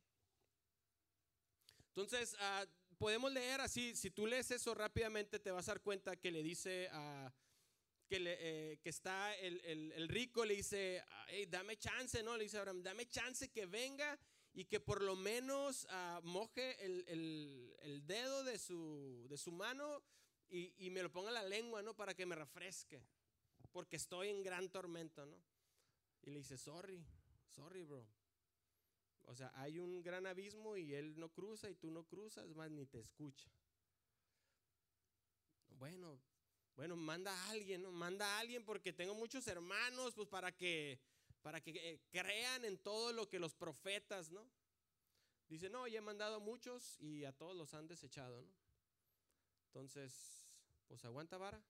Entonces, 1.89 2.35
uh, 2.35 2.65
podemos 3.05 3.31
leer 3.31 3.61
así, 3.61 3.95
si 3.95 4.09
tú 4.09 4.25
lees 4.25 4.49
eso 4.49 4.73
rápidamente 4.73 5.37
te 5.37 5.51
vas 5.51 5.67
a 5.67 5.73
dar 5.73 5.81
cuenta 5.81 6.15
que 6.15 6.31
le 6.31 6.41
dice 6.41 6.89
a, 6.91 7.31
que, 8.07 8.17
eh, 8.19 8.79
está 8.83 9.35
el, 9.35 10.07
rico, 10.07 10.43
le 10.43 10.55
dice, 10.55 11.03
hey, 11.27 11.45
dame 11.45 11.77
chance, 11.77 12.23
¿no? 12.23 12.35
Le 12.35 12.45
dice 12.45 12.57
Abraham, 12.57 12.81
dame 12.81 13.07
chance 13.07 13.51
que 13.51 13.67
venga 13.67 14.17
y 14.53 14.65
que 14.65 14.79
por 14.79 15.03
lo 15.03 15.15
menos 15.15 15.85
uh, 15.85 16.21
moje 16.23 16.83
el, 16.83 18.01
dedo 18.07 18.43
de 18.43 18.57
su, 18.57 19.51
mano 19.51 20.01
y, 20.49 20.73
y, 20.83 20.89
me 20.89 21.03
lo 21.03 21.11
ponga 21.11 21.27
en 21.27 21.35
la 21.35 21.43
lengua, 21.43 21.83
¿no? 21.83 21.93
Para 21.95 22.15
que 22.15 22.25
me 22.25 22.33
refresque, 22.33 23.05
porque 23.71 23.97
estoy 23.97 24.29
en 24.29 24.41
gran 24.41 24.67
tormento, 24.71 25.27
¿no? 25.27 25.39
Y 26.23 26.31
le 26.31 26.39
dice, 26.39 26.57
sorry, 26.57 27.05
sorry, 27.53 27.83
bro. 27.83 28.03
O 29.25 29.35
sea, 29.35 29.51
hay 29.55 29.79
un 29.79 30.01
gran 30.01 30.27
abismo 30.27 30.77
y 30.77 30.93
él 30.93 31.17
no 31.19 31.29
cruza 31.29 31.69
y 31.69 31.75
tú 31.75 31.89
no 31.89 32.03
cruzas, 32.03 32.53
más 32.55 32.69
ni 32.71 32.85
te 32.85 32.99
escucha. 32.99 33.49
Bueno, 35.69 36.21
bueno, 36.75 36.95
manda 36.95 37.31
a 37.33 37.49
alguien, 37.49 37.81
¿no? 37.81 37.91
Manda 37.91 38.25
a 38.25 38.39
alguien 38.39 38.63
porque 38.63 38.93
tengo 38.93 39.13
muchos 39.15 39.47
hermanos, 39.47 40.13
pues 40.13 40.27
para 40.27 40.51
que, 40.51 40.99
para 41.41 41.61
que 41.61 41.71
eh, 41.71 41.99
crean 42.11 42.65
en 42.65 42.77
todo 42.77 43.13
lo 43.13 43.27
que 43.27 43.39
los 43.39 43.55
profetas, 43.55 44.31
¿no? 44.31 44.49
Dice, 45.47 45.69
no, 45.69 45.87
ya 45.87 45.99
he 45.99 46.01
mandado 46.01 46.35
a 46.35 46.39
muchos 46.39 46.99
y 46.99 47.23
a 47.23 47.31
todos 47.31 47.55
los 47.55 47.73
han 47.73 47.87
desechado, 47.87 48.41
¿no? 48.41 48.51
Entonces, 49.67 50.47
pues 50.87 51.03
aguanta 51.05 51.37
vara. 51.37 51.61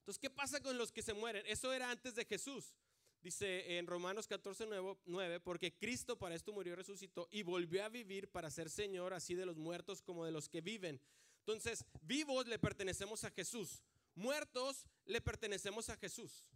Entonces, 0.00 0.18
¿qué 0.18 0.30
pasa 0.30 0.62
con 0.62 0.78
los 0.78 0.92
que 0.92 1.02
se 1.02 1.14
mueren? 1.14 1.44
Eso 1.46 1.72
era 1.72 1.90
antes 1.90 2.14
de 2.14 2.24
Jesús. 2.24 2.74
Dice 3.20 3.78
en 3.78 3.86
Romanos 3.86 4.28
14, 4.28 4.68
9, 5.04 5.40
porque 5.40 5.74
Cristo 5.76 6.18
para 6.18 6.34
esto 6.34 6.52
murió 6.52 6.74
y 6.74 6.76
resucitó 6.76 7.28
y 7.30 7.42
volvió 7.42 7.84
a 7.84 7.88
vivir 7.88 8.30
para 8.30 8.50
ser 8.50 8.70
Señor 8.70 9.12
así 9.12 9.34
de 9.34 9.44
los 9.44 9.56
muertos 9.56 10.02
como 10.02 10.24
de 10.24 10.30
los 10.30 10.48
que 10.48 10.60
viven. 10.60 11.00
Entonces, 11.40 11.84
vivos 12.02 12.46
le 12.46 12.58
pertenecemos 12.58 13.24
a 13.24 13.30
Jesús, 13.30 13.82
muertos 14.14 14.86
le 15.04 15.20
pertenecemos 15.20 15.88
a 15.88 15.96
Jesús. 15.96 16.48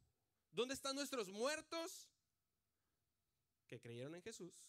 ¿Dónde 0.53 0.75
están 0.75 0.95
nuestros 0.95 1.29
muertos? 1.31 2.09
Que 3.67 3.81
creyeron 3.81 4.15
en 4.15 4.23
Jesús. 4.23 4.69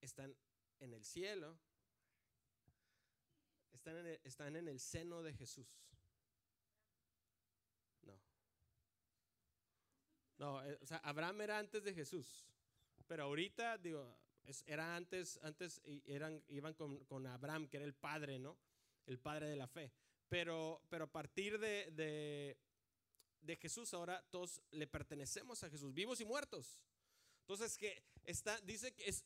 Están 0.00 0.36
en 0.78 0.92
el 0.92 1.04
cielo. 1.04 1.58
Están 3.72 3.96
en 3.96 4.06
el, 4.06 4.20
están 4.24 4.56
en 4.56 4.68
el 4.68 4.78
seno 4.78 5.22
de 5.22 5.32
Jesús. 5.32 5.66
No. 8.02 8.20
No, 10.42 10.60
eh, 10.66 10.76
o 10.82 10.86
sea, 10.86 10.96
Abraham 11.04 11.42
era 11.42 11.58
antes 11.60 11.84
de 11.84 11.94
Jesús. 11.94 12.48
Pero 13.06 13.22
ahorita, 13.22 13.78
digo, 13.78 14.18
era 14.66 14.96
antes, 14.96 15.38
antes 15.44 15.80
eran, 16.04 16.42
iban 16.48 16.74
con, 16.74 17.04
con 17.04 17.24
Abraham, 17.28 17.68
que 17.68 17.76
era 17.76 17.86
el 17.86 17.94
padre, 17.94 18.40
¿no? 18.40 18.58
el 19.06 19.20
padre 19.20 19.46
de 19.46 19.54
la 19.54 19.68
fe. 19.68 19.92
Pero, 20.28 20.82
pero 20.88 21.04
a 21.04 21.12
partir 21.12 21.60
de, 21.60 22.56
de, 23.40 23.56
Jesús, 23.56 23.94
ahora 23.94 24.20
todos 24.30 24.60
le 24.72 24.88
pertenecemos 24.88 25.62
a 25.62 25.70
Jesús, 25.70 25.94
vivos 25.94 26.20
y 26.20 26.24
muertos. 26.24 26.82
Entonces, 27.42 27.78
que 27.78 28.02
está, 28.24 28.60
dice 28.62 28.92
que 28.96 29.08
es, 29.08 29.24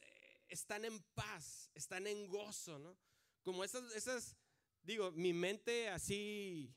están 0.49 0.85
en 0.85 1.01
paz, 1.15 1.71
están 1.73 2.07
en 2.07 2.27
gozo, 2.27 2.79
¿no? 2.79 2.95
Como 3.43 3.65
esas, 3.65 3.91
esas, 3.95 4.37
digo, 4.83 5.13
mi 5.13 5.33
mente 5.33 5.89
así 5.89 6.75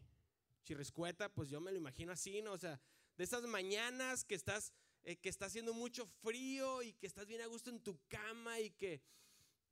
chirrescueta, 0.64 1.28
pues 1.28 1.50
yo 1.50 1.60
me 1.60 1.72
lo 1.74 1.78
imagino 1.78 2.14
así, 2.14 2.42
¿no? 2.42 2.54
O 2.54 2.58
sea, 2.58 2.80
de 3.20 3.26
esas 3.26 3.44
mañanas 3.44 4.24
que 4.24 4.34
estás, 4.34 4.72
eh, 5.04 5.18
que 5.18 5.28
está 5.28 5.48
haciendo 5.48 5.74
mucho 5.74 6.08
frío 6.24 6.82
y 6.82 6.94
que 6.94 7.06
estás 7.06 7.28
bien 7.28 7.42
a 7.42 7.48
gusto 7.48 7.70
en 7.70 7.82
tu 7.82 8.00
cama 8.08 8.62
y 8.62 8.72
que 8.72 9.02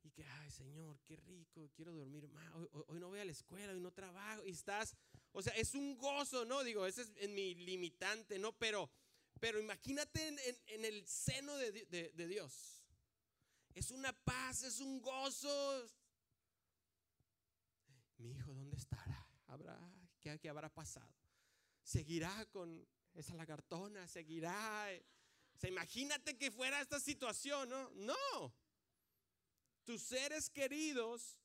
y 0.02 0.10
que, 0.10 0.22
ay 0.22 0.50
Señor, 0.50 1.00
qué 1.06 1.16
rico, 1.16 1.70
quiero 1.74 1.94
dormir 1.94 2.28
más, 2.28 2.52
hoy, 2.88 3.00
no 3.00 3.08
voy 3.08 3.20
a 3.20 3.24
la 3.24 3.32
escuela, 3.32 3.72
hoy 3.72 3.80
no 3.80 3.90
trabajo, 3.90 4.44
y 4.44 4.50
estás, 4.50 4.94
o 5.32 5.40
sea, 5.40 5.54
es 5.54 5.74
un 5.74 5.96
gozo, 5.96 6.44
¿no? 6.44 6.62
Digo, 6.62 6.84
ese 6.86 7.02
es 7.02 7.12
en 7.16 7.34
mi 7.34 7.54
limitante, 7.54 8.38
¿no? 8.38 8.52
Pero, 8.52 8.90
pero 9.40 9.58
imagínate 9.58 10.28
en, 10.66 10.84
el 10.84 11.06
seno 11.06 11.56
de, 11.56 11.72
de, 12.14 12.28
Dios. 12.28 12.86
Es 13.74 13.90
una 13.90 14.12
paz, 14.12 14.62
es 14.62 14.78
un 14.78 15.00
gozo. 15.00 15.86
Mi 18.18 18.30
hijo, 18.30 18.52
¿dónde 18.52 18.76
estará? 18.76 19.26
¿Habrá, 19.46 19.78
qué, 20.20 20.38
qué 20.38 20.48
habrá 20.48 20.68
pasado? 20.68 21.12
¿Seguirá 21.82 22.46
con 22.46 22.86
esa 23.20 23.34
lagartona? 23.34 24.06
¿Seguirá? 24.08 24.88
O 25.54 25.58
sea, 25.58 25.70
imagínate 25.70 26.36
que 26.36 26.50
fuera 26.50 26.80
esta 26.80 27.00
situación, 27.00 27.68
¿no? 27.68 27.90
No 27.90 28.54
tus 29.88 30.02
seres 30.02 30.50
queridos 30.50 31.38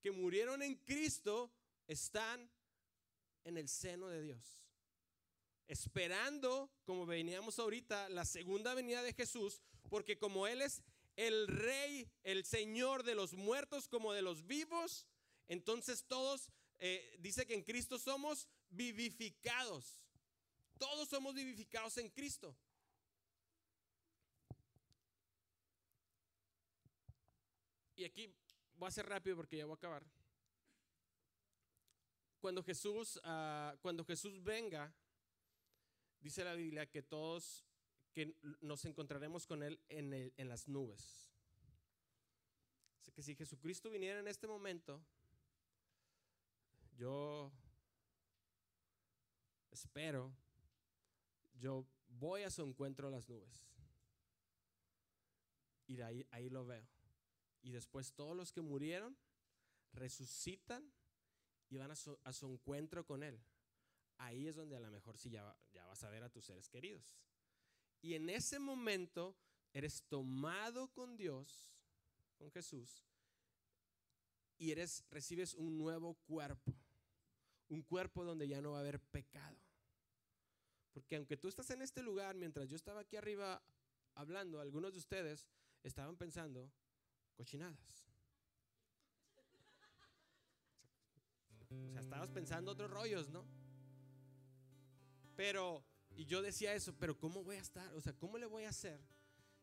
que 0.00 0.10
murieron 0.10 0.62
en 0.62 0.74
Cristo 0.74 1.52
están 1.86 2.50
en 3.44 3.58
el 3.58 3.68
seno 3.68 4.08
de 4.08 4.22
Dios. 4.22 4.66
Esperando, 5.68 6.70
como 6.86 7.04
veníamos 7.04 7.58
ahorita, 7.58 8.08
la 8.08 8.24
segunda 8.24 8.72
venida 8.72 9.02
de 9.02 9.12
Jesús, 9.12 9.60
porque 9.90 10.16
como 10.16 10.46
Él 10.46 10.62
es 10.62 10.82
el 11.14 11.46
rey, 11.46 12.10
el 12.22 12.46
Señor 12.46 13.02
de 13.02 13.14
los 13.14 13.34
muertos 13.34 13.86
como 13.86 14.14
de 14.14 14.22
los 14.22 14.46
vivos, 14.46 15.06
entonces 15.46 16.06
todos, 16.06 16.48
eh, 16.78 17.18
dice 17.18 17.46
que 17.46 17.52
en 17.52 17.64
Cristo 17.64 17.98
somos 17.98 18.48
vivificados. 18.70 20.00
Todos 20.80 21.08
somos 21.08 21.32
vivificados 21.32 21.96
en 21.98 22.08
Cristo. 22.08 22.56
y 28.00 28.04
aquí 28.04 28.34
voy 28.76 28.88
a 28.88 28.90
ser 28.90 29.06
rápido 29.06 29.36
porque 29.36 29.58
ya 29.58 29.66
voy 29.66 29.74
a 29.74 29.76
acabar. 29.76 30.02
Cuando 32.40 32.62
Jesús, 32.62 33.16
uh, 33.18 33.76
cuando 33.82 34.06
Jesús 34.06 34.42
venga, 34.42 34.90
dice 36.18 36.42
la 36.42 36.54
Biblia 36.54 36.86
que 36.86 37.02
todos 37.02 37.66
que 38.14 38.34
nos 38.62 38.86
encontraremos 38.86 39.46
con 39.46 39.62
Él 39.62 39.78
en, 39.90 40.32
en 40.34 40.48
las 40.48 40.66
nubes. 40.66 41.30
Así 42.98 43.12
que 43.12 43.22
si 43.22 43.36
Jesucristo 43.36 43.90
viniera 43.90 44.18
en 44.18 44.28
este 44.28 44.46
momento, 44.46 45.04
yo 46.96 47.52
espero, 49.70 50.34
yo 51.60 51.86
voy 52.08 52.42
a 52.42 52.50
su 52.50 52.62
encuentro 52.62 53.08
a 53.08 53.10
las 53.10 53.28
nubes. 53.28 53.68
Y 55.86 56.00
ahí, 56.00 56.50
lo 56.50 56.64
veo. 56.64 56.86
Y 57.62 57.72
después 57.72 58.12
todos 58.12 58.36
los 58.36 58.52
que 58.52 58.60
murieron 58.60 59.16
resucitan 59.92 60.92
y 61.68 61.78
van 61.78 61.90
a 61.90 61.96
su, 61.96 62.18
encuentro 62.42 63.04
con 63.04 63.22
Él. 63.22 63.40
Ahí 64.18 64.46
es 64.46 64.56
donde 64.56 64.76
a 64.76 64.80
lo 64.80 64.90
mejor 64.90 65.18
sí 65.18 65.30
ya, 65.30 65.56
ya 65.72 65.84
vas 65.86 66.02
a 66.04 66.10
ver 66.10 66.22
a 66.22 66.30
tus 66.30 66.44
seres 66.44 66.68
queridos. 66.68 67.16
Y 68.02 68.14
en 68.14 68.30
ese 68.30 68.58
momento 68.58 69.36
eres 69.72 70.02
tomado 70.04 70.88
con 70.92 71.16
Dios, 71.16 71.72
con 72.38 72.50
Jesús, 72.50 73.04
y 74.60 74.72
eres, 74.72 75.04
recibes 75.10 75.54
un 75.54 75.78
nuevo 75.78 76.14
cuerpo. 76.26 76.74
Un 77.68 77.82
cuerpo 77.82 78.24
donde 78.24 78.46
ya 78.46 78.60
no 78.60 78.72
va 78.72 78.78
a 78.78 78.80
haber 78.80 79.00
pecado. 79.00 79.56
Porque 81.00 81.16
aunque 81.16 81.38
tú 81.38 81.48
estás 81.48 81.70
en 81.70 81.80
este 81.80 82.02
lugar, 82.02 82.36
mientras 82.36 82.68
yo 82.68 82.76
estaba 82.76 83.00
aquí 83.00 83.16
arriba 83.16 83.62
hablando, 84.14 84.60
algunos 84.60 84.92
de 84.92 84.98
ustedes 84.98 85.48
estaban 85.82 86.14
pensando, 86.14 86.70
cochinadas. 87.38 88.06
O 91.70 91.90
sea, 91.92 92.02
estabas 92.02 92.30
pensando 92.30 92.72
otros 92.72 92.90
rollos, 92.90 93.30
¿no? 93.30 93.46
Pero, 95.36 95.82
y 96.16 96.26
yo 96.26 96.42
decía 96.42 96.74
eso, 96.74 96.94
pero 96.98 97.18
¿cómo 97.18 97.42
voy 97.42 97.56
a 97.56 97.60
estar? 97.60 97.94
O 97.94 98.00
sea, 98.02 98.12
¿cómo 98.12 98.36
le 98.36 98.44
voy 98.44 98.64
a 98.64 98.68
hacer 98.68 99.00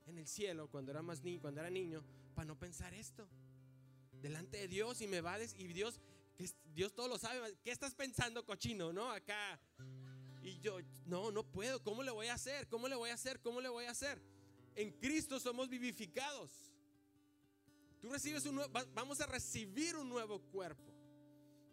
en 0.08 0.18
el 0.18 0.26
cielo 0.26 0.68
cuando 0.72 0.90
era 0.90 1.04
más 1.04 1.22
niño, 1.22 1.40
cuando 1.40 1.62
era 1.62 1.70
niño, 1.70 2.04
para 2.34 2.46
no 2.46 2.58
pensar 2.58 2.96
esto? 2.96 3.30
Delante 4.12 4.58
de 4.58 4.68
Dios 4.68 5.02
y 5.02 5.08
me 5.08 5.22
va 5.22 5.36
a 5.36 5.38
decir, 5.38 5.70
y 5.70 5.72
Dios, 5.72 6.02
Dios 6.74 6.96
todo 6.96 7.08
lo 7.08 7.20
sabe, 7.20 7.60
¿qué 7.64 7.70
estás 7.70 7.94
pensando, 7.94 8.44
cochino, 8.44 8.92
no? 8.92 9.12
Acá. 9.12 9.60
Y 10.48 10.62
yo, 10.62 10.80
no, 11.06 11.30
no 11.30 11.44
puedo, 11.44 11.84
¿cómo 11.84 12.04
le 12.04 12.12
voy 12.12 12.28
a 12.28 12.36
hacer? 12.36 12.70
¿Cómo 12.70 12.88
le 12.88 12.96
voy 12.96 13.10
a 13.10 13.16
hacer? 13.16 13.42
¿Cómo 13.42 13.60
le 13.60 13.68
voy 13.68 13.84
a 13.84 13.92
hacer? 13.92 14.18
En 14.76 14.94
Cristo 14.94 15.42
somos 15.42 15.68
vivificados. 15.68 16.72
Tú 18.00 18.08
recibes 18.08 18.46
un 18.46 18.56
nuevo, 18.56 18.72
vamos 18.94 19.20
a 19.20 19.26
recibir 19.26 19.98
un 19.98 20.08
nuevo 20.08 20.40
cuerpo, 20.40 20.94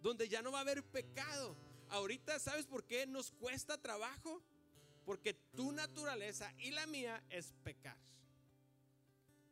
donde 0.02 0.28
ya 0.28 0.42
no 0.42 0.50
va 0.50 0.58
a 0.58 0.62
haber 0.62 0.82
pecado. 0.82 1.56
Ahorita, 1.88 2.40
¿sabes 2.40 2.66
por 2.66 2.84
qué 2.84 3.06
nos 3.06 3.30
cuesta 3.30 3.80
trabajo? 3.80 4.42
Porque 5.04 5.34
tu 5.54 5.70
naturaleza 5.70 6.52
y 6.58 6.72
la 6.72 6.88
mía 6.88 7.22
es 7.30 7.54
pecar. 7.62 7.96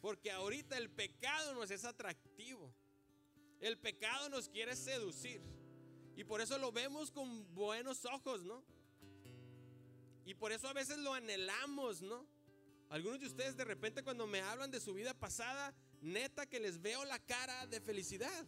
Porque 0.01 0.33
ahorita 0.33 0.77
el 0.77 0.91
pecado 0.91 1.55
nos 1.55 1.71
es 1.71 1.85
atractivo. 1.85 2.75
El 3.61 3.79
pecado 3.79 4.29
nos 4.31 4.49
quiere 4.49 4.75
seducir. 4.75 5.41
Y 6.17 6.25
por 6.25 6.41
eso 6.41 6.59
lo 6.59 6.73
vemos 6.73 7.13
con 7.13 7.55
buenos 7.55 8.05
ojos, 8.05 8.43
¿no? 8.43 8.65
Y 10.25 10.35
por 10.35 10.53
eso 10.53 10.69
a 10.69 10.73
veces 10.73 10.99
lo 10.99 11.15
anhelamos, 11.15 12.03
¿no? 12.03 12.27
Algunos 12.89 13.21
de 13.21 13.27
ustedes 13.27 13.57
de 13.57 13.65
repente 13.65 14.03
cuando 14.03 14.27
me 14.27 14.41
hablan 14.41 14.71
de 14.71 14.81
su 14.81 14.95
vida 14.95 15.15
pasada, 15.15 15.75
neta 16.01 16.47
que 16.47 16.61
les 16.61 16.81
veo 16.81 17.05
la 17.05 17.19
cara 17.19 17.67
de 17.67 17.81
felicidad. 17.81 18.47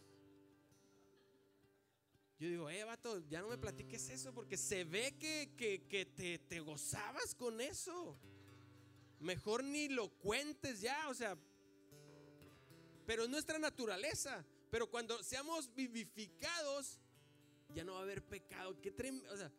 Yo 2.37 2.49
digo, 2.49 2.69
eh, 2.69 2.83
vato, 2.83 3.27
ya 3.27 3.41
no 3.41 3.47
me 3.47 3.57
platiques 3.57 4.09
eso 4.09 4.33
porque 4.33 4.57
se 4.57 4.83
ve 4.83 5.15
que, 5.17 5.53
que, 5.57 6.05
te, 6.05 6.37
te 6.37 6.59
gozabas 6.59 7.33
con 7.33 7.61
eso. 7.61 8.19
Mejor 9.19 9.63
ni 9.63 9.87
lo 9.87 10.09
cuentes 10.09 10.81
ya, 10.81 11.07
o 11.09 11.13
sea, 11.13 11.37
pero 13.05 13.23
es 13.23 13.29
nuestra 13.29 13.57
naturaleza. 13.57 14.45
Pero 14.69 14.89
cuando 14.89 15.23
seamos 15.23 15.73
vivificados, 15.73 16.99
ya 17.73 17.83
no 17.83 17.93
va 17.93 17.99
a 17.99 18.03
haber 18.03 18.21
pecado. 18.23 18.79
Qué 18.81 18.93
o 19.31 19.37
sea, 19.37 19.51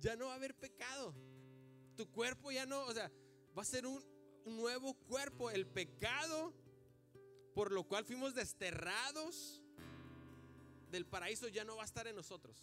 ya 0.00 0.16
no 0.16 0.26
va 0.26 0.32
a 0.32 0.36
haber 0.36 0.54
pecado. 0.54 1.14
Tu 1.98 2.10
cuerpo 2.10 2.50
ya 2.52 2.64
no, 2.64 2.80
o 2.86 2.92
sea, 2.94 3.10
va 3.56 3.62
a 3.62 3.64
ser 3.64 3.84
un, 3.84 4.02
un 4.44 4.56
nuevo 4.56 4.94
cuerpo. 4.94 5.50
El 5.50 5.66
pecado 5.66 6.54
por 7.58 7.72
lo 7.72 7.82
cual 7.82 8.04
fuimos 8.04 8.36
desterrados 8.36 9.60
del 10.92 11.04
paraíso 11.04 11.48
ya 11.48 11.64
no 11.64 11.74
va 11.74 11.82
a 11.82 11.86
estar 11.86 12.06
en 12.06 12.14
nosotros. 12.14 12.56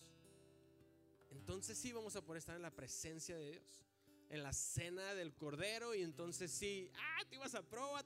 Entonces 1.31 1.77
sí 1.77 1.91
vamos 1.91 2.15
a 2.15 2.21
poder 2.21 2.37
estar 2.39 2.55
en 2.55 2.61
la 2.61 2.71
presencia 2.71 3.35
de 3.35 3.51
Dios, 3.51 3.85
en 4.29 4.41
la 4.41 4.53
cena 4.53 5.13
del 5.13 5.33
Cordero 5.33 5.93
y 5.93 6.01
entonces 6.01 6.49
sí, 6.49 6.89
ah, 6.95 7.25
te 7.27 7.35
ibas 7.35 7.55
a 7.55 7.61
prueba, 7.61 8.05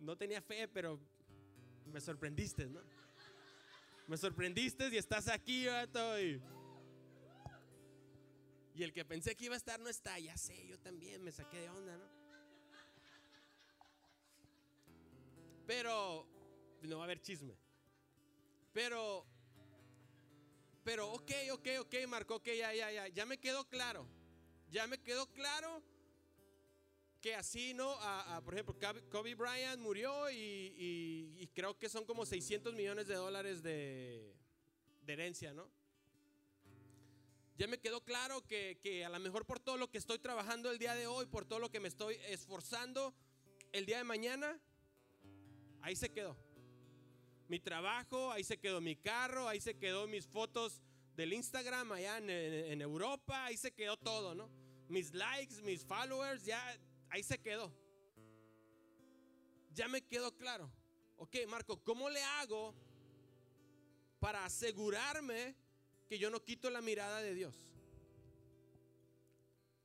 no 0.00 0.16
tenía 0.16 0.42
fe, 0.42 0.66
pero 0.66 0.98
me 1.86 2.00
sorprendiste, 2.00 2.66
¿no? 2.66 2.80
Me 4.08 4.16
sorprendiste 4.16 4.88
y 4.88 4.96
estás 4.96 5.28
aquí, 5.28 5.66
vato. 5.66 6.20
Y, 6.20 6.42
y 8.74 8.82
el 8.82 8.92
que 8.92 9.04
pensé 9.04 9.36
que 9.36 9.46
iba 9.46 9.54
a 9.54 9.58
estar 9.58 9.78
no 9.80 9.88
está, 9.88 10.18
ya 10.18 10.36
sé, 10.36 10.66
yo 10.66 10.78
también 10.78 11.22
me 11.22 11.32
saqué 11.32 11.60
de 11.60 11.70
onda, 11.70 11.96
¿no? 11.96 12.20
Pero 15.66 16.26
no 16.82 16.96
va 16.96 17.02
a 17.02 17.04
haber 17.04 17.20
chisme. 17.20 17.56
Pero, 18.72 19.26
pero, 20.84 21.12
ok, 21.12 21.30
ok, 21.52 21.68
ok, 21.80 21.94
Marco, 22.08 22.36
ok, 22.36 22.46
ya, 22.46 22.74
ya, 22.74 22.90
ya, 22.90 23.08
ya 23.08 23.26
me 23.26 23.38
quedó 23.38 23.68
claro. 23.68 24.06
Ya 24.70 24.86
me 24.86 24.98
quedó 24.98 25.26
claro 25.32 25.82
que 27.20 27.34
así, 27.34 27.74
¿no? 27.74 27.98
por 28.44 28.54
ejemplo, 28.54 28.76
Kobe 29.10 29.34
Bryant 29.34 29.80
murió 29.80 30.30
y, 30.30 31.48
creo 31.54 31.78
que 31.78 31.88
son 31.88 32.04
como 32.04 32.24
600 32.24 32.74
millones 32.74 33.06
de 33.06 33.14
dólares 33.14 33.62
de, 33.62 34.34
herencia, 35.06 35.52
¿no? 35.52 35.68
Ya 37.60 37.66
me 37.66 37.76
quedó 37.76 38.02
claro 38.02 38.40
que, 38.46 38.78
que, 38.82 39.04
a 39.04 39.10
lo 39.10 39.20
mejor 39.20 39.44
por 39.44 39.60
todo 39.60 39.76
lo 39.76 39.90
que 39.90 39.98
estoy 39.98 40.18
trabajando 40.18 40.70
el 40.70 40.78
día 40.78 40.94
de 40.94 41.06
hoy, 41.06 41.26
por 41.26 41.44
todo 41.44 41.58
lo 41.58 41.70
que 41.70 41.78
me 41.78 41.88
estoy 41.88 42.16
esforzando 42.28 43.12
el 43.72 43.84
día 43.84 43.98
de 43.98 44.04
mañana, 44.04 44.58
ahí 45.82 45.94
se 45.94 46.08
quedó 46.08 46.38
mi 47.48 47.60
trabajo, 47.60 48.32
ahí 48.32 48.44
se 48.44 48.56
quedó 48.56 48.80
mi 48.80 48.96
carro, 48.96 49.46
ahí 49.46 49.60
se 49.60 49.76
quedó 49.76 50.06
mis 50.06 50.26
fotos 50.26 50.80
del 51.16 51.34
Instagram 51.34 51.92
allá 51.92 52.16
en, 52.16 52.80
Europa, 52.80 53.44
ahí 53.44 53.58
se 53.58 53.72
quedó 53.72 53.98
todo, 53.98 54.34
¿no? 54.34 54.48
Mis 54.88 55.12
likes, 55.12 55.60
mis 55.60 55.84
followers, 55.84 56.46
ya 56.46 56.64
ahí 57.10 57.22
se 57.22 57.36
quedó. 57.42 57.70
Ya 59.74 59.86
me 59.86 60.00
quedó 60.00 60.34
claro. 60.34 60.72
Ok, 61.18 61.36
Marco, 61.46 61.76
¿cómo 61.84 62.08
le 62.08 62.22
hago 62.22 62.74
para 64.18 64.46
asegurarme 64.46 65.54
que 66.10 66.18
yo 66.18 66.28
no 66.28 66.42
quito 66.42 66.68
la 66.70 66.80
mirada 66.80 67.22
de 67.22 67.34
Dios? 67.34 67.54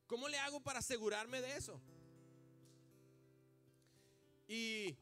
¿Cómo 0.08 0.28
le 0.28 0.40
hago 0.40 0.60
para 0.60 0.80
asegurarme 0.80 1.40
de 1.40 1.56
eso? 1.56 1.80
Y 4.48 4.98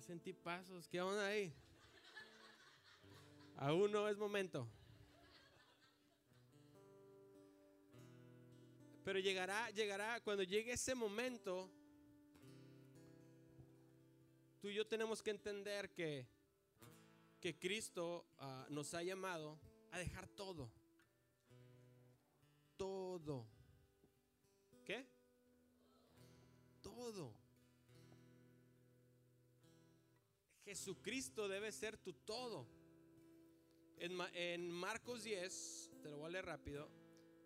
sentí 0.00 0.32
pasos. 0.32 0.88
¿Qué 0.88 1.00
onda 1.00 1.26
ahí? 1.26 1.54
Aún 3.56 3.92
no 3.92 4.08
es 4.08 4.16
momento. 4.16 4.68
Pero 9.04 9.20
llegará, 9.20 9.70
llegará, 9.70 10.20
cuando 10.20 10.42
llegue 10.42 10.72
ese 10.72 10.96
momento, 10.96 11.70
tú 14.60 14.68
y 14.68 14.74
yo 14.74 14.84
tenemos 14.84 15.22
que 15.22 15.30
entender 15.30 15.90
que, 15.90 16.26
que 17.44 17.58
Cristo 17.58 18.24
ah, 18.38 18.66
nos 18.70 18.94
ha 18.94 19.02
llamado 19.02 19.60
a 19.90 19.98
dejar 19.98 20.26
todo. 20.28 20.70
Todo. 22.78 23.46
¿Qué? 24.86 25.06
Todo. 26.80 27.34
Jesucristo 30.64 31.46
debe 31.46 31.70
ser 31.70 31.98
tu 31.98 32.14
todo. 32.14 32.66
En, 33.98 34.70
Marcos 34.70 35.22
10, 35.24 35.90
te 36.02 36.08
lo 36.08 36.16
voy 36.16 36.28
a 36.28 36.30
leer 36.30 36.46
rápido, 36.46 36.88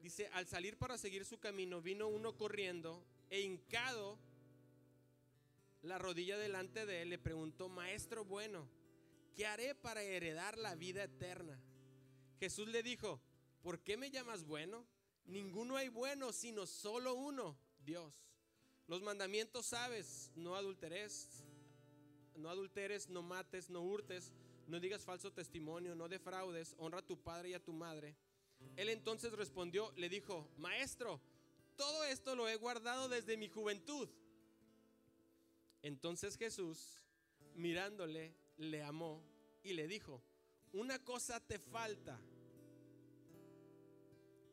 dice, 0.00 0.28
al 0.28 0.46
salir 0.46 0.78
para 0.78 0.96
seguir 0.96 1.24
su 1.24 1.40
camino, 1.40 1.82
vino 1.82 2.06
uno 2.06 2.36
corriendo 2.36 3.04
e 3.30 3.40
hincado 3.40 4.16
la 5.82 5.98
rodilla 5.98 6.38
delante 6.38 6.86
de 6.86 7.02
él, 7.02 7.10
le 7.10 7.18
preguntó, 7.18 7.68
Maestro 7.68 8.24
bueno, 8.24 8.77
¿qué 9.38 9.46
haré 9.46 9.72
para 9.72 10.02
heredar 10.02 10.58
la 10.58 10.74
vida 10.74 11.04
eterna? 11.04 11.56
Jesús 12.40 12.66
le 12.66 12.82
dijo, 12.82 13.20
¿por 13.62 13.78
qué 13.78 13.96
me 13.96 14.10
llamas 14.10 14.44
bueno? 14.44 14.84
Ninguno 15.26 15.76
hay 15.76 15.86
bueno, 15.90 16.32
sino 16.32 16.66
solo 16.66 17.14
uno, 17.14 17.56
Dios. 17.78 18.12
Los 18.88 19.00
mandamientos 19.00 19.66
sabes, 19.66 20.32
no 20.34 20.56
adulteres, 20.56 21.44
no 22.34 22.50
adulteres, 22.50 23.08
no 23.10 23.22
mates, 23.22 23.70
no 23.70 23.80
hurtes, 23.80 24.32
no 24.66 24.80
digas 24.80 25.04
falso 25.04 25.32
testimonio, 25.32 25.94
no 25.94 26.08
defraudes, 26.08 26.74
honra 26.76 26.98
a 26.98 27.06
tu 27.06 27.16
padre 27.16 27.50
y 27.50 27.54
a 27.54 27.62
tu 27.62 27.72
madre. 27.72 28.16
Él 28.74 28.88
entonces 28.88 29.32
respondió, 29.34 29.92
le 29.94 30.08
dijo, 30.08 30.48
maestro, 30.56 31.20
todo 31.76 32.02
esto 32.02 32.34
lo 32.34 32.48
he 32.48 32.56
guardado 32.56 33.08
desde 33.08 33.36
mi 33.36 33.48
juventud. 33.48 34.08
Entonces 35.82 36.36
Jesús, 36.36 37.00
mirándole, 37.54 38.34
le 38.56 38.82
amó 38.82 39.27
y 39.62 39.72
le 39.72 39.86
dijo, 39.86 40.22
una 40.72 40.98
cosa 41.04 41.40
te 41.40 41.58
falta. 41.58 42.20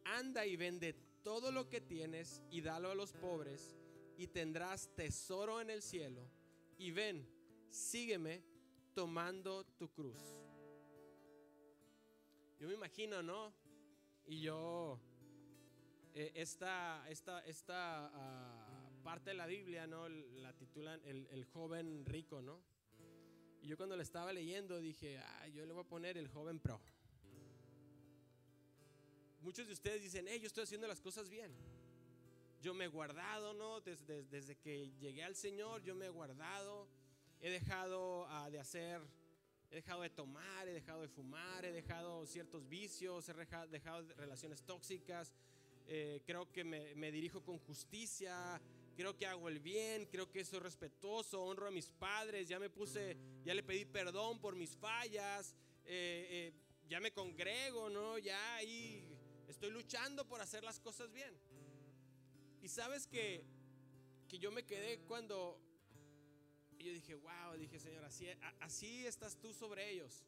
Anda 0.06 0.46
y 0.46 0.56
vende 0.56 0.94
todo 1.24 1.52
lo 1.52 1.70
que 1.70 1.82
tienes 1.82 2.44
y 2.52 2.62
dalo 2.62 2.92
a 2.92 2.96
los 2.96 3.14
pobres 3.14 3.76
y 4.18 4.28
tendrás 4.28 4.90
tesoro 4.96 5.62
en 5.62 5.70
el 5.70 5.82
cielo. 5.82 6.30
Y 6.78 6.92
ven, 6.92 7.28
sígueme 7.70 8.44
tomando 8.94 9.66
tu 9.78 9.90
cruz. 9.92 10.22
Yo 12.60 12.68
me 12.68 12.74
imagino, 12.76 13.22
¿no? 13.22 13.54
Y 14.26 14.42
yo, 14.42 15.00
eh, 16.14 16.32
esta, 16.36 17.06
esta, 17.10 17.46
esta 17.46 18.08
ah, 18.14 18.90
parte 19.04 19.32
de 19.32 19.36
la 19.36 19.46
Biblia, 19.46 19.86
¿no? 19.86 20.08
La 20.08 20.54
titulan 20.54 21.02
el, 21.06 21.46
joven 21.46 22.06
rico, 22.06 22.42
¿no? 22.42 22.62
Y 23.66 23.68
yo 23.68 23.78
cuando 23.78 23.98
la 23.98 24.04
estaba 24.04 24.32
leyendo 24.32 24.80
dije, 24.80 25.18
ah, 25.18 25.48
yo 25.48 25.66
le 25.66 25.74
voy 25.74 25.84
a 25.84 25.88
poner 25.88 26.18
el 26.20 26.28
joven 26.28 26.60
pro. 26.60 26.80
Muchos 29.42 29.66
de 29.66 29.74
ustedes 29.74 30.04
dicen, 30.04 30.28
hey, 30.30 30.40
yo 30.40 30.46
estoy 30.46 30.64
haciendo 30.64 30.88
las 30.88 31.02
cosas 31.02 31.30
bien. 31.30 31.52
Yo 32.62 32.76
me 32.76 32.86
he 32.86 32.88
guardado, 32.88 33.54
¿no? 33.56 33.82
Desde, 33.82 34.24
desde 34.26 34.56
que 34.56 34.92
llegué 35.00 35.24
al 35.24 35.36
Señor, 35.36 35.84
yo 35.84 35.96
me 35.96 36.06
he 36.06 36.10
guardado 36.10 36.88
he 37.42 37.50
dejado 37.50 38.26
ah, 38.30 38.50
de 38.50 38.60
hacer, 38.60 39.02
he 39.70 39.76
dejado 39.76 40.02
de 40.02 40.10
tomar, 40.10 40.68
he 40.68 40.74
dejado 40.74 41.02
de 41.02 41.08
fumar, 41.08 41.66
he 41.66 41.72
dejado 41.72 42.26
ciertos 42.26 42.68
vicios, 42.68 43.28
he 43.30 43.34
dejado 43.70 44.02
relaciones 44.16 44.64
tóxicas, 44.64 45.34
eh, 45.88 46.22
creo 46.26 46.52
que 46.52 46.64
me, 46.64 47.12
dirijo 47.12 47.44
con 47.44 47.60
justicia, 47.60 48.60
creo 48.96 49.16
que 49.16 49.28
hago 49.28 49.48
el 49.50 49.60
bien, 49.60 50.06
creo 50.06 50.32
que 50.32 50.44
soy 50.44 50.60
respetuoso, 50.60 51.44
honro 51.44 51.68
a 51.68 51.72
mis 51.72 51.90
padres, 51.90 52.48
ya 52.48 52.60
me 52.60 52.70
puse, 52.70 53.18
ya 53.44 53.54
le 53.54 53.64
pedí 53.64 53.86
perdón 53.86 54.40
por 54.40 54.56
mis 54.56 54.76
fallas, 54.76 55.54
eh, 55.86 56.28
eh, 56.30 56.54
ya 56.88 57.00
me 57.00 57.12
congrego, 57.12 57.90
¿no? 57.90 58.18
Ya 58.18 58.56
ahí 58.56 59.18
estoy 59.48 59.72
luchando 59.72 60.28
por 60.28 60.42
hacer 60.42 60.64
las 60.64 60.80
cosas 60.80 61.12
bien. 61.12 61.34
Y 62.62 62.70
sabes 62.70 63.06
que, 63.06 63.44
que 64.28 64.40
yo 64.40 64.52
me 64.52 64.66
quedé 64.66 65.00
cuando 65.02 65.60
yo 66.86 66.92
dije, 66.92 67.16
wow, 67.16 67.58
dije, 67.58 67.80
Señor, 67.80 68.04
así, 68.06 68.28
así 68.60 69.08
estás 69.08 69.38
tú 69.38 69.54
sobre 69.54 69.90
ellos. 69.90 70.24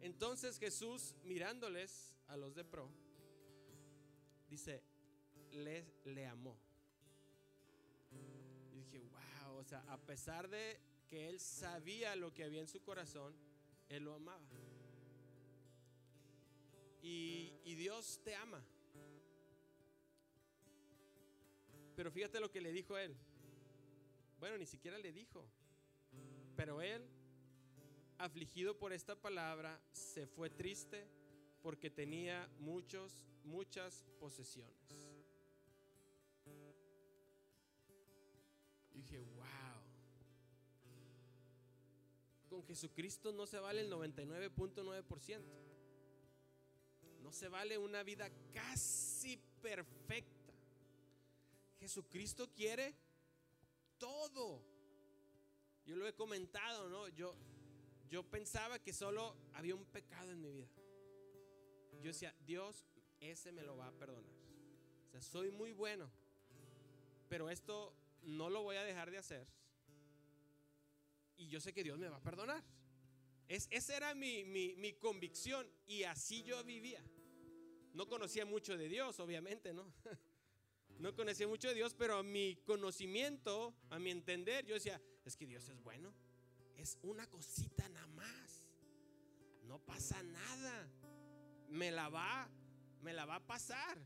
Entonces 0.00 0.58
Jesús, 0.58 1.14
mirándoles 1.24 2.14
a 2.26 2.36
los 2.36 2.54
de 2.54 2.64
pro, 2.64 2.90
dice, 4.48 4.82
les, 5.52 5.84
le 6.04 6.26
amó. 6.26 6.58
A 9.72 9.98
pesar 9.98 10.48
de 10.48 10.78
que 11.08 11.28
él 11.28 11.40
sabía 11.40 12.16
lo 12.16 12.32
que 12.32 12.44
había 12.44 12.60
en 12.60 12.68
su 12.68 12.82
corazón, 12.82 13.34
él 13.88 14.04
lo 14.04 14.14
amaba. 14.14 14.46
Y, 17.02 17.52
y 17.64 17.74
Dios 17.74 18.20
te 18.24 18.34
ama. 18.34 18.62
Pero 21.96 22.10
fíjate 22.10 22.40
lo 22.40 22.50
que 22.50 22.60
le 22.60 22.72
dijo 22.72 22.96
él. 22.96 23.14
Bueno, 24.40 24.58
ni 24.58 24.66
siquiera 24.66 24.98
le 24.98 25.12
dijo. 25.12 25.44
Pero 26.56 26.82
él 26.82 27.02
afligido 28.18 28.78
por 28.78 28.92
esta 28.92 29.16
palabra, 29.16 29.80
se 29.92 30.26
fue 30.26 30.50
triste 30.50 31.06
porque 31.62 31.90
tenía 31.90 32.48
muchos, 32.58 33.26
muchas 33.44 34.04
posesiones. 34.18 35.03
Dije, 39.04 39.18
wow. 39.18 39.44
Con 42.48 42.64
Jesucristo 42.64 43.32
no 43.32 43.46
se 43.46 43.58
vale 43.58 43.80
el 43.80 43.90
99.9%. 43.90 45.40
No 47.22 47.32
se 47.32 47.48
vale 47.48 47.78
una 47.78 48.02
vida 48.02 48.30
casi 48.52 49.38
perfecta. 49.62 50.52
Jesucristo 51.80 52.50
quiere 52.54 52.94
todo. 53.98 54.62
Yo 55.86 55.96
lo 55.96 56.06
he 56.06 56.14
comentado, 56.14 56.88
¿no? 56.88 57.08
Yo, 57.08 57.34
yo 58.08 58.22
pensaba 58.22 58.78
que 58.78 58.92
solo 58.92 59.36
había 59.54 59.74
un 59.74 59.84
pecado 59.86 60.30
en 60.30 60.40
mi 60.40 60.50
vida. 60.50 60.68
Yo 62.02 62.08
decía, 62.08 62.34
Dios, 62.46 62.84
ese 63.20 63.52
me 63.52 63.62
lo 63.62 63.76
va 63.76 63.88
a 63.88 63.92
perdonar. 63.92 64.32
O 65.06 65.10
sea, 65.10 65.22
soy 65.22 65.50
muy 65.50 65.72
bueno, 65.72 66.10
pero 67.28 67.48
esto 67.48 67.94
no 68.24 68.50
lo 68.50 68.62
voy 68.62 68.76
a 68.76 68.84
dejar 68.84 69.10
de 69.10 69.18
hacer. 69.18 69.46
Y 71.36 71.48
yo 71.48 71.60
sé 71.60 71.72
que 71.72 71.82
Dios 71.82 71.98
me 71.98 72.08
va 72.08 72.16
a 72.16 72.22
perdonar. 72.22 72.62
Es, 73.48 73.68
esa 73.70 73.96
era 73.96 74.14
mi, 74.14 74.44
mi, 74.44 74.74
mi 74.76 74.94
convicción 74.94 75.68
y 75.86 76.04
así 76.04 76.42
yo 76.42 76.62
vivía. 76.64 77.02
No 77.92 78.08
conocía 78.08 78.44
mucho 78.44 78.76
de 78.76 78.88
Dios, 78.88 79.20
obviamente, 79.20 79.72
¿no? 79.72 79.92
No 80.98 81.14
conocía 81.14 81.48
mucho 81.48 81.68
de 81.68 81.74
Dios, 81.74 81.94
pero 81.94 82.18
a 82.18 82.22
mi 82.22 82.56
conocimiento, 82.64 83.74
a 83.90 83.98
mi 83.98 84.10
entender, 84.10 84.64
yo 84.64 84.74
decía, 84.74 85.00
es 85.24 85.36
que 85.36 85.46
Dios 85.46 85.68
es 85.68 85.82
bueno. 85.82 86.14
Es 86.76 86.98
una 87.02 87.26
cosita 87.28 87.88
nada 87.88 88.06
más. 88.08 88.68
No 89.64 89.78
pasa 89.80 90.22
nada. 90.22 90.88
Me 91.68 91.90
la 91.90 92.08
va, 92.08 92.48
me 93.02 93.12
la 93.12 93.26
va 93.26 93.36
a 93.36 93.46
pasar. 93.46 93.98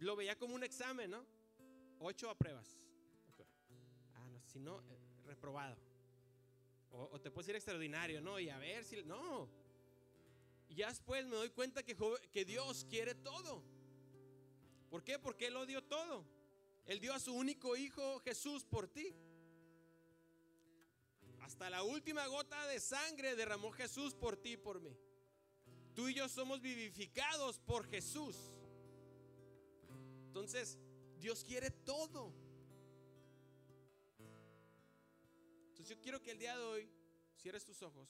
Lo 0.00 0.16
veía 0.16 0.36
como 0.38 0.54
un 0.54 0.64
examen, 0.64 1.10
¿no? 1.10 1.24
Ocho 1.98 2.28
apruebas. 2.28 2.76
Ah, 2.76 2.76
no, 2.76 2.91
si 4.52 4.60
no, 4.60 4.80
eh, 4.80 4.98
reprobado. 5.24 5.76
O, 6.90 7.18
te 7.20 7.30
puedes 7.30 7.48
ir 7.48 7.56
extraordinario, 7.56 8.20
¿no? 8.20 8.38
Y 8.38 8.50
a 8.50 8.58
ver 8.58 8.84
si... 8.84 9.02
No. 9.04 9.48
Ya 10.68 10.88
después 10.88 11.24
me 11.26 11.36
doy 11.36 11.50
cuenta 11.50 11.82
que, 11.82 11.96
que 12.30 12.44
Dios 12.44 12.86
quiere 12.88 13.14
todo. 13.14 13.62
¿Por 14.90 15.02
qué? 15.02 15.18
Porque 15.18 15.46
Él 15.46 15.54
lo 15.54 15.64
dio 15.64 15.82
todo. 15.82 16.24
Él 16.86 17.00
dio 17.00 17.14
a 17.14 17.20
su 17.20 17.32
único 17.32 17.76
hijo 17.76 18.20
Jesús 18.20 18.64
por 18.64 18.88
ti. 18.88 19.14
Hasta 21.40 21.70
la 21.70 21.82
última 21.82 22.26
gota 22.26 22.66
de 22.66 22.80
sangre 22.80 23.36
derramó 23.36 23.70
Jesús 23.72 24.14
por 24.14 24.36
ti 24.36 24.52
y 24.52 24.56
por 24.56 24.80
mí. 24.80 24.96
Tú 25.94 26.08
y 26.08 26.14
yo 26.14 26.28
somos 26.28 26.60
vivificados 26.60 27.58
por 27.58 27.86
Jesús. 27.86 28.36
Entonces, 30.26 30.78
Dios 31.18 31.44
quiere 31.44 31.70
todo. 31.70 32.32
Yo 35.84 36.00
quiero 36.00 36.22
que 36.22 36.30
el 36.30 36.38
día 36.38 36.56
de 36.56 36.62
hoy 36.62 36.88
cierres 37.36 37.64
tus 37.64 37.82
ojos. 37.82 38.08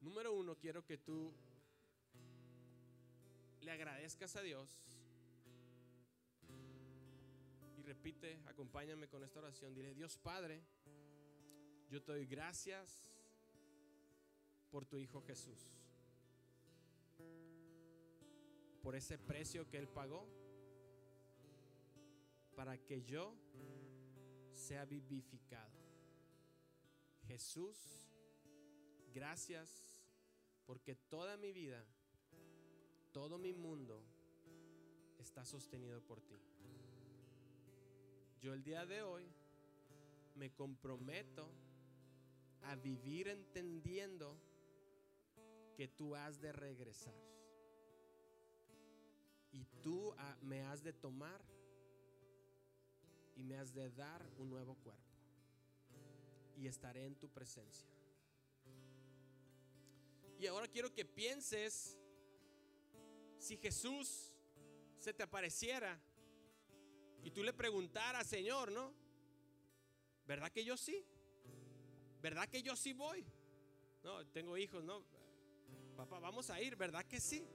Número 0.00 0.32
uno, 0.32 0.56
quiero 0.56 0.84
que 0.84 0.96
tú 0.96 1.34
le 3.60 3.70
agradezcas 3.70 4.36
a 4.36 4.42
Dios 4.42 4.70
y 7.76 7.82
repite, 7.82 8.40
acompáñame 8.46 9.08
con 9.08 9.22
esta 9.22 9.40
oración. 9.40 9.74
Dile, 9.74 9.94
Dios 9.94 10.16
Padre, 10.16 10.62
yo 11.90 12.02
te 12.02 12.12
doy 12.12 12.26
gracias 12.26 13.12
por 14.70 14.86
tu 14.86 14.98
Hijo 14.98 15.20
Jesús, 15.22 15.60
por 18.82 18.94
ese 18.96 19.18
precio 19.18 19.68
que 19.68 19.78
Él 19.78 19.88
pagó 19.88 20.26
para 22.54 22.78
que 22.78 23.02
yo 23.02 23.34
sea 24.56 24.84
vivificado. 24.84 25.78
Jesús, 27.26 28.10
gracias 29.12 30.02
porque 30.66 30.94
toda 30.94 31.36
mi 31.36 31.52
vida 31.52 31.84
todo 33.16 33.38
mi 33.38 33.54
mundo 33.54 34.04
está 35.18 35.42
sostenido 35.42 36.02
por 36.02 36.20
ti. 36.20 36.38
Yo 38.42 38.52
el 38.52 38.62
día 38.62 38.84
de 38.84 39.00
hoy 39.00 39.26
me 40.34 40.52
comprometo 40.52 41.50
a 42.64 42.76
vivir 42.76 43.28
entendiendo 43.28 44.38
que 45.78 45.88
tú 45.88 46.14
has 46.14 46.42
de 46.42 46.52
regresar. 46.52 47.14
Y 49.50 49.64
tú 49.80 50.14
me 50.42 50.60
has 50.64 50.82
de 50.82 50.92
tomar 50.92 51.42
y 53.36 53.44
me 53.44 53.58
has 53.58 53.72
de 53.72 53.90
dar 53.90 54.26
un 54.38 54.50
nuevo 54.50 54.74
cuerpo. 54.76 55.02
Y 56.56 56.66
estaré 56.66 57.04
en 57.04 57.14
tu 57.16 57.28
presencia. 57.28 57.88
Y 60.38 60.46
ahora 60.46 60.66
quiero 60.68 60.92
que 60.92 61.04
pienses 61.04 61.98
si 63.38 63.56
Jesús 63.56 64.32
se 64.98 65.12
te 65.12 65.22
apareciera 65.22 66.00
y 67.22 67.30
tú 67.30 67.42
le 67.42 67.52
preguntaras, 67.52 68.26
Señor, 68.26 68.72
¿no? 68.72 68.92
¿Verdad 70.26 70.50
que 70.50 70.64
yo 70.64 70.76
sí? 70.76 71.04
¿Verdad 72.20 72.48
que 72.48 72.62
yo 72.62 72.74
sí 72.74 72.92
voy? 72.92 73.24
No, 74.02 74.26
tengo 74.28 74.56
hijos, 74.56 74.82
¿no? 74.82 75.04
Papá, 75.96 76.18
vamos 76.18 76.50
a 76.50 76.60
ir, 76.60 76.76
¿verdad 76.76 77.04
que 77.04 77.20
sí? 77.20 77.46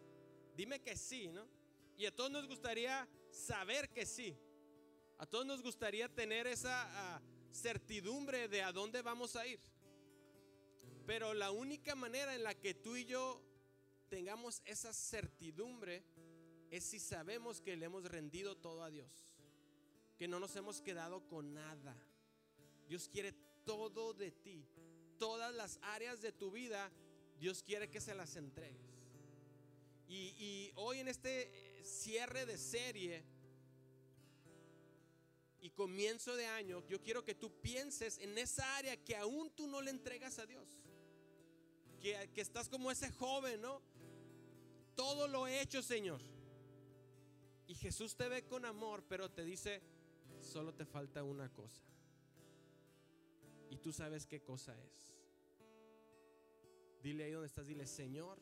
Dime 0.55 0.79
que 0.79 0.95
sí, 0.95 1.29
¿no? 1.29 1.47
Y 1.97 2.05
a 2.05 2.15
todos 2.15 2.31
nos 2.31 2.47
gustaría 2.47 3.07
saber 3.29 3.89
que 3.89 4.05
sí. 4.05 4.37
A 5.21 5.27
todos 5.27 5.45
nos 5.45 5.61
gustaría 5.61 6.09
tener 6.09 6.47
esa 6.47 7.15
ah, 7.15 7.21
certidumbre 7.53 8.47
de 8.47 8.63
a 8.63 8.71
dónde 8.71 9.03
vamos 9.03 9.35
a 9.35 9.45
ir. 9.45 9.59
Pero 11.05 11.35
la 11.35 11.51
única 11.51 11.93
manera 11.93 12.33
en 12.33 12.41
la 12.41 12.55
que 12.55 12.73
tú 12.73 12.95
y 12.95 13.05
yo 13.05 13.39
tengamos 14.09 14.63
esa 14.65 14.91
certidumbre 14.91 16.03
es 16.71 16.85
si 16.85 16.99
sabemos 16.99 17.61
que 17.61 17.77
le 17.77 17.85
hemos 17.85 18.05
rendido 18.05 18.57
todo 18.57 18.83
a 18.83 18.89
Dios, 18.89 19.11
que 20.17 20.27
no 20.27 20.39
nos 20.39 20.55
hemos 20.55 20.81
quedado 20.81 21.27
con 21.27 21.53
nada. 21.53 21.95
Dios 22.87 23.07
quiere 23.07 23.31
todo 23.63 24.15
de 24.15 24.31
ti, 24.31 24.65
todas 25.19 25.53
las 25.53 25.77
áreas 25.83 26.19
de 26.23 26.31
tu 26.31 26.49
vida, 26.49 26.91
Dios 27.39 27.61
quiere 27.61 27.91
que 27.91 28.01
se 28.01 28.15
las 28.15 28.35
entregues. 28.37 28.89
Y, 30.07 30.71
hoy 30.77 30.97
en 30.97 31.09
este 31.09 31.43
eh, 31.43 31.85
cierre 31.85 32.47
de 32.47 32.57
serie 32.57 33.23
y 35.61 35.69
comienzo 35.69 36.35
de 36.35 36.47
año, 36.47 36.83
yo 36.87 37.01
quiero 37.01 37.23
que 37.23 37.35
tú 37.35 37.51
pienses 37.61 38.17
en 38.17 38.37
esa 38.37 38.77
área 38.77 38.97
que 38.97 39.15
aún 39.15 39.51
tú 39.51 39.67
no 39.67 39.81
le 39.81 39.91
entregas 39.91 40.39
a 40.39 40.45
Dios. 40.45 40.67
Que, 42.01 42.29
que, 42.33 42.41
estás 42.41 42.67
como 42.67 42.89
ese 42.89 43.11
joven, 43.11 43.61
¿no? 43.61 43.79
todo 44.95 45.27
lo 45.27 45.47
he 45.47 45.61
hecho, 45.61 45.81
Señor. 45.81 46.21
Y 47.67 47.75
Jesús 47.75 48.15
te 48.15 48.27
ve 48.29 48.43
con 48.45 48.65
amor, 48.65 49.03
pero 49.07 49.31
te 49.31 49.43
dice, 49.43 49.81
solo 50.41 50.73
te 50.73 50.85
falta 50.85 51.23
una 51.23 51.49
cosa. 51.49 51.83
Y 53.69 53.77
tú 53.77 53.91
sabes 53.91 54.25
qué 54.25 54.41
cosa 54.41 54.77
es. 54.77 55.15
Dile 57.01 57.23
ahí 57.23 57.31
donde 57.31 57.47
estás, 57.47 57.67
dile, 57.67 57.87
Señor, 57.87 58.37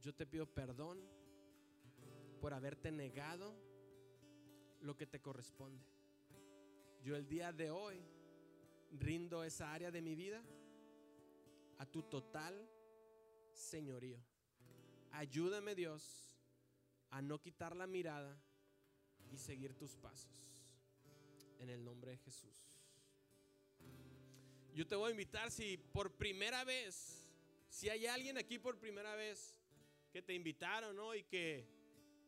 yo 0.00 0.14
te 0.14 0.26
pido 0.26 0.46
perdón 0.46 0.98
por 2.40 2.54
haberte 2.54 2.90
negado 2.90 3.54
lo 4.86 4.96
que 4.96 5.06
te 5.06 5.20
corresponde. 5.20 5.84
Yo 7.02 7.16
el 7.16 7.28
día 7.28 7.52
de 7.52 7.70
hoy 7.70 8.00
rindo 8.92 9.42
esa 9.44 9.72
área 9.72 9.90
de 9.90 10.00
mi 10.00 10.14
vida 10.14 10.42
a 11.78 11.86
tu 11.86 12.02
total 12.02 12.54
señorío. 13.52 14.18
Ayúdame 15.10 15.74
Dios 15.74 16.36
a 17.10 17.20
no 17.20 17.40
quitar 17.40 17.74
la 17.74 17.86
mirada 17.86 18.40
y 19.32 19.38
seguir 19.38 19.74
tus 19.74 19.96
pasos. 19.96 20.64
En 21.58 21.70
el 21.70 21.84
nombre 21.84 22.12
de 22.12 22.18
Jesús. 22.18 22.70
Yo 24.74 24.86
te 24.86 24.94
voy 24.94 25.08
a 25.08 25.10
invitar 25.10 25.50
si 25.50 25.78
por 25.78 26.12
primera 26.12 26.62
vez, 26.64 27.26
si 27.70 27.88
hay 27.88 28.06
alguien 28.06 28.36
aquí 28.36 28.58
por 28.58 28.78
primera 28.78 29.14
vez 29.16 29.56
que 30.12 30.20
te 30.20 30.34
invitaron, 30.34 30.94
¿no? 30.94 31.14
Y 31.14 31.24
que, 31.24 31.66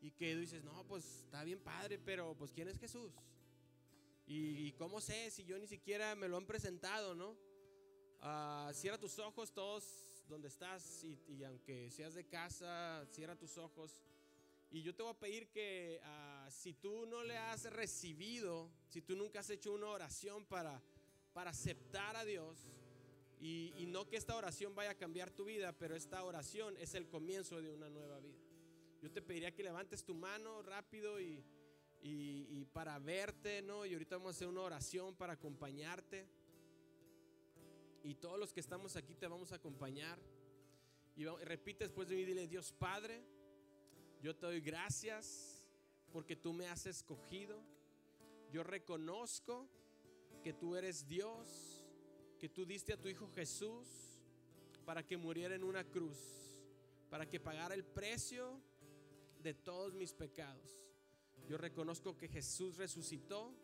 y 0.01 0.11
que 0.12 0.36
dices, 0.36 0.62
no, 0.64 0.84
pues 0.86 1.05
está 1.24 1.44
bien 1.44 1.61
padre, 1.61 1.99
pero 1.99 2.34
pues 2.36 2.53
¿quién 2.53 2.68
es 2.68 2.78
Jesús? 2.78 3.12
¿Y, 4.30 4.72
cómo 4.72 5.01
sé 5.01 5.30
si 5.30 5.42
yo 5.44 5.59
ni 5.59 5.66
siquiera 5.66 6.14
me 6.14 6.28
lo 6.28 6.36
han 6.36 6.46
presentado, 6.46 7.14
¿no? 7.14 7.34
Uh, 8.20 8.72
cierra 8.74 8.99
tus 8.99 9.18
ojos 9.18 9.53
todos 9.53 10.26
donde 10.28 10.49
estás 10.49 11.03
y, 11.03 11.42
aunque 11.44 11.90
seas 11.90 12.12
de 12.12 12.26
casa, 12.26 13.07
cierra 13.11 13.36
tus 13.36 13.57
ojos. 13.57 14.03
Y 14.70 14.82
yo 14.82 14.94
te 14.94 15.03
voy 15.03 15.12
a 15.12 15.18
pedir 15.18 15.49
que 15.49 15.99
ah, 16.05 16.46
si 16.51 16.74
tú 16.74 17.07
no 17.07 17.24
le 17.24 17.38
has 17.38 17.64
recibido, 17.72 18.70
si 18.86 19.01
tú 19.01 19.16
nunca 19.16 19.40
has 19.40 19.49
hecho 19.49 19.72
una 19.72 19.88
oración 19.88 20.44
para, 20.44 20.82
para 21.32 21.51
aceptar 21.51 22.14
a 22.14 22.26
Dios. 22.26 22.59
Y, 23.40 23.72
y 23.78 23.86
no 23.86 24.07
que 24.07 24.18
esta 24.18 24.36
oración 24.36 24.74
vaya 24.74 24.90
a 24.90 24.94
cambiar 24.94 25.30
tu 25.30 25.46
vida, 25.46 25.72
pero 25.72 25.96
esta 25.96 26.22
oración 26.22 26.76
es 26.76 26.92
el 26.94 27.09
comienzo 27.09 27.62
de 27.62 27.70
una 27.70 27.88
nueva 27.88 28.20
vida. 28.20 28.47
Yo 29.01 29.11
te 29.11 29.22
pediría 29.22 29.55
que 29.55 29.62
levantes 29.62 30.05
tu 30.05 30.14
mano 30.14 30.62
rápido 30.62 31.20
y, 31.20 31.44
y, 32.03 32.46
y 32.51 32.64
para 32.72 32.99
verte, 32.99 33.62
¿no? 33.62 33.86
Y 33.86 33.92
ahorita 33.92 34.16
vamos 34.16 34.34
a 34.34 34.36
hacer 34.36 34.49
una 34.49 34.62
oración 34.62 35.14
para 35.14 35.34
acompañarte. 35.34 36.26
Y 38.03 38.14
todos 38.14 38.38
los 38.38 38.53
que 38.53 38.61
estamos 38.61 38.96
aquí 38.96 39.14
te 39.14 39.26
vamos 39.26 39.53
a 39.53 39.57
acompañar. 39.57 40.18
Y 41.16 41.24
repite 41.24 41.84
después 41.84 42.09
de 42.09 42.16
mí, 42.16 42.24
dile, 42.24 42.46
Dios 42.46 42.72
Padre, 42.72 43.24
yo 44.22 44.36
te 44.36 44.46
doy 44.46 44.61
gracias 44.61 45.64
porque 46.12 46.36
tú 46.36 46.53
me 46.53 46.68
has 46.68 46.86
escogido. 46.86 47.61
Yo 48.51 48.62
reconozco 48.62 49.68
que 50.42 50.53
tú 50.53 50.76
eres 50.76 51.07
Dios, 51.07 51.84
que 52.38 52.49
tú 52.49 52.64
diste 52.64 52.92
a 52.92 53.01
tu 53.01 53.09
Hijo 53.09 53.28
Jesús 53.28 53.88
para 54.84 55.05
que 55.05 55.16
muriera 55.16 55.55
en 55.55 55.64
una 55.64 55.84
cruz, 55.84 56.16
para 57.11 57.28
que 57.28 57.40
pagara 57.40 57.74
el 57.74 57.84
precio 57.84 58.61
de 59.43 59.55
todos 59.55 59.95
mis 59.95 60.12
pecados. 60.12 60.80
Yo 61.49 61.57
reconozco 61.57 62.16
que 62.16 62.28
Jesús 62.28 62.76
resucitó 62.76 63.55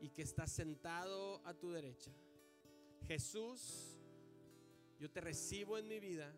y 0.00 0.10
que 0.10 0.22
está 0.22 0.46
sentado 0.46 1.40
a 1.46 1.54
tu 1.54 1.70
derecha. 1.70 2.10
Jesús, 3.06 3.96
yo 4.98 5.10
te 5.10 5.20
recibo 5.20 5.78
en 5.78 5.88
mi 5.88 6.00
vida 6.00 6.34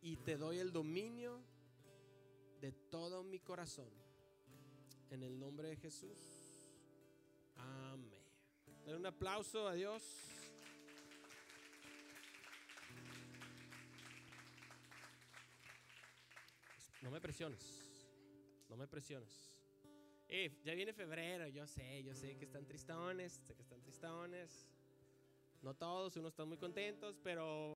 y 0.00 0.16
te 0.16 0.36
doy 0.36 0.58
el 0.58 0.72
dominio 0.72 1.42
de 2.60 2.72
todo 2.72 3.22
mi 3.22 3.40
corazón. 3.40 3.90
En 5.10 5.22
el 5.22 5.38
nombre 5.38 5.68
de 5.68 5.76
Jesús. 5.76 6.18
Amén. 7.56 8.22
Dale 8.84 8.96
un 8.96 9.06
aplauso 9.06 9.68
a 9.68 9.74
Dios. 9.74 10.02
No 17.04 17.10
me 17.10 17.20
presiones. 17.20 17.62
No 18.70 18.76
me 18.78 18.88
presiones. 18.88 19.54
Eh, 20.26 20.58
ya 20.64 20.72
viene 20.72 20.94
febrero, 20.94 21.46
yo 21.48 21.66
sé, 21.66 22.02
yo 22.02 22.14
sé 22.14 22.38
que 22.38 22.46
están 22.46 22.64
tristones, 22.64 23.42
sé 23.46 23.54
que 23.54 23.60
están 23.60 23.82
tristones. 23.82 24.66
No 25.60 25.74
todos, 25.74 26.16
unos 26.16 26.32
están 26.32 26.48
muy 26.48 26.56
contentos, 26.56 27.18
pero 27.22 27.72